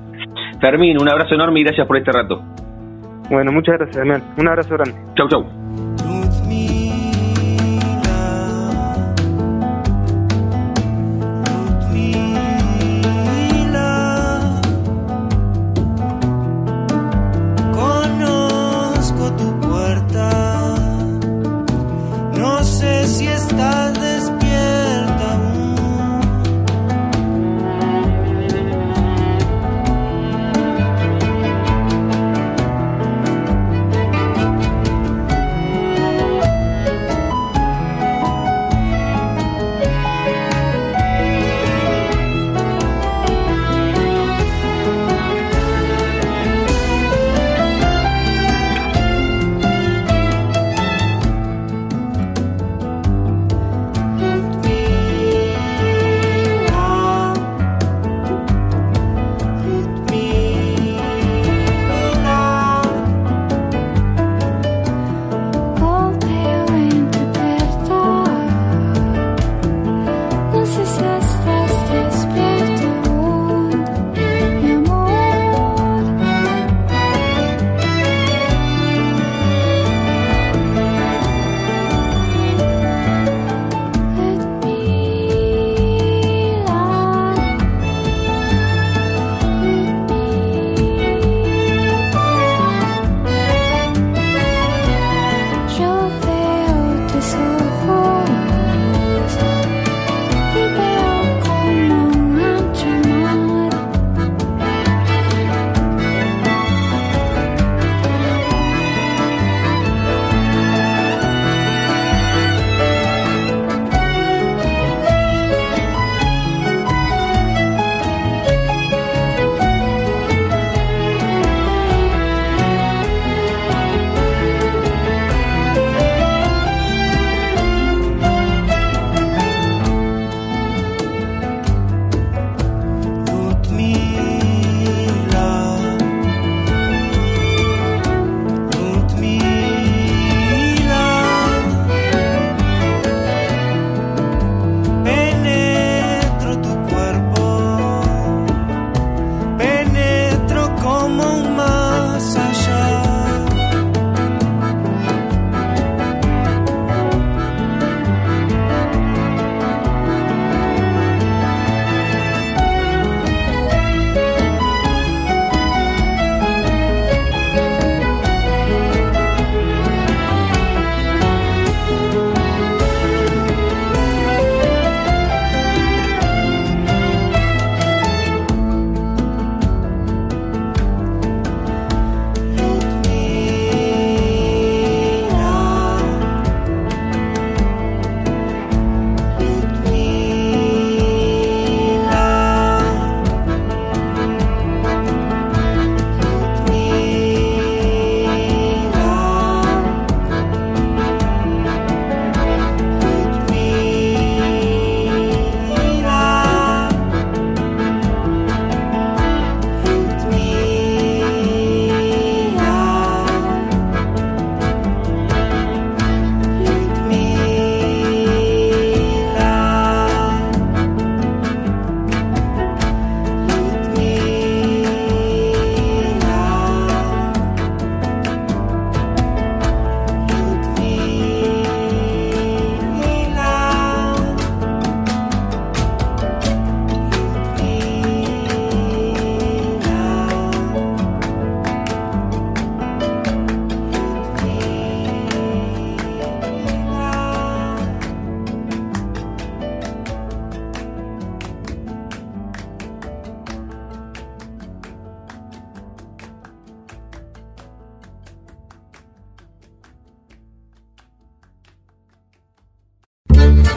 Fermín, 0.59 0.99
un 0.99 1.09
abrazo 1.09 1.35
enorme 1.35 1.59
y 1.59 1.63
gracias 1.63 1.85
por 1.85 1.97
este 1.97 2.11
rato. 2.11 2.41
Bueno, 3.29 3.51
muchas 3.51 3.77
gracias, 3.77 3.97
Daniel. 3.97 4.21
Un 4.37 4.47
abrazo 4.47 4.75
grande. 4.75 4.95
Chau, 5.15 5.27
chau. 5.27 6.22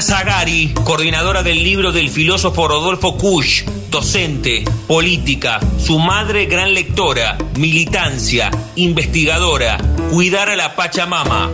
Zagari, 0.00 0.72
coordinadora 0.84 1.42
del 1.42 1.62
libro 1.62 1.92
del 1.92 2.08
filósofo 2.08 2.66
Rodolfo 2.68 3.16
Kusch, 3.16 3.64
docente, 3.90 4.64
política, 4.86 5.58
su 5.78 5.98
madre 5.98 6.44
gran 6.46 6.74
lectora, 6.74 7.36
militancia, 7.58 8.50
investigadora, 8.76 9.78
cuidar 10.12 10.50
a 10.50 10.56
la 10.56 10.74
Pachamama. 10.74 11.50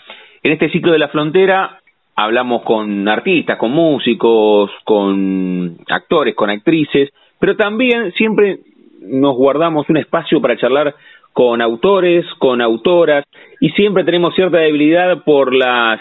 en 0.41 0.53
este 0.53 0.69
ciclo 0.69 0.91
de 0.91 0.99
la 0.99 1.09
frontera. 1.09 1.79
Hablamos 2.15 2.61
con 2.63 3.07
artistas, 3.07 3.57
con 3.57 3.71
músicos, 3.71 4.69
con 4.83 5.77
actores, 5.89 6.35
con 6.35 6.49
actrices, 6.49 7.09
pero 7.39 7.55
también 7.55 8.11
siempre 8.13 8.59
nos 9.01 9.35
guardamos 9.35 9.89
un 9.89 9.97
espacio 9.97 10.39
para 10.41 10.57
charlar 10.57 10.95
con 11.33 11.61
autores, 11.61 12.25
con 12.37 12.61
autoras, 12.61 13.25
y 13.59 13.69
siempre 13.71 14.03
tenemos 14.03 14.35
cierta 14.35 14.59
debilidad 14.59 15.23
por 15.23 15.53
las 15.53 15.99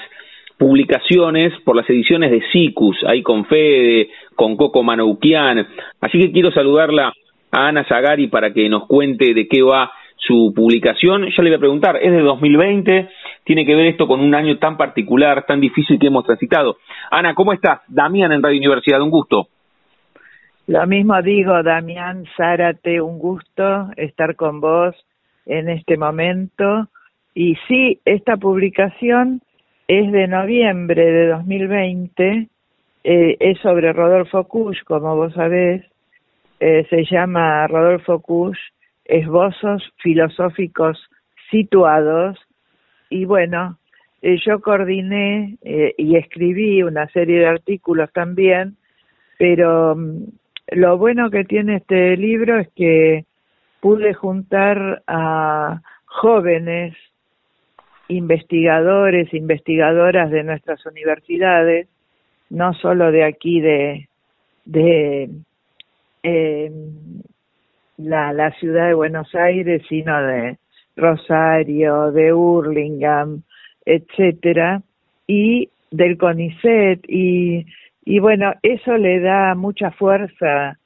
publicaciones, 0.58 1.52
por 1.64 1.74
las 1.74 1.88
ediciones 1.88 2.30
de 2.30 2.42
SICUS, 2.52 3.02
ahí 3.06 3.22
con 3.22 3.46
Fede, 3.46 4.10
con 4.36 4.56
Coco 4.56 4.82
Manoukian. 4.82 5.66
Así 6.00 6.18
que 6.18 6.30
quiero 6.30 6.52
saludarla 6.52 7.12
a 7.50 7.66
Ana 7.68 7.84
Zagari 7.84 8.28
para 8.28 8.52
que 8.52 8.68
nos 8.68 8.86
cuente 8.86 9.34
de 9.34 9.48
qué 9.48 9.62
va 9.62 9.90
su 10.26 10.52
publicación. 10.54 11.26
Ya 11.26 11.42
le 11.42 11.50
voy 11.50 11.56
a 11.56 11.60
preguntar, 11.60 11.96
es 11.96 12.12
de 12.12 12.20
2020, 12.20 13.08
tiene 13.44 13.66
que 13.66 13.74
ver 13.74 13.86
esto 13.86 14.06
con 14.06 14.20
un 14.20 14.34
año 14.34 14.58
tan 14.58 14.76
particular, 14.76 15.44
tan 15.46 15.60
difícil 15.60 15.98
que 15.98 16.06
hemos 16.06 16.24
transitado. 16.24 16.78
Ana, 17.10 17.34
¿cómo 17.34 17.52
estás? 17.52 17.80
Damián 17.88 18.32
en 18.32 18.42
Radio 18.42 18.58
Universidad, 18.58 19.02
un 19.02 19.10
gusto. 19.10 19.48
Lo 20.68 20.86
mismo 20.86 21.20
digo, 21.22 21.62
Damián 21.62 22.24
Zárate, 22.36 23.00
un 23.00 23.18
gusto 23.18 23.88
estar 23.96 24.36
con 24.36 24.60
vos 24.60 24.94
en 25.44 25.68
este 25.68 25.96
momento. 25.96 26.88
Y 27.34 27.56
sí, 27.66 27.98
esta 28.04 28.36
publicación 28.36 29.40
es 29.88 30.12
de 30.12 30.28
noviembre 30.28 31.04
de 31.04 31.26
2020, 31.28 32.48
eh, 33.04 33.36
es 33.40 33.58
sobre 33.58 33.92
Rodolfo 33.92 34.44
Kusch, 34.44 34.84
como 34.84 35.16
vos 35.16 35.34
sabés, 35.34 35.84
eh, 36.60 36.86
se 36.88 37.04
llama 37.10 37.66
Rodolfo 37.66 38.20
Kusch, 38.20 38.58
Esbozos 39.12 39.82
Filosóficos 39.98 40.98
Situados, 41.50 42.38
y 43.10 43.26
bueno, 43.26 43.78
eh, 44.22 44.38
yo 44.44 44.60
coordiné 44.60 45.58
y 45.98 46.16
escribí 46.16 46.82
una 46.82 47.06
serie 47.08 47.40
de 47.40 47.46
artículos 47.46 48.10
también, 48.12 48.76
pero 49.38 49.94
mm, 49.96 50.24
lo 50.72 50.96
bueno 50.96 51.30
que 51.30 51.44
tiene 51.44 51.76
este 51.76 52.16
libro 52.16 52.58
es 52.58 52.68
que 52.74 53.26
pude 53.80 54.14
juntar 54.14 55.02
a 55.06 55.82
jóvenes 56.06 56.94
investigadores, 58.08 59.32
investigadoras 59.34 60.30
de 60.30 60.44
nuestras 60.44 60.84
universidades, 60.86 61.88
no 62.50 62.74
solo 62.74 63.10
de 63.10 63.24
aquí 63.24 63.60
de, 63.60 64.08
eh, 66.22 66.70
la, 67.96 68.32
la 68.32 68.50
ciudad 68.52 68.88
de 68.88 68.94
Buenos 68.94 69.34
Aires, 69.34 69.82
sino 69.88 70.20
de 70.22 70.58
Rosario, 70.96 72.10
de 72.12 72.32
Hurlingham, 72.32 73.42
etcétera, 73.84 74.82
y 75.26 75.68
del 75.90 76.16
CONICET, 76.16 77.04
y, 77.08 77.66
y 78.04 78.18
bueno, 78.18 78.52
eso 78.62 78.96
le 78.96 79.20
da 79.20 79.54
mucha 79.54 79.90
fuerza 79.90 80.78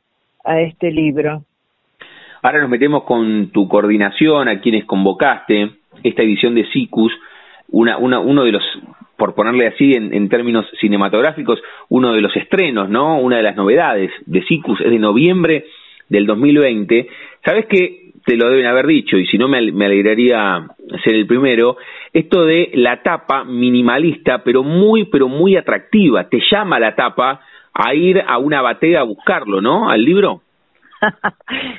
a 0.45 0.61
este 0.61 0.91
libro. 0.91 1.45
Ahora 2.43 2.61
nos 2.61 2.71
metemos 2.71 3.05
con 3.05 3.51
tu 3.51 3.69
coordinación, 3.69 4.49
a 4.49 4.61
quienes 4.61 4.85
convocaste, 4.85 5.71
esta 6.03 6.23
edición 6.23 6.55
de 6.55 6.67
SICUS, 6.67 7.13
una, 7.69 7.99
uno 7.99 8.45
de 8.45 8.53
los, 8.53 8.63
por 9.17 9.35
ponerle 9.35 9.67
así 9.67 9.93
en, 9.93 10.15
en, 10.15 10.29
términos 10.29 10.67
cinematográficos, 10.81 11.61
uno 11.89 12.13
de 12.13 12.21
los 12.21 12.37
estrenos, 12.37 12.89
¿no? 12.89 13.19
Una 13.19 13.39
de 13.39 13.43
las 13.43 13.57
novedades 13.57 14.11
de 14.27 14.43
SICUS 14.45 14.81
es 14.83 14.91
de 14.91 14.99
noviembre 14.99 15.65
del 16.09 16.27
2020. 16.27 17.09
¿Sabes 17.45 17.67
que 17.67 18.13
Te 18.25 18.37
lo 18.37 18.51
deben 18.51 18.67
haber 18.67 18.87
dicho, 18.87 19.17
y 19.17 19.27
si 19.27 19.39
no 19.39 19.47
me, 19.47 19.71
me 19.71 19.87
alegraría 19.87 20.67
ser 21.05 21.15
el 21.15 21.27
primero, 21.27 21.77
esto 22.13 22.45
de 22.45 22.71
la 22.75 23.03
tapa 23.03 23.45
minimalista, 23.45 24.43
pero 24.43 24.65
muy, 24.65 25.05
pero 25.05 25.29
muy 25.29 25.57
atractiva. 25.57 26.29
Te 26.29 26.41
llama 26.51 26.81
la 26.81 26.97
tapa 26.97 27.41
a 27.73 27.95
ir 27.95 28.21
a 28.27 28.39
una 28.39 28.63
batea 28.63 29.01
a 29.01 29.05
buscarlo, 29.05 29.61
¿no? 29.61 29.89
Al 29.89 30.05
libro. 30.05 30.43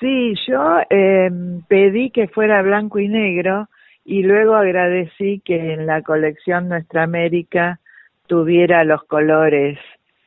Sí, 0.00 0.34
yo 0.46 0.78
eh, 0.90 1.28
pedí 1.68 2.10
que 2.10 2.28
fuera 2.28 2.62
blanco 2.62 3.00
y 3.00 3.08
negro 3.08 3.68
y 4.04 4.22
luego 4.22 4.54
agradecí 4.54 5.42
que 5.44 5.72
en 5.72 5.86
la 5.86 6.02
colección 6.02 6.68
Nuestra 6.68 7.02
América 7.02 7.80
tuviera 8.28 8.84
los 8.84 9.02
colores 9.04 9.78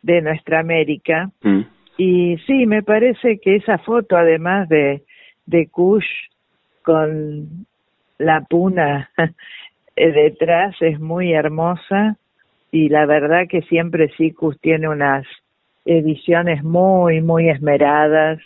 de 0.02 0.22
Nuestra 0.22 0.60
América. 0.60 1.30
Mm. 1.42 1.62
Y 2.04 2.36
sí, 2.48 2.66
me 2.66 2.82
parece 2.82 3.38
que 3.38 3.58
esa 3.58 3.78
foto, 3.78 4.18
además 4.18 4.68
de, 4.70 5.04
de 5.46 5.68
Kush 5.68 6.08
con 6.82 7.68
la 8.18 8.42
puna 8.50 9.12
detrás, 9.96 10.76
es 10.82 11.00
muy 11.00 11.32
hermosa 11.32 12.18
y 12.72 12.90
la 12.90 13.06
verdad 13.06 13.48
que 13.48 13.62
siempre 13.62 14.10
Sicus 14.18 14.60
tiene 14.62 14.90
unas 14.90 15.28
ediciones 15.86 16.64
muy, 16.64 17.22
muy 17.22 17.50
esmeradas 17.50 18.40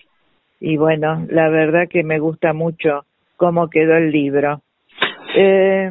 y 0.60 0.76
bueno, 0.76 1.26
la 1.30 1.48
verdad 1.48 1.88
que 1.90 2.04
me 2.04 2.20
gusta 2.20 2.52
mucho 2.52 3.06
cómo 3.38 3.70
quedó 3.70 3.96
el 3.96 4.12
libro. 4.12 4.64
Eh, 5.34 5.90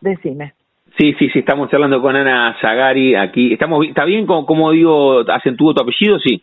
decime. 0.00 0.54
Sí, 0.96 1.12
sí, 1.18 1.28
sí, 1.28 1.40
estamos 1.40 1.68
hablando 1.74 2.00
con 2.00 2.16
Ana 2.16 2.56
Zagari 2.62 3.16
aquí. 3.16 3.52
Estamos, 3.52 3.86
¿Está 3.86 4.06
bien 4.06 4.24
como, 4.24 4.70
digo, 4.70 5.30
acentúo 5.30 5.74
tu 5.74 5.82
apellido? 5.82 6.18
Sí. 6.20 6.42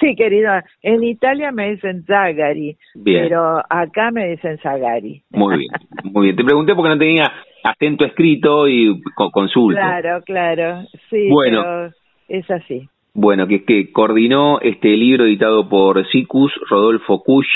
Sí, 0.00 0.14
querida, 0.14 0.64
en 0.82 1.02
Italia 1.02 1.50
me 1.50 1.70
dicen 1.70 2.04
Zagari, 2.04 2.76
pero 3.04 3.60
acá 3.68 4.10
me 4.12 4.28
dicen 4.28 4.58
Zagari. 4.58 5.22
Muy 5.30 5.58
bien, 5.58 5.70
muy 6.04 6.26
bien. 6.26 6.36
Te 6.36 6.44
pregunté 6.44 6.74
porque 6.74 6.90
no 6.90 6.98
tenía 6.98 7.32
acento 7.64 8.04
escrito 8.04 8.68
y 8.68 9.02
consulta. 9.32 9.80
Claro, 9.80 10.22
claro, 10.24 10.82
sí, 11.10 11.28
bueno, 11.28 11.62
pero 11.62 11.92
es 12.28 12.50
así. 12.50 12.88
Bueno, 13.12 13.48
que 13.48 13.56
es 13.56 13.62
que 13.64 13.90
coordinó 13.90 14.60
este 14.60 14.96
libro 14.96 15.24
editado 15.24 15.68
por 15.68 16.06
Sicus, 16.08 16.52
Rodolfo 16.70 17.24
Kusch, 17.24 17.48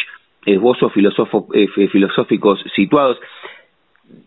Esbozos 0.44 0.92
eh, 1.54 1.68
filosóficos 1.92 2.60
situados. 2.74 3.18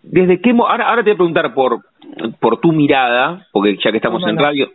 ¿Desde 0.02 0.40
qué 0.40 0.52
ahora, 0.52 0.88
ahora 0.88 1.04
te 1.04 1.10
voy 1.10 1.16
a 1.16 1.18
preguntar 1.18 1.54
por, 1.54 1.80
por 2.40 2.62
tu 2.62 2.72
mirada, 2.72 3.46
porque 3.52 3.78
ya 3.84 3.92
que 3.92 3.98
estamos 3.98 4.26
en 4.26 4.38
radio, 4.38 4.70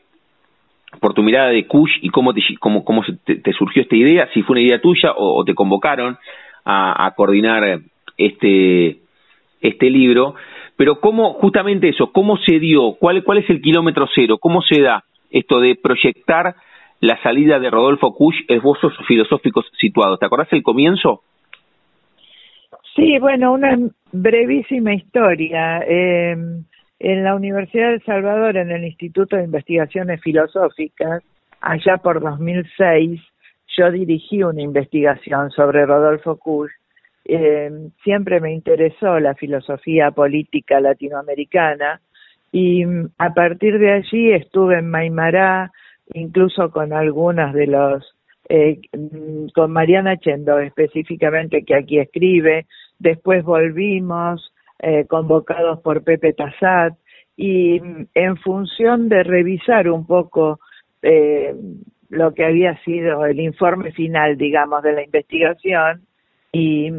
por 0.99 1.15
tu 1.15 1.23
mirada 1.23 1.51
de 1.51 1.67
Kusch 1.67 1.99
y 2.03 2.09
cómo 2.09 2.35
te, 2.35 2.43
cómo, 2.59 2.85
cómo 2.85 3.03
te, 3.25 3.53
surgió 3.53 3.83
esta 3.83 3.97
idea, 3.97 4.29
si 4.35 4.43
fue 4.43 4.55
una 4.55 4.63
idea 4.63 4.81
tuya 4.81 5.13
o, 5.17 5.45
te 5.45 5.55
convocaron 5.55 6.19
a, 6.65 7.07
a, 7.07 7.15
coordinar 7.15 7.81
este, 8.17 8.99
este 9.61 9.91
libro, 9.91 10.35
pero 10.77 11.01
cómo, 11.01 11.35
justamente 11.35 11.89
eso, 11.89 12.11
cómo 12.13 12.37
se 12.39 12.59
dio, 12.59 12.95
cuál, 12.99 13.23
cuál 13.23 13.39
es 13.39 13.51
el 13.51 13.61
kilómetro 13.61 14.09
cero, 14.15 14.39
cómo 14.39 14.63
se 14.63 14.81
da 14.81 15.05
esto 15.31 15.61
de 15.61 15.77
proyectar 15.77 16.55
la 17.01 17.21
salida 17.23 17.59
de 17.59 17.71
Rodolfo 17.71 18.15
Kusch, 18.15 18.45
esbozos 18.49 18.93
filosóficos 19.07 19.67
situados. 19.79 20.19
¿Te 20.19 20.27
acordás 20.27 20.53
el 20.53 20.63
comienzo? 20.63 21.23
Sí, 22.95 23.19
bueno, 23.19 23.53
una 23.53 23.79
brevísima 24.13 24.93
historia. 24.93 25.83
Eh, 25.89 26.37
en 27.01 27.25
la 27.25 27.35
Universidad 27.35 27.89
de 27.89 27.95
El 27.95 28.05
Salvador, 28.05 28.57
en 28.57 28.71
el 28.71 28.85
Instituto 28.85 29.37
de 29.37 29.45
Investigaciones 29.45 30.21
Filosóficas, 30.21 31.23
allá 31.61 31.97
por 31.97 32.21
2006, 32.21 33.21
yo 33.77 33.91
dirigí 33.91 34.43
una 34.43 34.63
investigación 34.63 35.51
sobre 35.51 35.87
Rodolfo 35.87 36.37
Kusch 36.37 36.71
eh, 37.25 37.71
siempre 38.03 38.41
me 38.41 38.53
interesó 38.53 39.21
la 39.21 39.35
filosofía 39.35 40.11
política 40.11 40.81
latinoamericana 40.81 42.01
y 42.51 42.85
mm, 42.85 43.11
a 43.19 43.35
partir 43.35 43.79
de 43.79 43.93
allí 43.93 44.33
estuve 44.33 44.79
en 44.79 44.91
Maimará, 44.91 45.71
incluso 46.13 46.71
con 46.71 46.93
algunas 46.93 47.55
de 47.55 47.67
los, 47.67 48.17
eh, 48.49 48.81
mm, 48.93 49.49
con 49.55 49.71
Mariana 49.71 50.17
Chendo 50.17 50.59
específicamente 50.59 51.63
que 51.65 51.77
aquí 51.77 51.99
escribe, 51.99 52.67
después 52.99 53.45
volvimos 53.45 54.53
eh, 54.83 55.05
convocados 55.07 55.81
por 55.81 56.03
Pepe 56.03 56.33
Tassat 56.33 56.95
y 57.37 57.81
mm, 57.81 58.07
en 58.15 58.37
función 58.39 59.09
de 59.09 59.23
revisar 59.23 59.91
un 59.91 60.07
poco 60.07 60.61
eh, 61.03 61.55
lo 62.09 62.35
que 62.35 62.45
había 62.45 62.77
sido 62.85 63.25
el 63.27 63.41
informe 63.41 63.93
final, 63.93 64.37
digamos, 64.37 64.83
de 64.83 64.93
la 64.93 65.05
investigación 65.05 66.03
y 66.53 66.91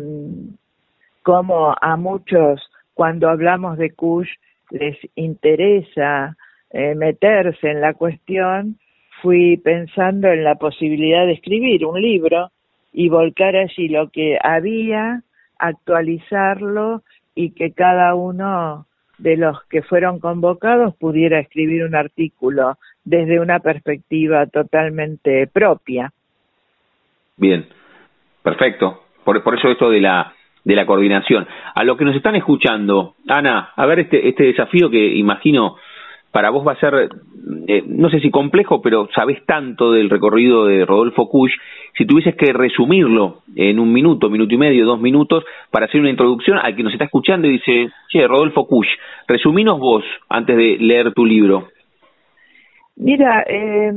como 1.24 1.76
a 1.80 1.98
muchos 1.98 2.62
cuando 2.94 3.30
hablamos 3.30 3.78
de 3.78 3.92
Kush 3.92 4.30
les 4.70 4.98
interesa 5.16 6.38
eh, 6.70 6.96
meterse 6.96 7.70
en 7.70 7.82
la 7.82 7.94
cuestión, 7.94 8.78
fui 9.22 9.58
pensando 9.58 10.30
en 10.30 10.44
la 10.44 10.56
posibilidad 10.56 11.26
de 11.26 11.34
escribir 11.34 11.86
un 11.86 12.02
libro 12.02 12.52
y 12.94 13.10
volcar 13.10 13.56
allí 13.56 13.90
lo 13.90 14.10
que 14.10 14.38
había, 14.42 15.24
actualizarlo 15.60 17.04
y 17.36 17.52
que 17.52 17.72
cada 17.72 18.16
uno 18.16 18.86
de 19.18 19.38
los 19.38 19.64
que 19.66 19.84
fueron 19.84 20.20
convocados 20.20 20.96
pudiera 20.96 21.40
escribir 21.40 21.84
un 21.84 21.96
artículo 21.96 22.78
desde 23.04 23.40
una 23.40 23.60
perspectiva 23.60 24.48
totalmente 24.48 25.48
propia. 25.48 26.12
Bien, 27.38 27.68
perfecto. 28.44 29.04
Por, 29.24 29.44
por 29.44 29.58
eso 29.58 29.70
esto 29.70 29.90
de 29.90 30.02
la 30.02 30.34
de 30.64 30.76
la 30.76 30.86
coordinación. 30.86 31.48
A 31.74 31.84
los 31.84 31.98
que 31.98 32.06
nos 32.06 32.16
están 32.16 32.36
escuchando, 32.36 33.16
Ana, 33.28 33.72
a 33.76 33.86
ver 33.86 34.02
este, 34.02 34.28
este 34.30 34.44
desafío 34.44 34.90
que 34.90 35.04
imagino 35.16 35.78
para 36.32 36.50
vos 36.50 36.66
va 36.66 36.74
a 36.74 36.80
ser, 36.80 37.10
eh, 37.68 37.84
no 37.88 38.10
sé 38.10 38.20
si 38.20 38.32
complejo, 38.32 38.82
pero 38.82 39.10
sabés 39.14 39.46
tanto 39.46 39.92
del 39.92 40.10
recorrido 40.10 40.66
de 40.66 40.86
Rodolfo 40.86 41.30
Kusch, 41.30 41.52
si 41.98 42.06
tuvieses 42.06 42.36
que 42.36 42.54
resumirlo 42.54 43.42
en 43.56 43.80
un 43.80 43.92
minuto, 43.92 44.30
minuto 44.30 44.54
y 44.54 44.58
medio, 44.58 44.86
dos 44.86 45.00
minutos, 45.00 45.44
para 45.70 45.86
hacer 45.86 46.00
una 46.00 46.10
introducción 46.10 46.58
al 46.58 46.76
que 46.76 46.84
nos 46.84 46.94
está 46.94 47.06
escuchando 47.06 47.48
y 47.48 47.54
dice, 47.54 47.90
che, 48.10 48.28
Rodolfo 48.28 48.66
Kusch, 48.66 48.88
resuminos 49.28 49.80
vos 49.80 50.04
antes 50.30 50.56
de 50.56 50.78
leer 50.80 51.14
tu 51.14 51.26
libro. 51.26 51.68
Mira, 52.96 53.44
eh, 53.48 53.92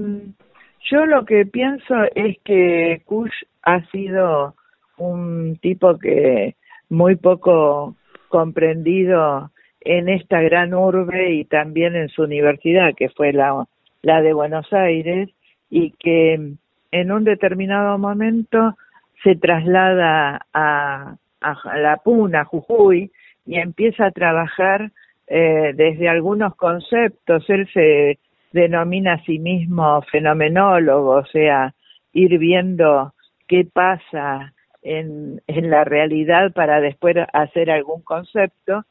yo 0.91 1.07
lo 1.07 1.25
que 1.25 1.47
pienso 1.47 1.95
es 2.15 2.37
que 2.45 3.03
Kusch 3.05 3.35
ha 3.63 3.81
sido 3.91 4.55
un 4.99 5.57
tipo 5.61 5.99
que 5.99 6.57
muy 6.89 7.17
poco 7.17 7.97
comprendido 8.29 9.51
en 9.85 10.09
esta 10.09 10.41
gran 10.41 10.73
urbe 10.75 11.33
y 11.33 11.45
también 11.45 11.95
en 11.95 12.09
su 12.09 12.23
universidad, 12.23 12.95
que 12.97 13.11
fue 13.11 13.33
la, 13.33 13.67
la 14.03 14.23
de 14.23 14.33
Buenos 14.33 14.73
Aires, 14.73 15.29
y 15.71 15.91
que 15.93 16.35
en 16.91 17.13
un 17.13 17.25
determinado 17.25 17.99
momento 17.99 18.77
se 19.23 19.37
traslada 19.37 20.47
a, 20.53 21.17
La 21.77 21.99
Puna, 21.99 22.45
Jujuy, 22.45 23.11
y 23.45 23.57
empieza 23.57 24.07
a 24.07 24.11
trabajar 24.11 24.91
eh, 25.27 25.73
desde 25.75 26.09
algunos 26.09 26.55
conceptos. 26.57 27.45
Él 27.51 27.69
se 27.75 28.19
denomina 28.53 29.15
a 29.15 29.25
sí 29.25 29.39
mismo 29.39 30.01
fenomenólogo, 30.11 31.11
o 31.17 31.27
sea, 31.27 31.75
ir 32.15 32.39
viendo 32.39 33.13
qué 33.47 33.67
pasa 33.71 34.55
en, 34.83 35.43
en 35.47 35.69
la 35.69 35.85
realidad 35.85 36.53
para 36.53 36.81
después 36.81 37.17
hacer 37.35 37.71
algún 37.71 38.01
concepto 38.03 38.85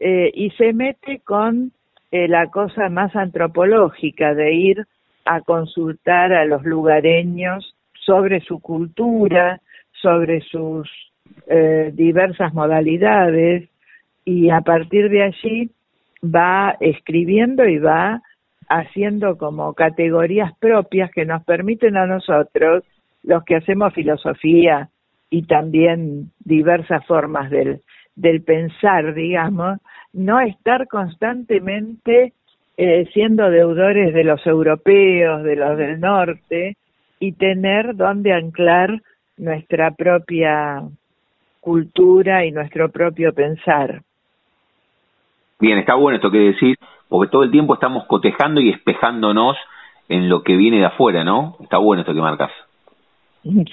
eh, 0.00 0.30
y 0.34 0.50
se 0.50 0.72
mete 0.72 1.20
con 1.20 1.72
eh, 2.10 2.28
la 2.28 2.46
cosa 2.48 2.88
más 2.88 3.14
antropológica 3.16 4.34
de 4.34 4.54
ir 4.54 4.86
a 5.24 5.40
consultar 5.42 6.32
a 6.32 6.44
los 6.44 6.64
lugareños 6.64 7.74
sobre 7.92 8.40
su 8.40 8.60
cultura, 8.60 9.60
sobre 9.92 10.40
sus 10.40 10.88
eh, 11.46 11.90
diversas 11.92 12.54
modalidades 12.54 13.68
y 14.24 14.50
a 14.50 14.60
partir 14.60 15.10
de 15.10 15.24
allí 15.24 15.70
va 16.24 16.76
escribiendo 16.80 17.66
y 17.66 17.78
va 17.78 18.22
haciendo 18.68 19.36
como 19.36 19.74
categorías 19.74 20.52
propias 20.58 21.10
que 21.10 21.24
nos 21.24 21.44
permiten 21.44 21.96
a 21.96 22.06
nosotros, 22.06 22.84
los 23.22 23.44
que 23.44 23.56
hacemos 23.56 23.94
filosofía, 23.94 24.90
y 25.30 25.42
también 25.42 26.30
diversas 26.40 27.04
formas 27.06 27.50
del, 27.50 27.82
del 28.18 28.42
pensar, 28.42 29.14
digamos, 29.14 29.78
no 30.12 30.40
estar 30.40 30.88
constantemente 30.88 32.32
eh, 32.76 33.08
siendo 33.12 33.48
deudores 33.50 34.12
de 34.12 34.24
los 34.24 34.44
europeos, 34.46 35.42
de 35.44 35.56
los 35.56 35.76
del 35.76 36.00
norte, 36.00 36.76
y 37.20 37.32
tener 37.32 37.96
donde 37.96 38.32
anclar 38.32 39.00
nuestra 39.36 39.92
propia 39.92 40.82
cultura 41.60 42.44
y 42.44 42.50
nuestro 42.50 42.88
propio 42.90 43.32
pensar. 43.32 44.02
Bien, 45.60 45.78
está 45.78 45.94
bueno 45.94 46.16
esto 46.16 46.30
que 46.30 46.38
decís, 46.38 46.76
porque 47.08 47.30
todo 47.30 47.44
el 47.44 47.50
tiempo 47.50 47.74
estamos 47.74 48.04
cotejando 48.06 48.60
y 48.60 48.70
espejándonos 48.70 49.56
en 50.08 50.28
lo 50.28 50.42
que 50.42 50.56
viene 50.56 50.78
de 50.78 50.86
afuera, 50.86 51.24
¿no? 51.24 51.56
Está 51.60 51.78
bueno 51.78 52.02
esto 52.02 52.14
que 52.14 52.20
marcas. 52.20 52.50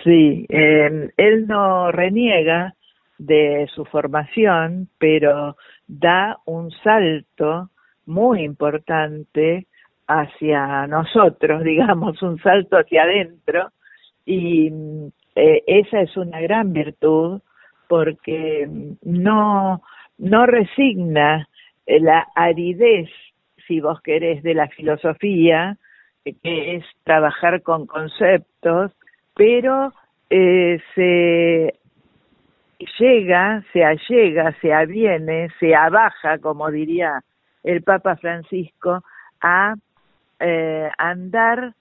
Sí, 0.04 0.46
eh, 0.50 1.12
él 1.18 1.48
no 1.48 1.91
reniega 1.91 2.74
de 3.18 3.68
su 3.74 3.86
formación, 3.86 4.89
pero 4.97 5.55
da 5.88 6.38
un 6.45 6.72
salto 6.84 7.70
muy 8.05 8.43
importante 8.43 9.68
hacia 10.07 10.88
nosotros, 10.88 11.63
digamos, 11.63 12.22
un 12.22 12.39
salto 12.39 12.78
hacia 12.78 13.03
adentro, 13.03 13.70
y 14.26 14.72
eh, 15.36 15.63
esa 15.68 16.01
es 16.01 16.16
una 16.18 16.39
gran 16.41 16.74
virtud 16.74 17.41
porque 17.88 18.68
no, 19.03 19.82
no 20.18 20.45
resigna 20.45 21.47
la 21.86 22.28
aridez, 22.36 23.09
si 23.68 23.80
vos 23.80 24.01
querés, 24.01 24.41
de 24.41 24.55
la 24.55 24.68
filosofía, 24.70 25.78
que 26.24 26.76
es 26.76 26.86
trabajar 27.03 27.61
con 27.61 27.86
conceptos, 27.86 28.91
pero 29.36 29.93
eh, 30.30 30.80
se 30.95 31.76
llega, 33.00 33.64
se 33.74 33.84
allega, 33.84 34.56
se 34.62 34.74
aviene, 34.74 35.50
se 35.60 35.76
abaja, 35.76 36.40
como 36.40 36.70
diría 36.72 37.22
el 37.64 37.82
Papa 37.84 38.16
Francisco, 38.18 39.04
a 39.42 39.76
eh, 40.40 40.90
andar 40.98 41.74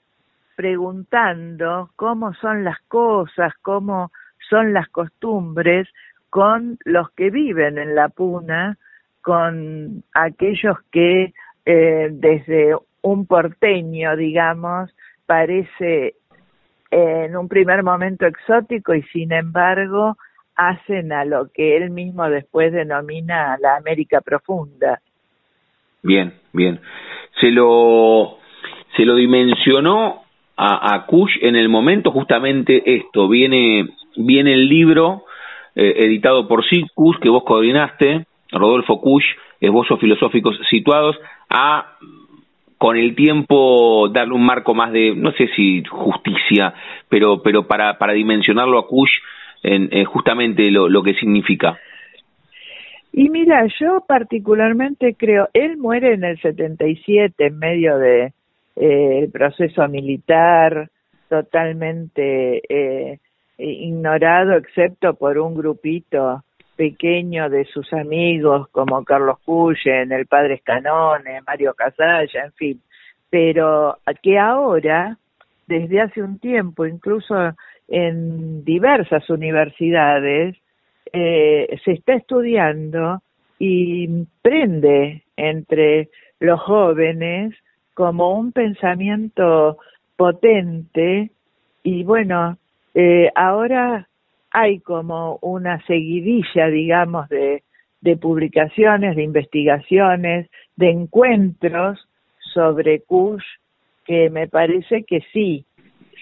preguntando 0.56 1.90
cómo 1.96 2.32
son 2.34 2.64
las 2.64 2.80
cosas, 2.88 3.52
cómo 3.62 4.12
son 4.48 4.72
las 4.72 4.88
costumbres 4.88 5.88
con 6.30 6.78
los 6.84 7.10
que 7.12 7.30
viven 7.30 7.78
en 7.78 7.94
la 7.94 8.08
puna, 8.08 8.78
con 9.22 10.02
aquellos 10.12 10.78
que 10.90 11.32
eh, 11.64 12.08
desde 12.12 12.76
un 13.02 13.26
porteño, 13.26 14.16
digamos, 14.16 14.94
parece 15.26 16.14
en 16.90 17.36
un 17.36 17.48
primer 17.48 17.82
momento 17.82 18.26
exótico 18.26 18.94
y 18.94 19.02
sin 19.04 19.32
embargo 19.32 20.16
hacen 20.56 21.12
a 21.12 21.24
lo 21.24 21.48
que 21.52 21.76
él 21.76 21.90
mismo 21.90 22.28
después 22.28 22.72
denomina 22.72 23.56
la 23.60 23.76
América 23.76 24.20
profunda. 24.20 25.00
Bien, 26.02 26.34
bien. 26.52 26.80
Se 27.40 27.50
lo 27.50 28.38
se 28.96 29.04
lo 29.04 29.16
dimensionó 29.16 30.22
a, 30.56 31.06
Kush 31.06 31.38
en 31.40 31.56
el 31.56 31.68
momento 31.68 32.12
justamente 32.12 32.96
esto. 32.96 33.28
Viene 33.28 33.88
viene 34.16 34.52
el 34.52 34.68
libro 34.68 35.24
eh, 35.74 35.94
editado 35.98 36.46
por 36.46 36.64
Kush 36.94 37.18
que 37.18 37.28
vos 37.28 37.42
coordinaste, 37.44 38.26
Rodolfo 38.52 39.00
Kush, 39.00 39.24
Esbozos 39.60 39.98
Filosóficos 39.98 40.56
Situados, 40.70 41.16
a 41.50 41.96
con 42.78 42.96
el 42.96 43.14
tiempo 43.14 44.08
darle 44.10 44.34
un 44.34 44.44
marco 44.44 44.74
más 44.74 44.92
de, 44.92 45.14
no 45.16 45.32
sé 45.32 45.48
si 45.56 45.82
justicia, 45.84 46.74
pero, 47.08 47.42
pero 47.42 47.66
para, 47.66 47.96
para 47.98 48.12
dimensionarlo 48.12 48.78
a 48.78 48.86
Kush 48.86 49.10
en, 49.64 50.04
justamente 50.04 50.70
lo, 50.70 50.88
lo 50.88 51.02
que 51.02 51.14
significa. 51.14 51.78
Y 53.12 53.30
mira, 53.30 53.66
yo 53.80 54.04
particularmente 54.06 55.14
creo, 55.14 55.48
él 55.52 55.76
muere 55.76 56.14
en 56.14 56.24
el 56.24 56.40
77 56.40 57.46
en 57.46 57.58
medio 57.58 57.96
de 57.96 58.32
eh, 58.76 59.18
el 59.22 59.30
proceso 59.30 59.86
militar, 59.88 60.90
totalmente 61.28 62.60
eh, 62.68 63.18
ignorado 63.56 64.56
excepto 64.56 65.14
por 65.14 65.38
un 65.38 65.54
grupito 65.54 66.42
pequeño 66.76 67.48
de 67.48 67.64
sus 67.66 67.92
amigos 67.92 68.68
como 68.70 69.04
Carlos 69.04 69.38
Cuyen, 69.44 70.10
el 70.10 70.26
padre 70.26 70.54
Escanone, 70.54 71.40
Mario 71.46 71.72
Casalla, 71.74 72.46
en 72.46 72.52
fin, 72.52 72.82
pero 73.30 73.96
que 74.22 74.38
ahora, 74.38 75.16
desde 75.66 76.00
hace 76.00 76.20
un 76.20 76.38
tiempo, 76.40 76.84
incluso 76.84 77.34
en 77.88 78.64
diversas 78.64 79.28
universidades, 79.30 80.56
eh, 81.12 81.78
se 81.84 81.92
está 81.92 82.14
estudiando 82.14 83.22
y 83.58 84.08
prende 84.42 85.22
entre 85.36 86.08
los 86.40 86.60
jóvenes 86.60 87.54
como 87.94 88.36
un 88.38 88.52
pensamiento 88.52 89.78
potente 90.16 91.30
y 91.82 92.02
bueno, 92.04 92.56
eh, 92.94 93.30
ahora 93.34 94.08
hay 94.50 94.80
como 94.80 95.38
una 95.42 95.84
seguidilla, 95.86 96.68
digamos, 96.68 97.28
de, 97.28 97.62
de 98.00 98.16
publicaciones, 98.16 99.16
de 99.16 99.22
investigaciones, 99.22 100.48
de 100.76 100.90
encuentros 100.90 102.08
sobre 102.52 103.00
Kush 103.00 103.44
que 104.04 104.30
me 104.30 104.48
parece 104.48 105.04
que 105.04 105.20
sí, 105.32 105.64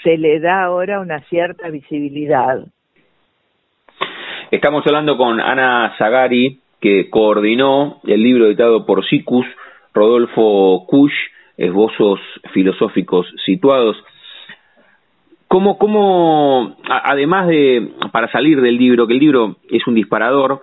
se 0.02 0.16
le 0.18 0.40
da 0.40 0.64
ahora 0.64 1.00
una 1.00 1.20
cierta 1.28 1.68
visibilidad. 1.68 2.64
Estamos 4.50 4.86
hablando 4.86 5.16
con 5.16 5.40
Ana 5.40 5.94
Zagari, 5.98 6.60
que 6.80 7.08
coordinó 7.08 8.00
el 8.04 8.22
libro 8.22 8.46
editado 8.46 8.84
por 8.84 9.06
SICUS, 9.06 9.46
Rodolfo 9.94 10.84
Kush, 10.86 11.14
Esbozos 11.56 12.20
Filosóficos 12.52 13.26
Situados. 13.44 13.96
¿Cómo, 15.48 15.78
cómo, 15.78 16.76
además 16.88 17.46
de, 17.46 17.92
para 18.10 18.30
salir 18.32 18.60
del 18.60 18.76
libro, 18.76 19.06
que 19.06 19.12
el 19.12 19.20
libro 19.20 19.56
es 19.70 19.86
un 19.86 19.94
disparador, 19.94 20.62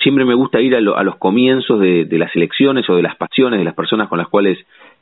siempre 0.00 0.24
me 0.24 0.34
gusta 0.34 0.60
ir 0.60 0.76
a, 0.76 0.80
los 0.80 1.16
comienzos 1.16 1.80
de, 1.80 2.06
las 2.12 2.34
elecciones 2.34 2.88
o 2.88 2.96
de 2.96 3.02
las 3.02 3.16
pasiones 3.16 3.58
de 3.58 3.64
las 3.64 3.74
personas 3.74 4.08
con 4.08 4.18
las 4.18 4.28
cuales 4.28 4.58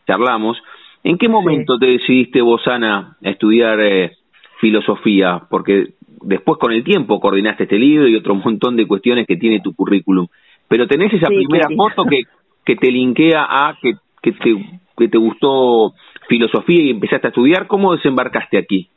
charlamos. 0.07 0.57
¿En 1.05 1.19
qué 1.19 1.29
momento 1.29 1.79
te 1.79 1.87
decidiste 1.87 2.41
vos, 2.41 2.67
Ana, 2.67 3.17
a 3.23 3.29
estudiar 3.29 3.79
eh, 3.81 4.13
filosofía? 4.59 5.43
Porque 5.51 5.89
después 6.23 6.59
con 6.59 6.73
el 6.73 6.83
tiempo 6.83 7.21
coordinaste 7.21 7.65
este 7.65 7.79
libro 7.79 8.09
y 8.09 8.17
otro 8.17 8.35
montón 8.45 8.75
de 8.77 8.89
cuestiones 8.89 9.27
que 9.27 9.37
tiene 9.37 9.61
tu 9.61 9.75
currículum. 9.75 10.27
Pero 10.67 10.87
tenés 10.87 11.13
esa 11.13 11.27
primera 11.27 11.69
foto 11.77 12.05
que, 12.05 12.23
que 12.65 12.77
te 12.77 12.91
linkea 12.91 13.45
a 13.49 13.77
que, 13.81 13.93
que, 14.23 14.33
te, 14.33 14.81
que 14.97 15.09
te 15.09 15.19
gustó 15.19 15.93
filosofía 16.27 16.85
y 16.85 16.91
empezaste 16.91 17.27
a 17.27 17.31
estudiar. 17.31 17.67
¿Cómo 17.67 17.95
desembarcaste 17.95 18.57
aquí? 18.57 18.89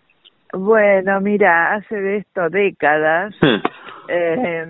Bueno, 0.53 1.19
mira, 1.19 1.75
hace 1.75 1.95
de 1.95 2.17
esto 2.17 2.49
décadas. 2.49 3.35
eh, 4.07 4.65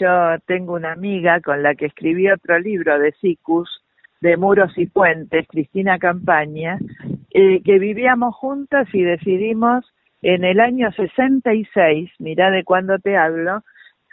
yo 0.00 0.08
tengo 0.46 0.72
una 0.72 0.92
amiga 0.92 1.40
con 1.40 1.62
la 1.62 1.74
que 1.74 1.86
escribí 1.86 2.30
otro 2.30 2.58
libro 2.58 2.98
de 2.98 3.12
Sicus, 3.20 3.83
de 4.24 4.38
Muros 4.38 4.72
y 4.78 4.86
Puentes, 4.86 5.46
Cristina 5.48 5.98
Campaña, 5.98 6.78
eh, 7.30 7.60
que 7.62 7.78
vivíamos 7.78 8.34
juntas 8.34 8.88
y 8.94 9.02
decidimos 9.02 9.84
en 10.22 10.44
el 10.44 10.60
año 10.60 10.90
66, 10.92 12.10
mira 12.20 12.50
de 12.50 12.64
cuándo 12.64 12.98
te 12.98 13.18
hablo, 13.18 13.62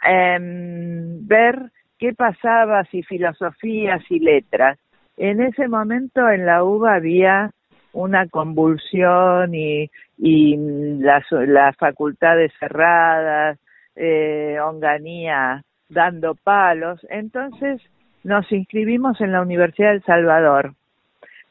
eh, 0.06 0.36
ver 0.38 1.70
qué 1.98 2.12
pasaba, 2.12 2.84
si 2.90 3.02
filosofía, 3.02 4.00
si 4.06 4.18
letras. 4.18 4.78
En 5.16 5.40
ese 5.40 5.66
momento 5.66 6.28
en 6.28 6.44
la 6.44 6.62
UBA 6.62 6.96
había 6.96 7.50
una 7.94 8.28
convulsión 8.28 9.54
y, 9.54 9.90
y 10.18 10.56
las, 10.98 11.24
las 11.30 11.74
facultades 11.76 12.52
cerradas, 12.60 13.58
eh, 13.96 14.58
Onganía 14.62 15.62
dando 15.88 16.34
palos. 16.34 17.00
Entonces 17.08 17.80
nos 18.24 18.50
inscribimos 18.52 19.20
en 19.20 19.32
la 19.32 19.42
Universidad 19.42 19.90
del 19.90 20.02
Salvador, 20.04 20.74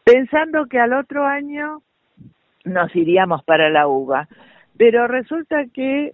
pensando 0.04 0.68
que 0.68 0.80
al 0.80 0.94
otro 0.94 1.26
año 1.26 1.82
nos 2.66 2.96
iríamos 2.96 3.44
para 3.44 3.70
la 3.70 3.88
UBA. 3.88 4.28
Pero 4.78 5.08
resulta 5.08 5.66
que 5.74 6.14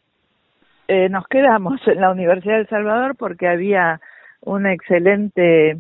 eh, 0.88 1.10
nos 1.10 1.28
quedamos 1.28 1.80
en 1.88 2.02
la 2.02 2.12
Universidad 2.12 2.58
del 2.58 2.70
Salvador 2.70 3.16
porque 3.18 3.48
había 3.48 4.00
un 4.42 4.66
excelente 4.66 5.78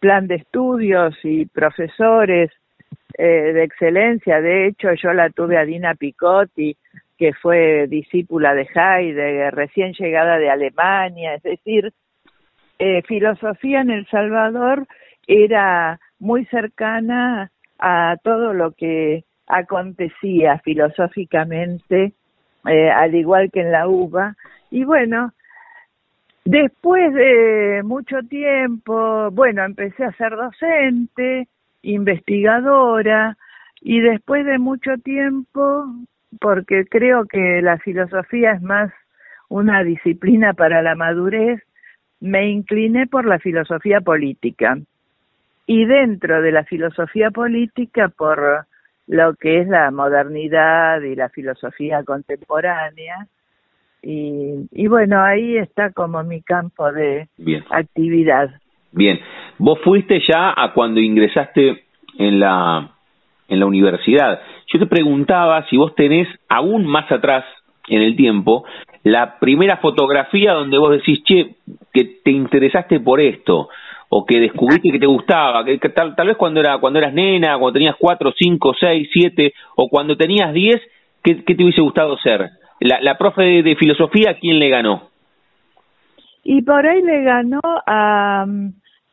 plan 0.00 0.26
de 0.26 0.36
estudios 0.36 1.16
y 1.22 1.46
profesores 1.46 2.50
eh, 3.16 3.52
de 3.52 3.64
excelencia. 3.64 4.40
De 4.40 4.66
hecho, 4.66 4.92
yo 4.94 5.12
la 5.12 5.30
tuve 5.30 5.58
a 5.58 5.64
Dina 5.64 5.94
Picotti, 5.94 6.76
que 7.16 7.32
fue 7.34 7.86
discípula 7.88 8.54
de 8.54 8.68
Heidegger, 8.74 9.54
recién 9.54 9.92
llegada 9.92 10.38
de 10.38 10.50
Alemania. 10.50 11.34
Es 11.34 11.42
decir, 11.42 11.92
eh, 12.78 13.02
filosofía 13.02 13.80
en 13.80 13.90
El 13.90 14.06
Salvador 14.06 14.86
era 15.26 16.00
muy 16.18 16.44
cercana 16.46 17.50
a 17.78 18.16
todo 18.22 18.54
lo 18.54 18.72
que 18.72 19.24
acontecía 19.46 20.58
filosóficamente, 20.58 22.12
eh, 22.66 22.90
al 22.90 23.14
igual 23.14 23.50
que 23.50 23.60
en 23.60 23.72
la 23.72 23.88
UBA. 23.88 24.36
Y 24.70 24.84
bueno, 24.84 25.32
después 26.44 27.12
de 27.14 27.82
mucho 27.84 28.22
tiempo, 28.28 29.30
bueno, 29.32 29.64
empecé 29.64 30.04
a 30.04 30.12
ser 30.12 30.36
docente, 30.36 31.48
investigadora, 31.82 33.36
y 33.80 34.00
después 34.00 34.44
de 34.44 34.58
mucho 34.58 34.96
tiempo, 34.98 35.86
porque 36.40 36.84
creo 36.86 37.26
que 37.26 37.62
la 37.62 37.78
filosofía 37.78 38.52
es 38.52 38.62
más 38.62 38.92
una 39.48 39.82
disciplina 39.82 40.52
para 40.52 40.82
la 40.82 40.94
madurez, 40.94 41.62
me 42.20 42.48
incliné 42.48 43.06
por 43.06 43.26
la 43.26 43.38
filosofía 43.38 44.00
política 44.00 44.78
y 45.66 45.84
dentro 45.84 46.42
de 46.42 46.52
la 46.52 46.64
filosofía 46.64 47.30
política 47.30 48.08
por 48.08 48.66
lo 49.06 49.34
que 49.34 49.60
es 49.60 49.68
la 49.68 49.90
modernidad 49.90 51.00
y 51.02 51.14
la 51.14 51.28
filosofía 51.28 52.02
contemporánea. 52.04 53.26
Y, 54.02 54.66
y 54.70 54.86
bueno, 54.86 55.22
ahí 55.22 55.56
está 55.56 55.92
como 55.92 56.22
mi 56.22 56.42
campo 56.42 56.90
de 56.92 57.28
actividad. 57.70 58.50
Bien, 58.92 59.18
vos 59.58 59.78
fuiste 59.82 60.20
ya 60.26 60.54
a 60.56 60.72
cuando 60.72 61.00
ingresaste 61.00 61.84
en 62.18 62.40
la, 62.40 62.90
en 63.48 63.60
la 63.60 63.66
universidad. 63.66 64.40
Yo 64.72 64.78
te 64.78 64.86
preguntaba 64.86 65.66
si 65.68 65.76
vos 65.76 65.94
tenés 65.94 66.28
aún 66.48 66.86
más 66.86 67.10
atrás 67.10 67.44
en 67.88 68.02
el 68.02 68.16
tiempo 68.16 68.64
la 69.08 69.38
primera 69.38 69.78
fotografía 69.78 70.52
donde 70.52 70.76
vos 70.76 70.90
decís, 70.90 71.22
che, 71.24 71.54
que 71.92 72.20
te 72.22 72.30
interesaste 72.30 73.00
por 73.00 73.20
esto, 73.20 73.70
o 74.10 74.24
que 74.24 74.38
descubriste 74.38 74.90
que 74.90 74.98
te 74.98 75.06
gustaba, 75.06 75.64
que, 75.64 75.78
tal, 75.88 76.14
tal, 76.14 76.26
vez 76.26 76.36
cuando, 76.36 76.60
era, 76.60 76.78
cuando 76.78 76.98
eras 76.98 77.14
nena, 77.14 77.58
cuando 77.58 77.72
tenías 77.72 77.96
cuatro, 77.98 78.32
cinco, 78.36 78.74
seis, 78.78 79.08
siete, 79.12 79.54
o 79.76 79.88
cuando 79.88 80.16
tenías 80.16 80.52
diez, 80.52 80.80
¿qué, 81.22 81.36
te 81.36 81.62
hubiese 81.62 81.80
gustado 81.80 82.18
ser? 82.18 82.50
La, 82.80 83.00
la 83.00 83.16
profe 83.16 83.62
de, 83.62 83.76
filosofía, 83.76 84.30
¿a 84.30 84.34
quién 84.34 84.58
le 84.58 84.68
ganó? 84.68 85.08
Y 86.44 86.62
por 86.62 86.86
ahí 86.86 87.02
le 87.02 87.22
ganó 87.22 87.60
a, 87.64 88.46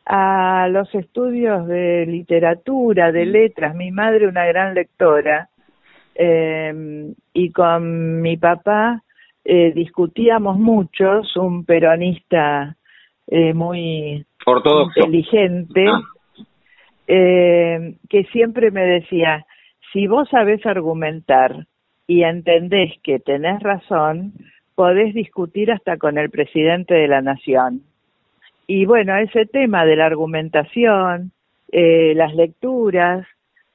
a 0.04 0.68
los 0.68 0.94
estudios 0.94 1.66
de 1.66 2.06
literatura, 2.06 3.12
de 3.12 3.26
letras. 3.26 3.74
Mi 3.74 3.90
madre, 3.90 4.28
una 4.28 4.46
gran 4.46 4.74
lectora, 4.74 5.48
eh, 6.14 7.12
y 7.32 7.50
con 7.50 8.20
mi 8.22 8.36
papá 8.36 9.02
eh, 9.48 9.72
discutíamos 9.72 10.58
mucho, 10.58 11.22
un 11.36 11.64
peronista 11.64 12.76
eh, 13.28 13.54
muy 13.54 14.26
inteligente, 14.96 15.86
ah. 15.86 16.00
eh, 17.06 17.94
que 18.08 18.24
siempre 18.32 18.72
me 18.72 18.84
decía, 18.84 19.46
si 19.92 20.08
vos 20.08 20.28
sabés 20.30 20.66
argumentar 20.66 21.66
y 22.08 22.24
entendés 22.24 22.92
que 23.04 23.20
tenés 23.20 23.62
razón, 23.62 24.32
podés 24.74 25.14
discutir 25.14 25.70
hasta 25.70 25.96
con 25.96 26.18
el 26.18 26.28
presidente 26.28 26.94
de 26.94 27.06
la 27.06 27.22
nación. 27.22 27.82
Y 28.66 28.84
bueno, 28.84 29.16
ese 29.16 29.46
tema 29.46 29.84
de 29.84 29.94
la 29.94 30.06
argumentación, 30.06 31.30
eh, 31.70 32.14
las 32.16 32.34
lecturas 32.34 33.24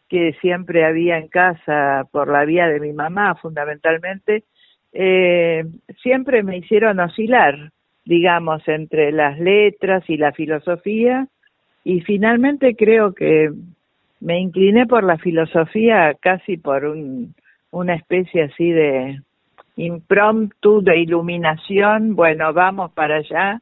que 0.09 0.33
siempre 0.41 0.83
había 0.83 1.17
en 1.17 1.29
casa 1.29 2.05
por 2.11 2.27
la 2.27 2.43
vía 2.43 2.67
de 2.67 2.81
mi 2.81 2.91
mamá 2.91 3.35
fundamentalmente, 3.35 4.43
eh, 4.93 5.63
siempre 6.01 6.43
me 6.43 6.57
hicieron 6.57 6.99
oscilar, 6.99 7.71
digamos, 8.05 8.67
entre 8.67 9.11
las 9.11 9.39
letras 9.39 10.03
y 10.09 10.17
la 10.17 10.31
filosofía 10.31 11.27
y 11.83 12.01
finalmente 12.01 12.75
creo 12.75 13.13
que 13.13 13.51
me 14.19 14.39
incliné 14.39 14.85
por 14.85 15.03
la 15.03 15.17
filosofía 15.17 16.15
casi 16.19 16.57
por 16.57 16.85
un, 16.85 17.33
una 17.71 17.95
especie 17.95 18.43
así 18.43 18.69
de 18.69 19.21
impromptu 19.77 20.81
de 20.81 20.99
iluminación, 20.99 22.15
bueno, 22.15 22.53
vamos 22.53 22.91
para 22.91 23.17
allá 23.17 23.59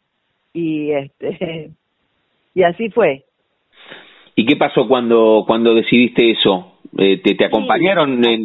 y 0.54 0.92
este 0.92 1.72
y 2.56 2.64
así 2.64 2.90
fue. 2.90 3.24
¿Y 4.36 4.46
qué 4.46 4.56
pasó 4.56 4.88
cuando 4.88 5.44
cuando 5.46 5.74
decidiste 5.74 6.32
eso? 6.32 6.80
Eh, 6.98 7.22
¿te, 7.24 7.36
¿Te 7.36 7.46
acompañaron 7.46 8.26
en, 8.26 8.44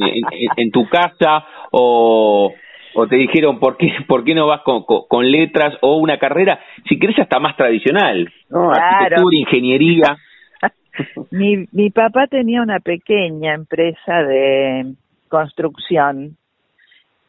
en, 0.56 0.70
tu 0.70 0.86
casa 0.86 1.46
o, 1.70 2.52
o 2.94 3.06
te 3.06 3.16
dijeron 3.16 3.58
por 3.58 3.76
qué 3.76 3.88
por 4.06 4.24
qué 4.24 4.34
no 4.34 4.46
vas 4.46 4.62
con, 4.62 4.84
con, 4.84 5.30
letras 5.30 5.74
o 5.80 5.96
una 5.96 6.18
carrera 6.18 6.60
si 6.88 6.98
querés 6.98 7.18
hasta 7.18 7.40
más 7.40 7.56
tradicional 7.56 8.32
no 8.50 8.70
arquitectura 8.70 9.36
ingeniería 9.36 10.16
mi 11.30 11.66
mi 11.72 11.90
papá 11.90 12.26
tenía 12.26 12.62
una 12.62 12.80
pequeña 12.80 13.54
empresa 13.54 14.22
de 14.22 14.94
construcción 15.28 16.36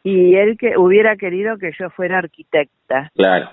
y 0.06 0.36
él 0.36 0.56
que 0.56 0.78
hubiera 0.78 1.16
querido 1.16 1.58
que 1.58 1.72
yo 1.76 1.90
fuera 1.90 2.18
arquitecta. 2.18 3.10
Claro. 3.16 3.50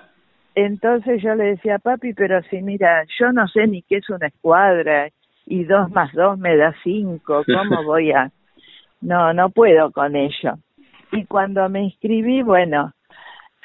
Entonces 0.53 1.19
yo 1.23 1.33
le 1.33 1.45
decía, 1.45 1.79
papi, 1.79 2.13
pero 2.13 2.43
si 2.43 2.61
mira, 2.61 3.03
yo 3.19 3.31
no 3.31 3.47
sé 3.47 3.65
ni 3.65 3.81
qué 3.81 3.97
es 3.97 4.09
una 4.11 4.27
escuadra 4.27 5.09
y 5.47 5.63
dos 5.63 5.89
más 5.89 6.13
dos 6.13 6.37
me 6.37 6.55
da 6.55 6.75
cinco, 6.83 7.43
¿cómo 7.43 7.83
voy 7.85 8.11
a...? 8.11 8.29
No, 9.01 9.33
no 9.33 9.49
puedo 9.49 9.91
con 9.91 10.15
ello. 10.15 10.53
Y 11.13 11.25
cuando 11.25 11.69
me 11.69 11.83
inscribí, 11.83 12.41
bueno, 12.41 12.91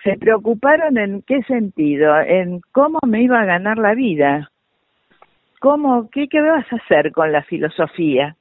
se 0.04 0.18
preocuparon 0.18 0.98
en 0.98 1.22
qué 1.22 1.42
sentido, 1.44 2.20
en 2.20 2.60
cómo 2.72 2.98
me 3.06 3.22
iba 3.22 3.40
a 3.40 3.46
ganar 3.46 3.78
la 3.78 3.94
vida, 3.94 4.50
cómo, 5.58 6.10
qué, 6.10 6.28
qué 6.28 6.42
vas 6.42 6.70
a 6.70 6.76
hacer 6.76 7.10
con 7.12 7.32
la 7.32 7.42
filosofía. 7.42 8.36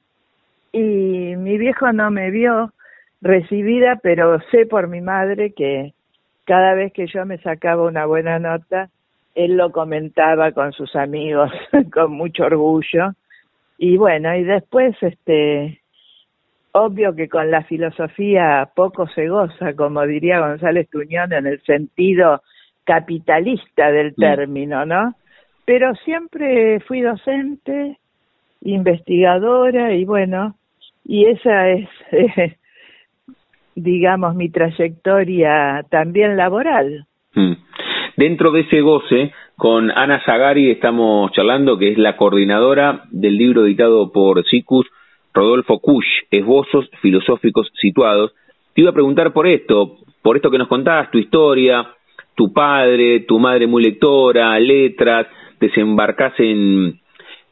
Y 0.72 1.34
mi 1.36 1.56
viejo 1.56 1.90
no 1.92 2.10
me 2.10 2.30
vio 2.30 2.72
recibida, 3.22 3.96
pero 4.02 4.40
sé 4.50 4.66
por 4.66 4.88
mi 4.88 5.00
madre 5.00 5.52
que 5.52 5.94
cada 6.44 6.74
vez 6.74 6.92
que 6.92 7.06
yo 7.06 7.24
me 7.24 7.38
sacaba 7.38 7.84
una 7.84 8.04
buena 8.04 8.38
nota, 8.38 8.90
él 9.34 9.56
lo 9.56 9.72
comentaba 9.72 10.52
con 10.52 10.72
sus 10.72 10.94
amigos 10.96 11.50
con 11.92 12.12
mucho 12.12 12.44
orgullo. 12.44 13.12
Y 13.78 13.96
bueno, 13.96 14.34
y 14.36 14.44
después, 14.44 14.94
este, 15.00 15.80
obvio 16.80 17.14
que 17.14 17.28
con 17.28 17.50
la 17.50 17.62
filosofía 17.64 18.68
poco 18.74 19.08
se 19.08 19.28
goza, 19.28 19.74
como 19.74 20.06
diría 20.06 20.40
González 20.40 20.88
Tuñón, 20.90 21.32
en 21.32 21.46
el 21.46 21.60
sentido 21.62 22.42
capitalista 22.84 23.90
del 23.90 24.14
término, 24.14 24.86
¿no? 24.86 25.14
Pero 25.64 25.94
siempre 26.04 26.80
fui 26.80 27.02
docente, 27.02 27.98
investigadora 28.62 29.94
y 29.94 30.04
bueno, 30.04 30.54
y 31.04 31.26
esa 31.26 31.68
es 31.68 31.88
digamos, 33.82 34.34
mi 34.34 34.50
trayectoria 34.50 35.84
también 35.90 36.36
laboral. 36.36 37.06
Mm. 37.34 37.52
Dentro 38.16 38.50
de 38.50 38.60
ese 38.60 38.80
goce, 38.80 39.32
con 39.56 39.90
Ana 39.90 40.22
Zagari 40.24 40.70
estamos 40.70 41.30
charlando, 41.32 41.78
que 41.78 41.92
es 41.92 41.98
la 41.98 42.16
coordinadora 42.16 43.04
del 43.10 43.36
libro 43.36 43.64
editado 43.64 44.10
por 44.12 44.44
SICUS, 44.44 44.86
Rodolfo 45.38 45.78
Kusch, 45.78 46.24
Esbozos 46.32 46.90
Filosóficos 47.00 47.70
Situados. 47.80 48.34
Te 48.74 48.80
iba 48.80 48.90
a 48.90 48.94
preguntar 48.94 49.32
por 49.32 49.46
esto, 49.46 49.98
por 50.20 50.34
esto 50.34 50.50
que 50.50 50.58
nos 50.58 50.66
contabas, 50.66 51.12
tu 51.12 51.18
historia, 51.18 51.86
tu 52.34 52.52
padre, 52.52 53.20
tu 53.20 53.38
madre 53.38 53.68
muy 53.68 53.84
lectora, 53.84 54.58
letras, 54.58 55.28
desembarcás 55.60 56.34
en, 56.38 56.98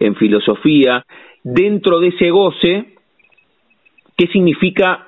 en 0.00 0.16
filosofía. 0.16 1.04
Dentro 1.44 2.00
de 2.00 2.08
ese 2.08 2.30
goce, 2.30 2.94
¿qué 4.16 4.26
significa 4.32 5.06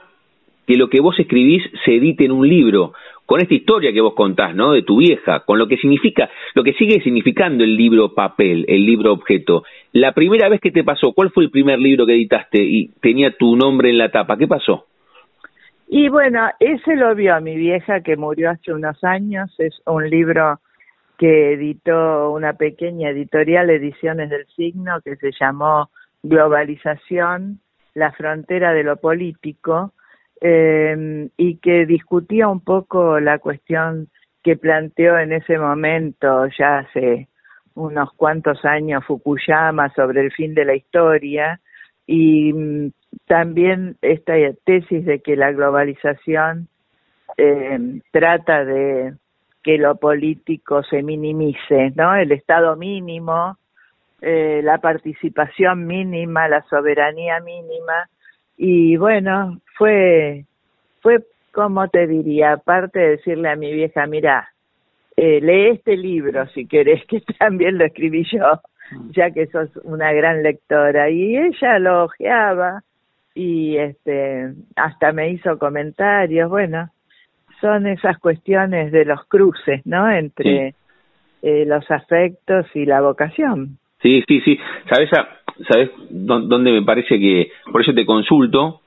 que 0.64 0.76
lo 0.76 0.88
que 0.88 1.00
vos 1.00 1.18
escribís 1.18 1.64
se 1.84 1.96
edite 1.96 2.26
en 2.26 2.30
un 2.30 2.48
libro, 2.48 2.92
con 3.28 3.42
esta 3.42 3.52
historia 3.52 3.92
que 3.92 4.00
vos 4.00 4.14
contás, 4.14 4.54
¿no? 4.54 4.72
De 4.72 4.82
tu 4.82 4.96
vieja, 4.96 5.40
con 5.40 5.58
lo 5.58 5.68
que 5.68 5.76
significa, 5.76 6.30
lo 6.54 6.64
que 6.64 6.72
sigue 6.72 7.02
significando 7.02 7.62
el 7.62 7.76
libro 7.76 8.14
papel, 8.14 8.64
el 8.66 8.86
libro 8.86 9.12
objeto. 9.12 9.64
La 9.92 10.12
primera 10.12 10.48
vez 10.48 10.62
que 10.62 10.70
te 10.70 10.82
pasó, 10.82 11.12
¿cuál 11.12 11.30
fue 11.30 11.44
el 11.44 11.50
primer 11.50 11.78
libro 11.78 12.06
que 12.06 12.14
editaste 12.14 12.64
y 12.64 12.88
tenía 13.02 13.36
tu 13.36 13.54
nombre 13.54 13.90
en 13.90 13.98
la 13.98 14.10
tapa? 14.10 14.38
¿Qué 14.38 14.46
pasó? 14.46 14.86
Y 15.88 16.08
bueno, 16.08 16.48
ese 16.58 16.96
lo 16.96 17.14
vio 17.14 17.34
a 17.34 17.40
mi 17.40 17.54
vieja 17.54 18.00
que 18.00 18.16
murió 18.16 18.48
hace 18.48 18.72
unos 18.72 19.04
años, 19.04 19.54
es 19.58 19.78
un 19.84 20.08
libro 20.08 20.60
que 21.18 21.52
editó 21.52 22.30
una 22.30 22.54
pequeña 22.54 23.10
editorial, 23.10 23.68
Ediciones 23.68 24.30
del 24.30 24.46
Signo, 24.56 25.02
que 25.04 25.16
se 25.16 25.32
llamó 25.38 25.90
Globalización, 26.22 27.60
la 27.92 28.10
frontera 28.12 28.72
de 28.72 28.84
lo 28.84 28.96
político, 28.96 29.92
eh, 30.40 31.28
y 31.36 31.56
que 31.56 31.86
discutía 31.86 32.48
un 32.48 32.60
poco 32.60 33.20
la 33.20 33.38
cuestión 33.38 34.08
que 34.42 34.56
planteó 34.56 35.18
en 35.18 35.32
ese 35.32 35.58
momento, 35.58 36.46
ya 36.58 36.78
hace 36.78 37.28
unos 37.74 38.12
cuantos 38.14 38.64
años, 38.64 39.04
Fukuyama 39.04 39.92
sobre 39.94 40.20
el 40.20 40.32
fin 40.32 40.54
de 40.54 40.64
la 40.64 40.74
historia 40.74 41.60
y 42.06 42.52
mm, 42.52 42.90
también 43.26 43.96
esta 44.02 44.34
tesis 44.64 45.04
de 45.04 45.20
que 45.20 45.36
la 45.36 45.52
globalización 45.52 46.68
eh, 47.36 48.00
trata 48.10 48.64
de 48.64 49.14
que 49.62 49.78
lo 49.78 49.96
político 49.96 50.82
se 50.82 51.02
minimice, 51.02 51.92
¿no? 51.94 52.14
El 52.14 52.32
Estado 52.32 52.74
mínimo, 52.76 53.58
eh, 54.20 54.60
la 54.64 54.78
participación 54.78 55.86
mínima, 55.86 56.48
la 56.48 56.62
soberanía 56.62 57.40
mínima, 57.40 58.08
y 58.58 58.96
bueno, 58.96 59.60
fue, 59.76 60.44
fue 61.00 61.24
como 61.52 61.88
te 61.88 62.06
diría, 62.06 62.52
aparte 62.54 62.98
de 62.98 63.08
decirle 63.10 63.48
a 63.48 63.56
mi 63.56 63.72
vieja, 63.72 64.06
mira, 64.06 64.48
eh, 65.16 65.40
lee 65.40 65.70
este 65.76 65.96
libro 65.96 66.46
si 66.48 66.66
querés, 66.66 67.04
que 67.08 67.20
también 67.38 67.78
lo 67.78 67.84
escribí 67.84 68.24
yo, 68.24 68.60
mm. 68.92 69.10
ya 69.12 69.30
que 69.30 69.46
sos 69.46 69.70
una 69.84 70.12
gran 70.12 70.42
lectora. 70.42 71.08
Y 71.08 71.36
ella 71.36 71.78
lo 71.78 72.04
ojeaba 72.04 72.82
y 73.34 73.76
este, 73.76 74.52
hasta 74.74 75.12
me 75.12 75.30
hizo 75.30 75.58
comentarios, 75.58 76.50
bueno, 76.50 76.90
son 77.60 77.86
esas 77.86 78.18
cuestiones 78.18 78.90
de 78.92 79.04
los 79.04 79.24
cruces, 79.26 79.84
¿no? 79.84 80.10
Entre 80.10 80.74
eh, 81.42 81.64
los 81.64 81.88
afectos 81.90 82.66
y 82.74 82.84
la 82.86 83.00
vocación. 83.00 83.78
Sí, 84.00 84.22
sí, 84.28 84.40
sí. 84.40 84.58
¿Sabes, 84.88 85.10
¿Sabes 85.68 85.90
dónde 86.10 86.72
me 86.72 86.82
parece 86.82 87.18
que, 87.18 87.50
por 87.72 87.82
eso 87.82 87.92
te 87.92 88.06
consulto, 88.06 88.80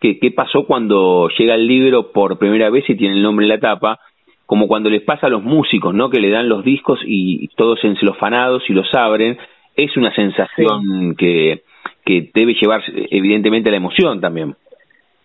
que 0.00 0.18
qué 0.18 0.30
pasó 0.30 0.66
cuando 0.66 1.28
llega 1.38 1.54
el 1.54 1.66
libro 1.66 2.12
por 2.12 2.38
primera 2.38 2.70
vez 2.70 2.88
y 2.88 2.96
tiene 2.96 3.16
el 3.16 3.22
nombre 3.22 3.44
en 3.44 3.50
la 3.50 3.60
tapa? 3.60 3.98
Como 4.46 4.68
cuando 4.68 4.90
les 4.90 5.02
pasa 5.02 5.26
a 5.26 5.30
los 5.30 5.42
músicos, 5.42 5.94
¿no? 5.94 6.10
Que 6.10 6.20
le 6.20 6.30
dan 6.30 6.48
los 6.48 6.64
discos 6.64 7.00
y 7.04 7.48
todos 7.56 7.82
encelofanados 7.82 8.68
y 8.68 8.74
los 8.74 8.92
abren. 8.94 9.38
Es 9.74 9.96
una 9.96 10.14
sensación 10.14 11.16
que, 11.16 11.62
que 12.04 12.30
debe 12.34 12.54
llevar 12.54 12.82
evidentemente 13.10 13.70
la 13.70 13.78
emoción 13.78 14.20
también. 14.20 14.54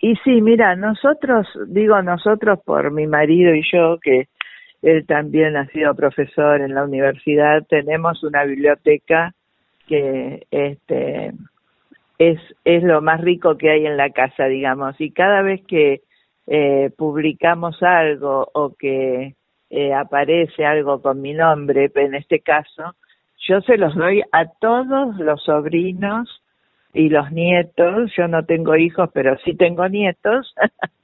Y 0.02 0.16
sí, 0.24 0.42
mira, 0.42 0.76
nosotros, 0.76 1.48
digo 1.68 2.02
nosotros 2.02 2.60
por 2.66 2.92
mi 2.92 3.06
marido 3.06 3.54
y 3.54 3.64
yo, 3.70 3.98
que 4.02 4.28
él 4.82 5.06
también 5.06 5.58
ha 5.58 5.68
sido 5.68 5.94
profesor 5.94 6.62
en 6.62 6.74
la 6.74 6.86
universidad, 6.86 7.66
tenemos 7.68 8.24
una 8.24 8.46
biblioteca 8.46 9.34
que 9.90 10.46
este 10.52 11.34
es, 12.20 12.40
es 12.64 12.84
lo 12.84 13.02
más 13.02 13.22
rico 13.22 13.58
que 13.58 13.72
hay 13.72 13.88
en 13.88 13.98
la 13.98 14.12
casa, 14.12 14.46
digamos, 14.46 15.02
y 15.02 15.12
cada 15.12 15.42
vez 15.42 15.62
que 15.66 16.02
eh, 16.46 16.92
publicamos 16.96 17.82
algo 17.82 18.48
o 18.54 18.76
que 18.78 19.36
eh, 19.72 19.94
aparece 19.94 20.64
algo 20.64 21.02
con 21.02 21.22
mi 21.22 21.34
nombre, 21.34 21.92
en 21.96 22.14
este 22.14 22.42
caso, 22.42 22.96
yo 23.48 23.62
se 23.62 23.78
los 23.78 23.96
doy 23.96 24.22
a 24.32 24.46
todos 24.60 25.18
los 25.18 25.44
sobrinos 25.44 26.44
y 26.94 27.10
los 27.10 27.32
nietos, 27.32 28.12
yo 28.16 28.28
no 28.28 28.46
tengo 28.46 28.76
hijos, 28.76 29.10
pero 29.12 29.38
sí 29.44 29.56
tengo 29.56 29.88
nietos, 29.88 30.54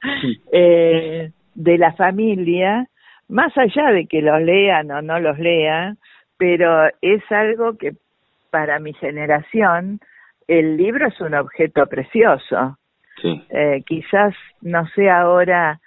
eh, 0.52 1.32
de 1.56 1.78
la 1.78 1.94
familia, 1.94 2.88
más 3.30 3.58
allá 3.58 3.92
de 3.92 4.06
que 4.06 4.22
los 4.22 4.42
lean 4.42 4.92
o 4.92 5.02
no 5.02 5.20
los 5.20 5.40
lean, 5.40 5.98
pero 6.38 6.88
es 7.02 7.24
algo 7.32 7.78
que 7.78 7.94
para 8.56 8.80
mi 8.80 8.94
generación 8.94 10.00
el 10.48 10.78
libro 10.78 11.10
es 11.10 11.20
un 11.20 11.34
objeto 11.34 11.88
precioso. 11.88 12.78
Eh, 13.50 13.84
quizás 13.86 14.34
no 14.62 14.88
sea 14.96 15.20
ahora 15.20 15.82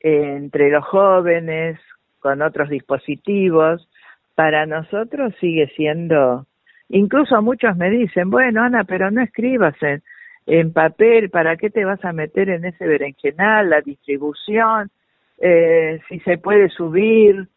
eh, 0.00 0.36
entre 0.38 0.70
los 0.70 0.86
jóvenes 0.86 1.78
con 2.20 2.40
otros 2.40 2.70
dispositivos, 2.70 3.86
para 4.34 4.64
nosotros 4.64 5.34
sigue 5.38 5.70
siendo, 5.76 6.46
incluso 6.88 7.42
muchos 7.42 7.76
me 7.76 7.90
dicen, 7.90 8.30
bueno 8.30 8.62
Ana, 8.62 8.84
pero 8.84 9.10
no 9.10 9.20
escribas 9.20 9.74
en, 9.82 10.02
en 10.46 10.72
papel, 10.72 11.28
¿para 11.28 11.58
qué 11.58 11.68
te 11.68 11.84
vas 11.84 12.02
a 12.06 12.14
meter 12.14 12.48
en 12.48 12.64
ese 12.64 12.86
berenjenal, 12.86 13.68
la 13.68 13.82
distribución, 13.82 14.90
eh, 15.36 16.00
si 16.08 16.20
se 16.20 16.38
puede 16.38 16.70
subir 16.70 17.48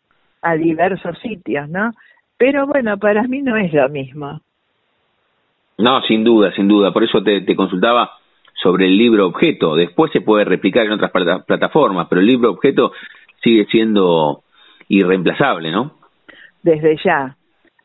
a 0.41 0.55
diversos 0.55 1.18
sitios, 1.20 1.70
¿no? 1.70 1.91
Pero 2.38 2.68
bueno, 2.68 2.97
para 2.97 3.24
mí 3.24 3.41
no 3.41 3.55
es 3.55 3.72
lo 3.72 3.88
mismo. 3.88 4.41
No, 5.78 6.01
sin 6.01 6.23
duda, 6.23 6.51
sin 6.53 6.67
duda. 6.67 6.91
Por 6.91 7.03
eso 7.03 7.21
te, 7.21 7.55
consultaba 7.55 8.11
sobre 8.61 8.86
el 8.86 8.97
libro 8.97 9.28
objeto. 9.28 9.75
Después 9.75 10.11
se 10.11 10.21
puede 10.21 10.45
replicar 10.45 10.86
en 10.86 10.93
otras 10.93 11.11
plataformas, 11.11 12.07
pero 12.09 12.21
el 12.21 12.28
libro 12.28 12.51
objeto 12.51 12.91
sigue 13.43 13.65
siendo 13.65 14.41
irreemplazable, 14.88 15.71
¿no? 15.71 15.93
Desde 16.63 16.97
ya. 17.03 17.36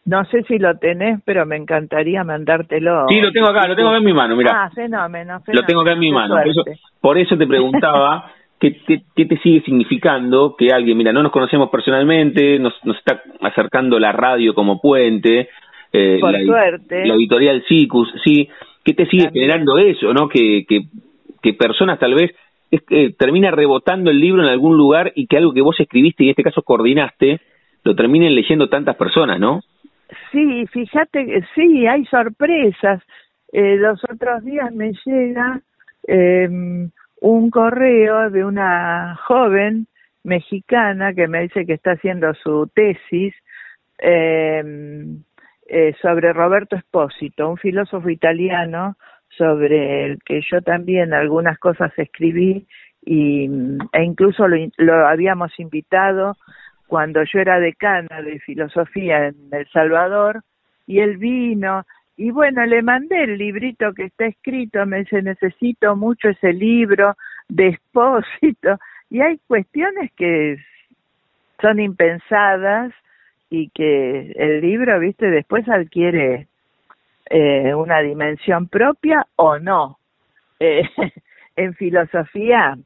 No 0.05 0.25
sé 0.25 0.43
si 0.45 0.59
lo 0.59 0.77
tenés, 0.79 1.21
pero 1.25 1.47
me 1.47 1.57
encantaría 1.57 2.25
mandártelo. 2.25 3.07
Sí, 3.09 3.21
lo 3.21 3.31
tengo 3.31 3.49
acá, 3.49 3.69
lo 3.69 3.77
tengo 3.77 3.91
acá 3.91 3.99
en 3.99 4.05
mi 4.05 4.13
mano, 4.13 4.35
mira. 4.35 4.65
Ah, 4.65 4.71
fenómeno, 4.71 5.41
Lo 5.47 5.65
tengo 5.65 5.83
acá 5.83 5.93
en 5.93 6.01
mi 6.01 6.11
mano. 6.11 6.35
Por 6.35 6.49
eso, 6.49 6.65
por 7.01 7.19
eso, 7.19 7.37
te 7.37 7.47
preguntaba 7.47 8.33
¿qué, 8.63 9.03
qué, 9.17 9.27
te 9.27 9.37
sigue 9.39 9.61
significando 9.63 10.55
que 10.57 10.69
alguien, 10.73 10.97
mira, 10.97 11.13
no 11.13 11.23
nos 11.23 11.33
conocemos 11.33 11.69
personalmente, 11.69 12.61
nos, 12.61 12.73
nos 12.85 12.97
está 12.97 13.23
acercando 13.41 13.99
la 13.99 14.13
radio 14.13 14.55
como 14.55 14.81
puente, 14.81 15.49
eh, 15.93 16.19
Por 16.21 16.33
la, 16.33 16.45
suerte. 16.45 17.07
La 17.07 17.15
editorial 17.15 17.65
CICUS, 17.69 18.15
sí. 18.25 18.49
¿Qué 18.85 18.95
te 18.95 19.07
sigue 19.07 19.31
generando 19.33 19.79
eso, 19.79 20.13
no? 20.13 20.29
Que, 20.29 20.65
que, 20.67 20.87
que 21.41 21.55
personas 21.55 21.99
tal 21.99 22.15
vez 22.15 22.33
es 22.71 22.83
que 22.83 23.11
termina 23.19 23.51
rebotando 23.51 24.11
el 24.11 24.19
libro 24.19 24.43
en 24.43 24.49
algún 24.49 24.77
lugar 24.77 25.13
y 25.15 25.27
que 25.27 25.37
algo 25.37 25.53
que 25.53 25.61
vos 25.61 25.79
escribiste 25.79 26.25
y 26.25 26.27
en 26.27 26.31
este 26.31 26.43
caso 26.43 26.63
coordinaste, 26.63 27.41
lo 27.85 27.95
terminen 27.95 28.35
leyendo 28.35 28.69
tantas 28.69 28.97
personas, 28.97 29.39
¿no? 29.39 29.61
Sí, 30.31 30.67
fíjate, 30.67 31.45
sí, 31.55 31.87
hay 31.87 32.05
sorpresas. 32.07 33.03
Eh, 33.53 33.77
los 33.77 34.03
otros 34.05 34.43
días 34.45 34.73
me 34.73 34.93
llega 35.05 35.61
eh, 36.09 36.49
un 37.21 37.51
correo 37.51 38.31
de 38.31 38.45
una 38.45 39.17
joven 39.27 39.87
mexicana 40.25 41.13
que 41.13 41.29
me 41.29 41.43
dice 41.43 41.67
que 41.67 41.75
está 41.75 41.93
haciendo 41.93 42.33
su 42.35 42.71
tesis 42.75 43.35
eh, 43.99 44.63
eh, 45.75 45.95
sobre 46.03 46.35
Roberto 46.35 46.77
Espósito, 46.77 47.49
un 47.49 47.57
filósofo 47.57 48.11
italiano 48.11 48.99
sobre 49.39 50.05
el 50.05 50.23
que 50.23 50.43
yo 50.43 50.61
también 50.61 51.15
algunas 51.15 51.59
cosas 51.59 51.91
escribí 51.97 52.67
y, 53.03 53.49
e 53.95 54.03
incluso 54.05 54.47
lo, 54.49 55.07
habíamos 55.07 55.59
invitado 55.59 56.37
cuando 56.87 57.23
yo 57.25 57.39
era 57.39 57.59
decana 57.59 58.21
de 58.21 58.39
filosofía 58.41 59.29
en 59.29 59.35
El 59.51 59.67
Salvador 59.71 60.43
y 60.87 60.99
él 60.99 61.17
vino 61.17 61.87
y 62.19 62.31
bueno, 62.33 62.67
le 62.67 62.83
mandé 62.83 63.25
el 63.25 63.39
librito 63.39 63.95
que 63.95 64.05
está 64.05 64.27
escrito, 64.27 64.85
me 64.85 64.99
dice, 64.99 65.23
necesito 65.23 65.97
mucho 65.97 66.29
ese 66.29 66.53
libro 66.53 67.17
de 67.49 67.69
expósito. 67.69 68.79
Y 69.09 69.21
hay 69.21 69.39
cuestiones 69.47 70.11
que 70.17 70.57
son 71.61 71.81
impensadas 71.81 72.95
y 73.53 73.69
que 73.69 74.33
el 74.35 74.63
libro, 74.63 74.99
viste, 74.99 75.31
después 75.31 75.69
adquiere 75.69 76.49
eh, 77.27 77.75
una 77.75 78.01
dimensión 78.01 78.67
propia 78.67 79.27
o 79.37 79.59
no. 79.59 79.99
Eh, 80.59 80.89
en 81.57 81.75
filosofía, 81.75 82.79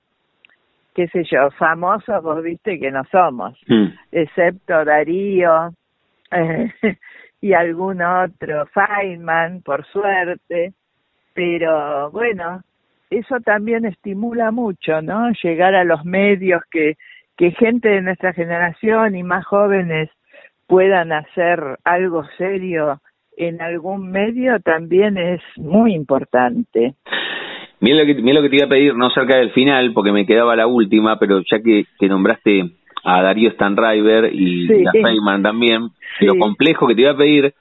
qué 0.93 1.07
sé 1.07 1.23
yo, 1.23 1.53
famosos 1.53 2.21
vos 2.21 2.43
viste 2.43 2.81
que 2.81 2.91
no 2.91 3.05
somos, 3.13 3.57
mm. 3.69 3.87
excepto 4.11 4.85
Darío, 4.85 5.73
eh, 6.33 6.73
y 7.41 7.53
algún 7.53 8.03
otro, 8.03 8.67
Feynman, 8.67 9.63
por 9.63 9.87
suerte, 9.87 10.73
pero 11.33 12.11
bueno, 12.11 12.63
eso 13.09 13.39
también 13.39 13.85
estimula 13.85 14.51
mucho, 14.51 15.01
¿no? 15.01 15.31
Llegar 15.45 15.77
a 15.77 15.85
los 15.85 16.05
medios, 16.05 16.61
que, 16.73 16.97
que 17.37 17.53
gente 17.53 17.89
de 17.89 18.03
nuestra 18.03 18.33
generación 18.33 19.15
y 19.15 19.23
más 19.23 19.47
jóvenes 19.47 20.11
puedan 20.67 21.13
hacer 21.13 21.79
algo 21.85 22.25
serio 22.39 23.01
en 23.37 23.61
algún 23.61 24.11
medio 24.11 24.59
también 24.61 25.19
es 25.19 25.41
muy 25.57 25.95
importante. 25.95 26.95
Mira 27.81 27.99
lo 27.99 28.07
que, 28.07 28.15
mira 28.15 28.41
lo 28.41 28.43
que 28.43 28.49
te 28.49 28.57
iba 28.57 28.67
a 28.67 28.71
pedir, 28.71 28.95
no 28.95 29.11
cerca 29.11 29.37
del 29.37 29.51
final, 29.53 29.93
porque 29.93 30.13
me 30.13 30.25
quedaba 30.25 30.57
la 30.57 30.67
última, 30.67 31.19
pero 31.19 31.41
ya 31.41 31.61
que, 31.63 31.85
que 31.99 32.09
nombraste 32.09 32.71
a 33.05 33.23
Darío 33.23 33.51
Stanriver 33.53 34.35
y 34.35 34.87
a 34.87 34.93
Feynman 34.93 35.43
también, 35.43 35.91
lo 36.21 36.39
complejo 36.39 36.87
que 36.87 36.95
te 36.95 37.03
iba 37.03 37.13
a 37.13 37.17
pedir, 37.17 37.55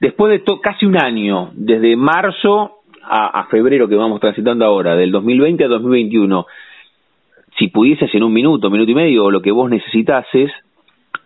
después 0.00 0.30
de 0.30 0.60
casi 0.62 0.86
un 0.86 0.96
año, 0.96 1.50
desde 1.54 1.96
marzo 1.96 2.76
a, 3.02 3.46
febrero 3.50 3.88
que 3.88 3.96
vamos 3.96 4.20
transitando 4.20 4.64
ahora, 4.64 4.94
del 4.94 5.10
2020 5.10 5.64
a 5.64 5.68
2021, 5.68 6.46
si 7.58 7.68
pudieses 7.68 8.14
en 8.14 8.22
un 8.22 8.32
minuto, 8.32 8.70
minuto 8.70 8.90
y 8.90 8.94
medio, 8.94 9.24
o 9.24 9.30
lo 9.30 9.42
que 9.42 9.50
vos 9.50 9.68
necesitases, 9.68 10.50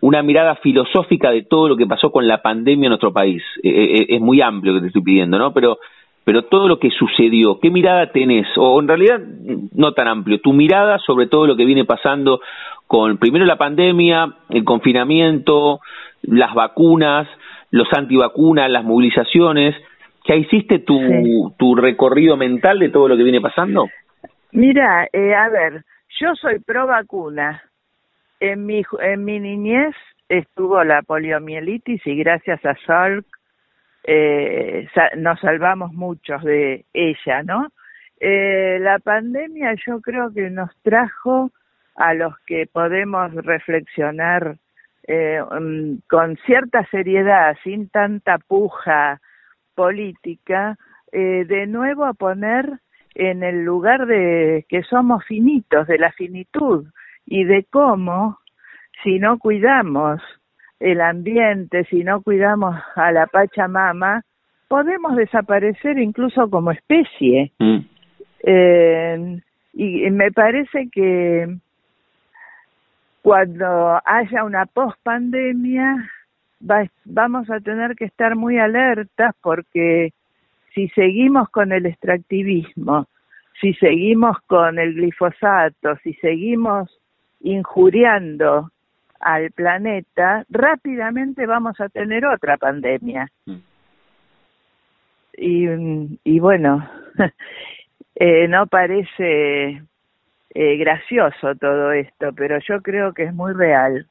una 0.03 0.21
mirada 0.21 0.55
filosófica 0.55 1.31
de 1.31 1.43
todo 1.43 1.69
lo 1.69 1.77
que 1.77 1.87
pasó 1.87 2.11
con 2.11 2.27
la 2.27 2.41
pandemia 2.41 2.87
en 2.87 2.89
nuestro 2.89 3.13
país. 3.13 3.41
E, 3.63 3.69
e, 3.69 3.83
e, 3.83 4.15
es 4.15 4.21
muy 4.21 4.41
amplio 4.41 4.73
lo 4.73 4.79
que 4.79 4.81
te 4.81 4.87
estoy 4.87 5.01
pidiendo, 5.01 5.39
¿no? 5.39 5.53
Pero, 5.53 5.77
pero 6.25 6.43
todo 6.43 6.67
lo 6.67 6.77
que 6.77 6.89
sucedió, 6.89 7.57
¿qué 7.61 7.69
mirada 7.69 8.11
tenés? 8.11 8.45
O 8.57 8.81
en 8.81 8.89
realidad, 8.89 9.21
no 9.73 9.93
tan 9.93 10.09
amplio, 10.09 10.41
tu 10.41 10.51
mirada 10.51 10.99
sobre 10.99 11.27
todo 11.27 11.47
lo 11.47 11.55
que 11.55 11.63
viene 11.63 11.85
pasando 11.85 12.41
con 12.85 13.17
primero 13.17 13.45
la 13.45 13.55
pandemia, 13.55 14.27
el 14.49 14.65
confinamiento, 14.65 15.79
las 16.23 16.53
vacunas, 16.53 17.25
los 17.71 17.87
antivacunas, 17.93 18.69
las 18.69 18.83
movilizaciones. 18.83 19.73
¿Ya 20.27 20.35
hiciste 20.35 20.79
tu, 20.79 20.99
tu 21.57 21.75
recorrido 21.75 22.35
mental 22.35 22.77
de 22.79 22.89
todo 22.89 23.07
lo 23.07 23.15
que 23.15 23.23
viene 23.23 23.39
pasando? 23.39 23.87
Mira, 24.51 25.07
eh, 25.13 25.33
a 25.33 25.47
ver, 25.47 25.85
yo 26.19 26.35
soy 26.35 26.59
pro 26.59 26.87
vacuna. 26.87 27.61
En 28.43 28.65
mi, 28.65 28.83
en 28.99 29.23
mi 29.23 29.39
niñez 29.39 29.95
estuvo 30.27 30.83
la 30.83 31.01
poliomielitis 31.01 32.05
y 32.05 32.17
gracias 32.17 32.59
a 32.65 32.75
Salk 32.85 33.25
eh, 34.03 34.85
nos 35.15 35.39
salvamos 35.39 35.93
muchos 35.93 36.43
de 36.43 36.83
ella, 36.91 37.41
¿no? 37.43 37.69
Eh, 38.19 38.79
la 38.81 38.99
pandemia 38.99 39.75
yo 39.87 40.01
creo 40.01 40.33
que 40.33 40.49
nos 40.49 40.69
trajo 40.81 41.51
a 41.95 42.13
los 42.15 42.37
que 42.39 42.67
podemos 42.67 43.33
reflexionar 43.33 44.57
eh, 45.07 45.41
mm, 45.41 45.99
con 46.09 46.35
cierta 46.45 46.85
seriedad, 46.87 47.55
sin 47.63 47.87
tanta 47.87 48.39
puja 48.39 49.21
política, 49.73 50.77
eh, 51.13 51.45
de 51.47 51.65
nuevo 51.65 52.03
a 52.03 52.13
poner 52.13 52.81
en 53.15 53.41
el 53.41 53.63
lugar 53.63 54.05
de 54.05 54.65
que 54.67 54.83
somos 54.83 55.23
finitos, 55.23 55.87
de 55.87 55.97
la 55.97 56.11
finitud 56.11 56.87
y 57.25 57.43
de 57.43 57.65
cómo, 57.69 58.39
si 59.03 59.19
no 59.19 59.37
cuidamos 59.37 60.21
el 60.79 61.01
ambiente, 61.01 61.85
si 61.85 62.03
no 62.03 62.21
cuidamos 62.21 62.75
a 62.95 63.11
la 63.11 63.27
Pachamama, 63.27 64.23
podemos 64.67 65.15
desaparecer 65.15 65.97
incluso 65.97 66.49
como 66.49 66.71
especie. 66.71 67.51
Mm. 67.59 67.77
Eh, 68.45 69.41
y 69.73 70.11
me 70.11 70.31
parece 70.31 70.89
que 70.91 71.57
cuando 73.21 73.99
haya 74.03 74.43
una 74.43 74.65
pospandemia 74.65 76.09
va, 76.69 76.85
vamos 77.05 77.49
a 77.49 77.59
tener 77.61 77.95
que 77.95 78.05
estar 78.05 78.35
muy 78.35 78.59
alertas 78.59 79.33
porque 79.41 80.11
si 80.75 80.89
seguimos 80.89 81.49
con 81.49 81.71
el 81.71 81.85
extractivismo, 81.85 83.07
si 83.61 83.73
seguimos 83.75 84.37
con 84.47 84.77
el 84.77 84.93
glifosato, 84.95 85.95
si 86.03 86.13
seguimos 86.15 86.99
injuriando 87.43 88.69
al 89.19 89.51
planeta, 89.51 90.43
rápidamente 90.49 91.45
vamos 91.45 91.79
a 91.79 91.89
tener 91.89 92.25
otra 92.25 92.57
pandemia. 92.57 93.27
Mm. 93.45 93.59
Y, 95.37 96.19
y 96.23 96.39
bueno, 96.39 96.87
eh, 98.15 98.47
no 98.47 98.67
parece 98.67 99.81
eh, 100.53 100.77
gracioso 100.77 101.55
todo 101.55 101.91
esto, 101.91 102.31
pero 102.35 102.59
yo 102.59 102.81
creo 102.81 103.13
que 103.13 103.23
es 103.23 103.33
muy 103.33 103.53
real. 103.53 104.07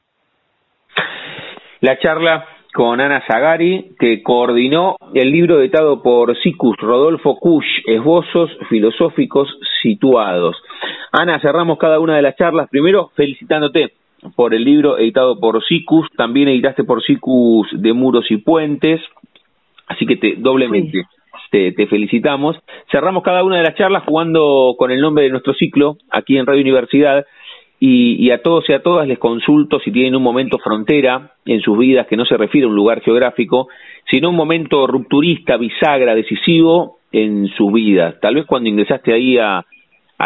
La 1.81 1.99
charla 1.99 2.47
con 2.73 3.01
Ana 3.01 3.23
Zagari, 3.27 3.93
que 3.99 4.23
coordinó 4.23 4.97
el 5.15 5.31
libro 5.31 5.61
editado 5.61 6.03
por 6.03 6.37
SICUS, 6.39 6.77
Rodolfo 6.79 7.37
Kusch, 7.39 7.67
Esbozos 7.87 8.51
Filosóficos 8.69 9.49
Situados. 9.83 10.57
Ana, 11.13 11.39
cerramos 11.41 11.79
cada 11.79 12.01
una 12.01 12.17
de 12.17 12.23
las 12.23 12.37
charlas. 12.37 12.69
Primero, 12.71 13.11
felicitándote 13.15 13.93
por 14.37 14.55
el 14.55 14.65
libro 14.65 14.99
editado 14.99 15.39
por 15.39 15.63
SICUS, 15.65 16.09
también 16.17 16.49
editaste 16.49 16.85
por 16.85 17.03
SICUS 17.03 17.69
de 17.73 17.93
Muros 17.93 18.31
y 18.31 18.39
Puentes, 18.39 19.01
así 19.89 20.07
que 20.07 20.17
te 20.17 20.35
doblemente 20.39 21.07
te, 21.53 21.87
felicitamos. 21.87 22.57
Cerramos 22.91 23.23
cada 23.23 23.45
una 23.45 23.59
de 23.59 23.63
las 23.63 23.77
charlas 23.77 24.05
jugando 24.05 24.75
con 24.79 24.91
el 24.91 25.01
nombre 25.01 25.25
de 25.25 25.31
nuestro 25.31 25.53
ciclo 25.53 25.99
aquí 26.11 26.39
en 26.39 26.47
Radio 26.47 26.63
Universidad 26.63 27.27
y, 27.85 28.31
a 28.31 28.41
todos 28.41 28.69
y 28.69 28.75
a 28.75 28.81
todas 28.81 29.09
les 29.09 29.19
consulto 29.19 29.81
si 29.81 29.91
tienen 29.91 30.15
un 30.15 30.23
momento 30.23 30.57
frontera 30.59 31.33
en 31.45 31.61
sus 31.61 31.77
vidas 31.77 32.07
que 32.07 32.17
no 32.17 32.25
se 32.25 32.37
refiere 32.37 32.65
a 32.65 32.69
un 32.69 32.77
lugar 32.77 33.01
geográfico, 33.01 33.67
sino 34.09 34.31
un 34.31 34.37
momento 34.37 34.87
rupturista, 34.87 35.57
bisagra, 35.57 36.15
decisivo 36.15 36.99
en 37.11 37.49
sus 37.49 37.73
vidas. 37.73 38.21
Tal 38.21 38.37
vez 38.37 38.47
cuando 38.47 38.69
ingresaste 38.69 39.13
ahí 39.13 39.37
a, 39.37 39.65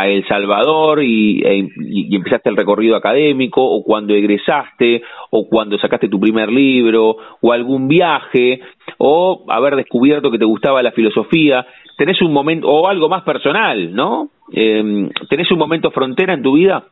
El 0.05 0.29
Salvador 0.29 1.03
y, 1.03 1.41
e, 1.43 1.67
y, 1.81 2.15
empezaste 2.15 2.51
el 2.51 2.59
recorrido 2.59 2.95
académico, 2.95 3.65
o 3.65 3.83
cuando 3.83 4.13
egresaste, 4.13 5.03
o 5.31 5.49
cuando 5.49 5.79
sacaste 5.79 6.11
tu 6.11 6.21
primer 6.21 6.53
libro, 6.53 7.17
o 7.41 7.53
algún 7.55 7.89
viaje, 7.89 8.61
o 8.99 9.47
haber 9.49 9.77
descubierto 9.77 10.31
que 10.31 10.39
te 10.39 10.45
gustaba 10.45 10.83
la 10.83 10.93
filosofía, 10.93 11.67
tenés 11.97 12.21
un 12.21 12.35
momento, 12.35 12.69
o 12.69 12.87
algo 12.87 13.09
más 13.09 13.23
personal, 13.23 13.95
¿no? 13.95 14.29
Eh, 14.53 15.09
¿Tenés 15.31 15.51
un 15.51 15.59
momento 15.59 15.91
frontera 15.91 16.35
en 16.35 16.43
tu 16.43 16.53
vida? 16.53 16.85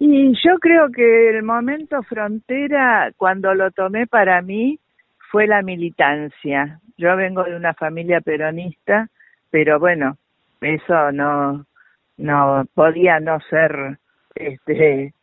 Y 0.00 0.32
yo 0.44 0.58
creo 0.60 0.90
que 0.90 1.30
el 1.30 1.42
momento 1.42 2.02
frontera, 2.02 3.12
cuando 3.16 3.54
lo 3.54 3.70
tomé 3.72 4.06
para 4.06 4.40
mí, 4.42 4.78
fue 5.30 5.46
la 5.46 5.62
militancia. 5.62 6.80
Yo 6.96 7.16
vengo 7.16 7.42
de 7.44 7.56
una 7.56 7.74
familia 7.74 8.20
peronista, 8.20 9.08
pero 9.50 9.78
bueno, 9.78 10.16
eso 10.60 11.12
no 11.12 11.64
no 12.16 12.64
podía 12.74 13.20
no 13.20 13.38
ser 13.48 13.98
este 14.34 15.14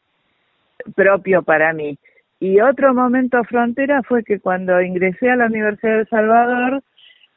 propio 0.95 1.43
para 1.43 1.73
mí. 1.73 1.97
Y 2.39 2.61
otro 2.61 2.93
momento 2.93 3.43
frontera 3.43 4.01
fue 4.03 4.23
que 4.23 4.39
cuando 4.39 4.81
ingresé 4.81 5.29
a 5.29 5.35
la 5.35 5.47
Universidad 5.47 5.93
de 5.93 5.99
El 6.01 6.07
Salvador 6.07 6.83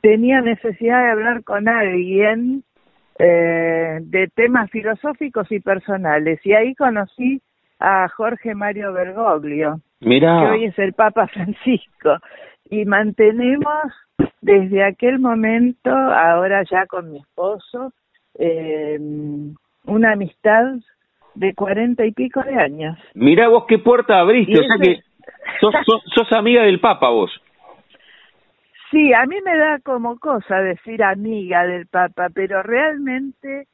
tenía 0.01 0.41
necesidad 0.41 1.03
de 1.05 1.11
hablar 1.11 1.45
con 1.45 1.69
alguien 1.69 2.63
eh, 3.19 3.99
de 4.01 4.29
temas 4.29 4.71
filosóficos 4.71 5.51
y 5.53 5.61
personales. 5.61 6.41
Y 6.45 6.53
ahí 6.53 6.75
conocí 6.75 7.41
a 7.81 8.09
Jorge 8.09 8.55
Mario 8.55 8.93
Bergoglio, 8.93 9.81
que 10.01 10.51
hoy 10.51 10.65
es 10.67 10.79
el 10.79 10.93
Papa 10.93 11.27
Francisco. 11.33 12.17
Y 12.71 12.85
mantenemos 12.85 13.85
desde 14.41 14.85
aquel 14.85 15.19
momento, 15.19 15.91
ahora 15.91 16.63
ya 16.71 16.87
con 16.87 17.11
mi 17.11 17.19
esposo, 17.19 17.93
eh, 18.39 18.99
una 19.85 20.13
amistad 20.13 20.65
de 21.35 21.55
cuarenta 21.55 22.05
y 22.05 22.13
pico 22.13 22.43
de 22.43 22.55
años. 22.55 22.99
Mira 23.15 23.49
vos 23.49 23.65
qué 23.69 23.79
puerta 23.79 24.19
abriste, 24.21 24.53
Y 24.53 24.57
o 24.57 24.63
sea 24.65 24.77
ese- 24.77 24.85
que 24.97 25.01
sos, 25.61 25.75
sos, 25.87 26.03
sos 26.15 26.33
amiga 26.33 26.63
del 26.63 26.81
Papa 26.81 27.09
vos. 27.11 27.31
Sí, 28.91 29.13
a 29.13 29.27
mí 29.27 29.37
me 29.45 29.57
da 29.57 29.79
como 29.81 30.19
cosa 30.19 30.61
decir 30.61 31.03
amiga 31.03 31.67
del 31.67 31.87
Papa, 31.87 32.29
pero 32.33 32.63
realmente 32.63 33.67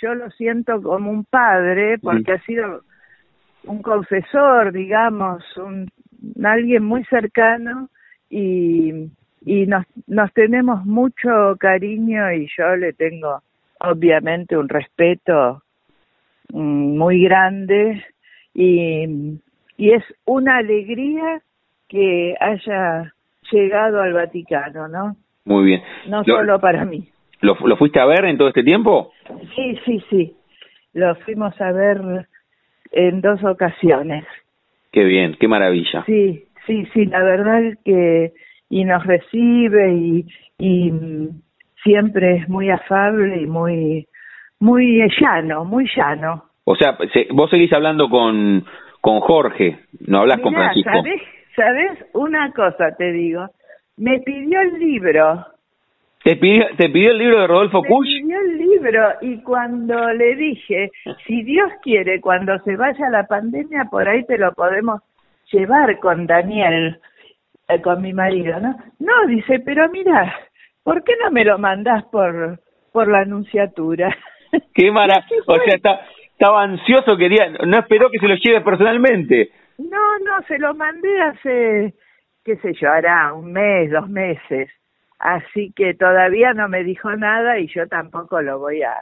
yo 0.00 0.14
lo 0.14 0.30
siento 0.30 0.80
como 0.82 1.10
un 1.10 1.24
padre 1.24 1.98
porque 1.98 2.32
ha 2.32 2.40
sido 2.44 2.82
un 3.64 3.82
confesor, 3.82 4.72
digamos, 4.72 5.44
un 5.56 5.88
alguien 6.42 6.84
muy 6.84 7.04
cercano 7.04 7.88
y 8.30 9.10
y 9.46 9.66
nos 9.66 9.84
nos 10.06 10.32
tenemos 10.32 10.84
mucho 10.86 11.56
cariño 11.58 12.32
y 12.32 12.48
yo 12.56 12.76
le 12.76 12.94
tengo 12.94 13.42
obviamente 13.80 14.56
un 14.56 14.68
respeto 14.68 15.62
mm, 16.52 16.96
muy 16.96 17.24
grande 17.24 18.02
y 18.54 19.38
y 19.76 19.90
es 19.90 20.04
una 20.24 20.58
alegría 20.58 21.42
que 21.88 22.34
haya 22.40 23.12
llegado 23.50 24.00
al 24.02 24.12
Vaticano, 24.12 24.88
¿no? 24.88 25.16
Muy 25.44 25.64
bien. 25.64 25.82
No 26.08 26.22
Lo- 26.26 26.36
solo 26.36 26.60
para 26.60 26.84
mí. 26.84 27.08
¿Lo, 27.40 27.54
lo 27.64 27.76
fuiste 27.76 28.00
a 28.00 28.06
ver 28.06 28.24
en 28.24 28.38
todo 28.38 28.48
este 28.48 28.62
tiempo? 28.62 29.12
Sí, 29.54 29.78
sí, 29.84 30.02
sí. 30.10 30.36
Lo 30.94 31.14
fuimos 31.16 31.60
a 31.60 31.72
ver 31.72 32.26
en 32.92 33.20
dos 33.20 33.42
ocasiones. 33.44 34.24
Qué 34.92 35.04
bien, 35.04 35.36
qué 35.38 35.48
maravilla. 35.48 36.04
Sí, 36.06 36.44
sí, 36.66 36.86
sí, 36.94 37.06
la 37.06 37.22
verdad 37.22 37.62
es 37.64 37.78
que 37.84 38.32
y 38.70 38.84
nos 38.84 39.04
recibe 39.06 39.92
y, 39.92 40.26
y 40.58 40.92
siempre 41.82 42.36
es 42.36 42.48
muy 42.48 42.70
afable 42.70 43.40
y 43.42 43.46
muy 43.46 44.06
muy 44.60 45.02
llano, 45.20 45.64
muy 45.64 45.86
llano. 45.94 46.44
O 46.64 46.74
sea, 46.76 46.96
se- 47.12 47.26
vos 47.30 47.50
seguís 47.50 47.72
hablando 47.74 48.08
con, 48.08 48.64
con 49.02 49.20
Jorge, 49.20 49.80
no 50.06 50.20
hablas 50.20 50.40
con 50.40 50.54
Francisco. 50.54 50.90
¿sabés, 50.90 51.20
¿sabés? 51.56 52.04
Una 52.12 52.52
cosa 52.52 52.94
te 52.96 53.12
digo. 53.12 53.46
Me 53.96 54.20
pidió 54.20 54.60
el 54.60 54.78
libro. 54.78 55.46
¿Te 56.22 56.36
pidió, 56.36 56.64
¿Te 56.78 56.88
pidió 56.88 57.10
el 57.10 57.18
libro 57.18 57.40
de 57.42 57.46
Rodolfo 57.46 57.82
Me 57.82 57.88
Kusch? 57.88 58.08
pidió 58.08 58.40
el 58.40 58.56
libro 58.58 59.08
y 59.20 59.42
cuando 59.42 60.10
le 60.12 60.34
dije, 60.36 60.90
si 61.26 61.42
Dios 61.42 61.70
quiere, 61.82 62.20
cuando 62.20 62.58
se 62.60 62.76
vaya 62.76 63.10
la 63.10 63.26
pandemia, 63.26 63.84
por 63.90 64.08
ahí 64.08 64.24
te 64.24 64.38
lo 64.38 64.52
podemos 64.52 65.02
llevar 65.52 65.98
con 65.98 66.26
Daniel, 66.26 66.98
eh, 67.68 67.80
con 67.82 68.00
mi 68.00 68.14
marido, 68.14 68.58
¿no? 68.58 68.74
No, 68.98 69.26
dice, 69.28 69.60
pero 69.60 69.88
mira, 69.90 70.34
¿por 70.82 71.04
qué 71.04 71.12
no 71.22 71.30
me 71.30 71.44
lo 71.44 71.58
mandás 71.58 72.04
por, 72.04 72.58
por 72.90 73.06
la 73.08 73.18
anunciatura? 73.20 74.16
Qué 74.74 74.90
maravilla. 74.90 75.26
O 75.46 75.56
sea, 75.56 75.74
está- 75.74 76.00
estaba 76.32 76.62
ansioso, 76.62 77.16
quería, 77.18 77.50
no 77.66 77.78
esperó 77.78 78.10
que 78.10 78.18
se 78.18 78.28
lo 78.28 78.34
lleve 78.36 78.62
personalmente. 78.62 79.50
No, 79.78 80.18
no, 80.24 80.42
se 80.46 80.58
lo 80.58 80.74
mandé 80.74 81.20
hace, 81.20 81.94
qué 82.44 82.56
sé 82.56 82.72
yo, 82.74 82.90
hará 82.90 83.32
un 83.32 83.52
mes, 83.52 83.90
dos 83.90 84.08
meses. 84.08 84.70
Así 85.18 85.72
que 85.74 85.94
todavía 85.94 86.52
no 86.52 86.68
me 86.68 86.84
dijo 86.84 87.14
nada 87.16 87.58
y 87.58 87.66
yo 87.68 87.86
tampoco 87.88 88.42
lo 88.42 88.58
voy 88.58 88.82
a, 88.82 88.94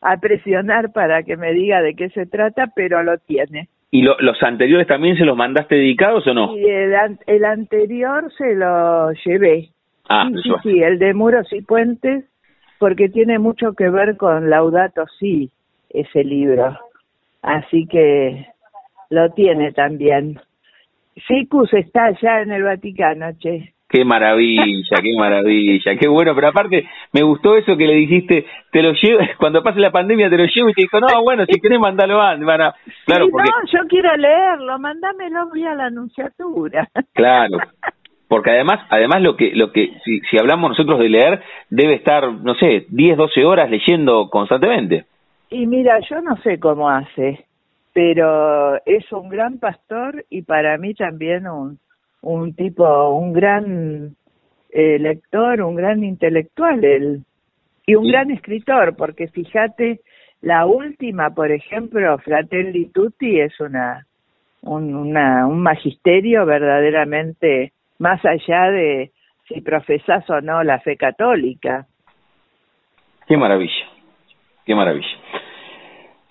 a 0.00 0.16
presionar 0.18 0.92
para 0.92 1.22
que 1.22 1.36
me 1.36 1.52
diga 1.52 1.82
de 1.82 1.94
qué 1.94 2.08
se 2.10 2.26
trata, 2.26 2.68
pero 2.74 3.02
lo 3.02 3.18
tiene. 3.18 3.68
¿Y 3.90 4.02
lo- 4.02 4.16
los 4.20 4.40
anteriores 4.42 4.86
también 4.86 5.16
se 5.16 5.24
los 5.24 5.36
mandaste 5.36 5.74
dedicados 5.74 6.26
o 6.28 6.34
no? 6.34 6.56
Y 6.56 6.64
el, 6.68 6.94
an- 6.94 7.18
el 7.26 7.44
anterior 7.44 8.32
se 8.38 8.54
lo 8.54 9.10
llevé. 9.24 9.70
Ah, 10.08 10.28
sí, 10.32 10.40
sí, 10.42 10.50
sí, 10.62 10.82
el 10.82 10.98
de 10.98 11.12
Muros 11.14 11.52
y 11.52 11.60
Puentes, 11.62 12.24
porque 12.78 13.08
tiene 13.08 13.38
mucho 13.38 13.72
que 13.74 13.88
ver 13.90 14.16
con 14.16 14.48
Laudato 14.48 15.06
Si, 15.18 15.50
ese 15.90 16.24
libro. 16.24 16.78
Así 17.42 17.86
que 17.86 18.46
lo 19.10 19.30
tiene 19.30 19.72
también. 19.72 20.40
Sicus 21.26 21.72
está 21.74 22.06
allá 22.06 22.42
en 22.42 22.52
el 22.52 22.62
Vaticano, 22.62 23.26
che. 23.38 23.74
Qué 23.88 24.04
maravilla, 24.04 24.98
qué 25.02 25.12
maravilla, 25.18 25.96
qué 25.96 26.06
bueno, 26.06 26.32
pero 26.32 26.48
aparte 26.48 26.88
me 27.12 27.22
gustó 27.22 27.56
eso 27.56 27.76
que 27.76 27.88
le 27.88 27.94
dijiste, 27.94 28.46
te 28.70 28.82
lo 28.82 28.92
llevo, 28.92 29.18
cuando 29.38 29.64
pase 29.64 29.80
la 29.80 29.90
pandemia 29.90 30.30
te 30.30 30.38
lo 30.38 30.44
llevo 30.44 30.68
y 30.70 30.74
te 30.74 30.82
dijo, 30.82 31.00
no, 31.00 31.22
bueno, 31.24 31.44
si 31.44 31.60
querés 31.60 31.80
mandalo 31.80 32.22
a- 32.22 32.36
claro, 32.36 32.74
Sí, 33.24 33.30
porque, 33.32 33.50
no, 33.50 33.66
yo 33.72 33.88
quiero 33.88 34.16
leerlo, 34.16 34.78
mándamelo 34.78 35.50
vía 35.50 35.74
la 35.74 35.86
anunciatura. 35.86 36.88
claro, 37.14 37.58
porque 38.28 38.50
además, 38.52 38.86
además 38.90 39.22
lo 39.22 39.34
que, 39.34 39.50
lo 39.56 39.72
que, 39.72 39.90
si, 40.04 40.20
si 40.20 40.38
hablamos 40.38 40.70
nosotros 40.70 41.00
de 41.00 41.08
leer, 41.08 41.42
debe 41.68 41.94
estar, 41.94 42.32
no 42.32 42.54
sé, 42.54 42.86
10, 42.90 43.16
12 43.16 43.44
horas 43.44 43.68
leyendo 43.68 44.30
constantemente. 44.30 45.06
Y 45.50 45.66
mira, 45.66 45.98
yo 46.08 46.20
no 46.20 46.36
sé 46.42 46.60
cómo 46.60 46.88
hace, 46.88 47.44
pero 48.02 48.82
es 48.86 49.12
un 49.12 49.28
gran 49.28 49.58
pastor 49.58 50.24
y 50.30 50.40
para 50.40 50.78
mí 50.78 50.94
también 50.94 51.46
un, 51.46 51.78
un 52.22 52.54
tipo, 52.54 53.10
un 53.10 53.34
gran 53.34 54.16
eh, 54.70 54.98
lector, 54.98 55.60
un 55.60 55.74
gran 55.74 56.02
intelectual 56.02 56.82
él, 56.82 57.24
y 57.84 57.96
un 57.96 58.06
Sí. 58.06 58.10
gran 58.10 58.30
escritor, 58.30 58.96
porque 58.96 59.28
fíjate, 59.28 60.00
la 60.40 60.64
última, 60.64 61.28
por 61.34 61.52
ejemplo, 61.52 62.16
Fratelli 62.20 62.86
Tutti 62.86 63.38
es 63.38 63.60
una, 63.60 64.06
un, 64.62 64.94
una, 64.94 65.46
un 65.46 65.60
magisterio 65.60 66.46
verdaderamente 66.46 67.72
más 67.98 68.24
allá 68.24 68.70
de 68.70 69.10
si 69.46 69.60
profesás 69.60 70.24
o 70.30 70.40
no 70.40 70.62
la 70.64 70.80
fe 70.80 70.96
católica. 70.96 71.86
Qué 73.28 73.36
maravilla, 73.36 73.86
qué 74.64 74.74
maravilla. 74.74 75.18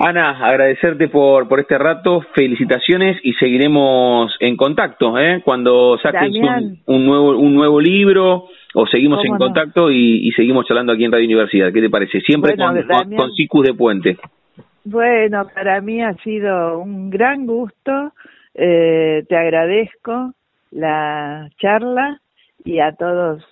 Ana, 0.02 0.48
agradecerte 0.48 1.10
por, 1.10 1.50
por 1.50 1.60
este 1.60 1.78
rato, 1.78 2.22
felicitaciones 2.34 3.18
y 3.22 3.34
seguiremos 3.34 4.34
en 4.40 4.56
contacto, 4.56 5.20
¿eh? 5.20 5.42
Cuando 5.44 5.98
saques 5.98 6.32
un, 6.86 7.06
nuevo 7.06 7.38
un 7.38 7.54
nuevo 7.54 7.82
libro 7.82 8.48
o 8.76 8.88
seguimos 8.88 9.26
en 9.26 9.36
contacto 9.36 9.92
y, 9.92 10.26
y 10.26 10.32
seguimos 10.32 10.66
charlando 10.66 10.94
aquí 10.94 11.04
en 11.04 11.12
Radio 11.12 11.26
Universidad. 11.26 11.74
¿Qué 11.74 11.82
te 11.82 11.90
parece? 11.90 12.22
Siempre 12.22 12.56
Bueno, 12.56 12.82
con, 12.88 13.14
con, 13.14 13.64
de 13.64 13.74
Puente. 13.74 14.18
Bueno, 14.86 15.46
para 15.54 15.82
mí 15.82 16.02
ha 16.02 16.14
sido 16.24 16.80
un 16.80 17.10
gran 17.10 17.46
gusto. 17.46 18.14
Eh, 18.56 19.26
te 19.28 19.36
agradezco 19.36 20.34
la 20.72 21.50
charla 21.60 22.22
y 22.64 22.80
a 22.80 22.94
todos 22.94 23.44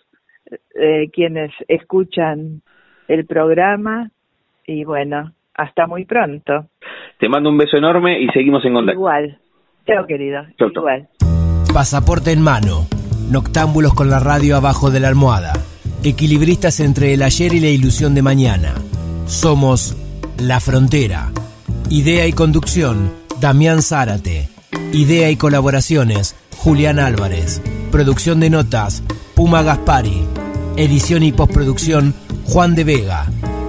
eh, 0.75 1.09
quienes 1.11 1.51
escuchan 1.67 2.61
el 3.09 3.25
programa. 3.25 4.11
Y 4.65 4.85
bueno, 4.85 5.33
hasta 5.57 5.87
muy 5.87 6.05
pronto. 6.05 6.69
Te 7.19 7.27
mando 7.27 7.49
un 7.49 7.57
beso 7.57 7.77
enorme 7.77 8.21
y 8.21 8.27
seguimos 8.29 8.63
en 8.63 8.73
contacto. 8.73 8.99
Igual. 8.99 9.39
Chao, 9.87 10.05
querido. 10.05 10.43
Chau, 10.57 10.71
chau. 10.71 10.83
Igual. 10.83 11.09
Pasaporte 11.73 12.31
en 12.31 12.41
mano. 12.41 12.87
Noctámbulos 13.29 13.93
con 13.93 14.09
la 14.09 14.19
radio 14.19 14.55
abajo 14.55 14.91
de 14.91 14.99
la 14.99 15.07
almohada. 15.09 15.53
Equilibristas 16.03 16.79
entre 16.79 17.13
el 17.13 17.23
ayer 17.23 17.53
y 17.53 17.59
la 17.59 17.67
ilusión 17.67 18.15
de 18.15 18.21
mañana. 18.21 18.75
Somos 19.25 19.97
La 20.39 20.59
Frontera. 20.59 21.31
Idea 21.89 22.27
y 22.27 22.33
conducción, 22.33 23.11
Damián 23.41 23.81
Zárate. 23.81 24.49
Idea 24.93 25.29
y 25.31 25.35
colaboraciones, 25.35 26.35
Julián 26.57 26.99
Álvarez. 26.99 27.61
Producción 27.91 28.39
de 28.39 28.49
notas, 28.49 29.03
Puma 29.35 29.63
Gaspari. 29.63 30.23
Edición 30.77 31.23
y 31.23 31.31
postproducción, 31.31 32.13
Juan 32.45 32.75
de 32.75 32.83
Vega. 32.83 33.25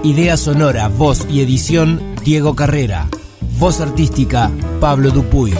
Idea 0.08 0.38
sonora, 0.38 0.88
voz 0.88 1.26
y 1.28 1.42
edición, 1.42 2.00
Diego 2.24 2.56
Carrera. 2.56 3.10
Voz 3.58 3.78
artística, 3.82 4.50
Pablo 4.80 5.10
Dupuy. 5.10 5.52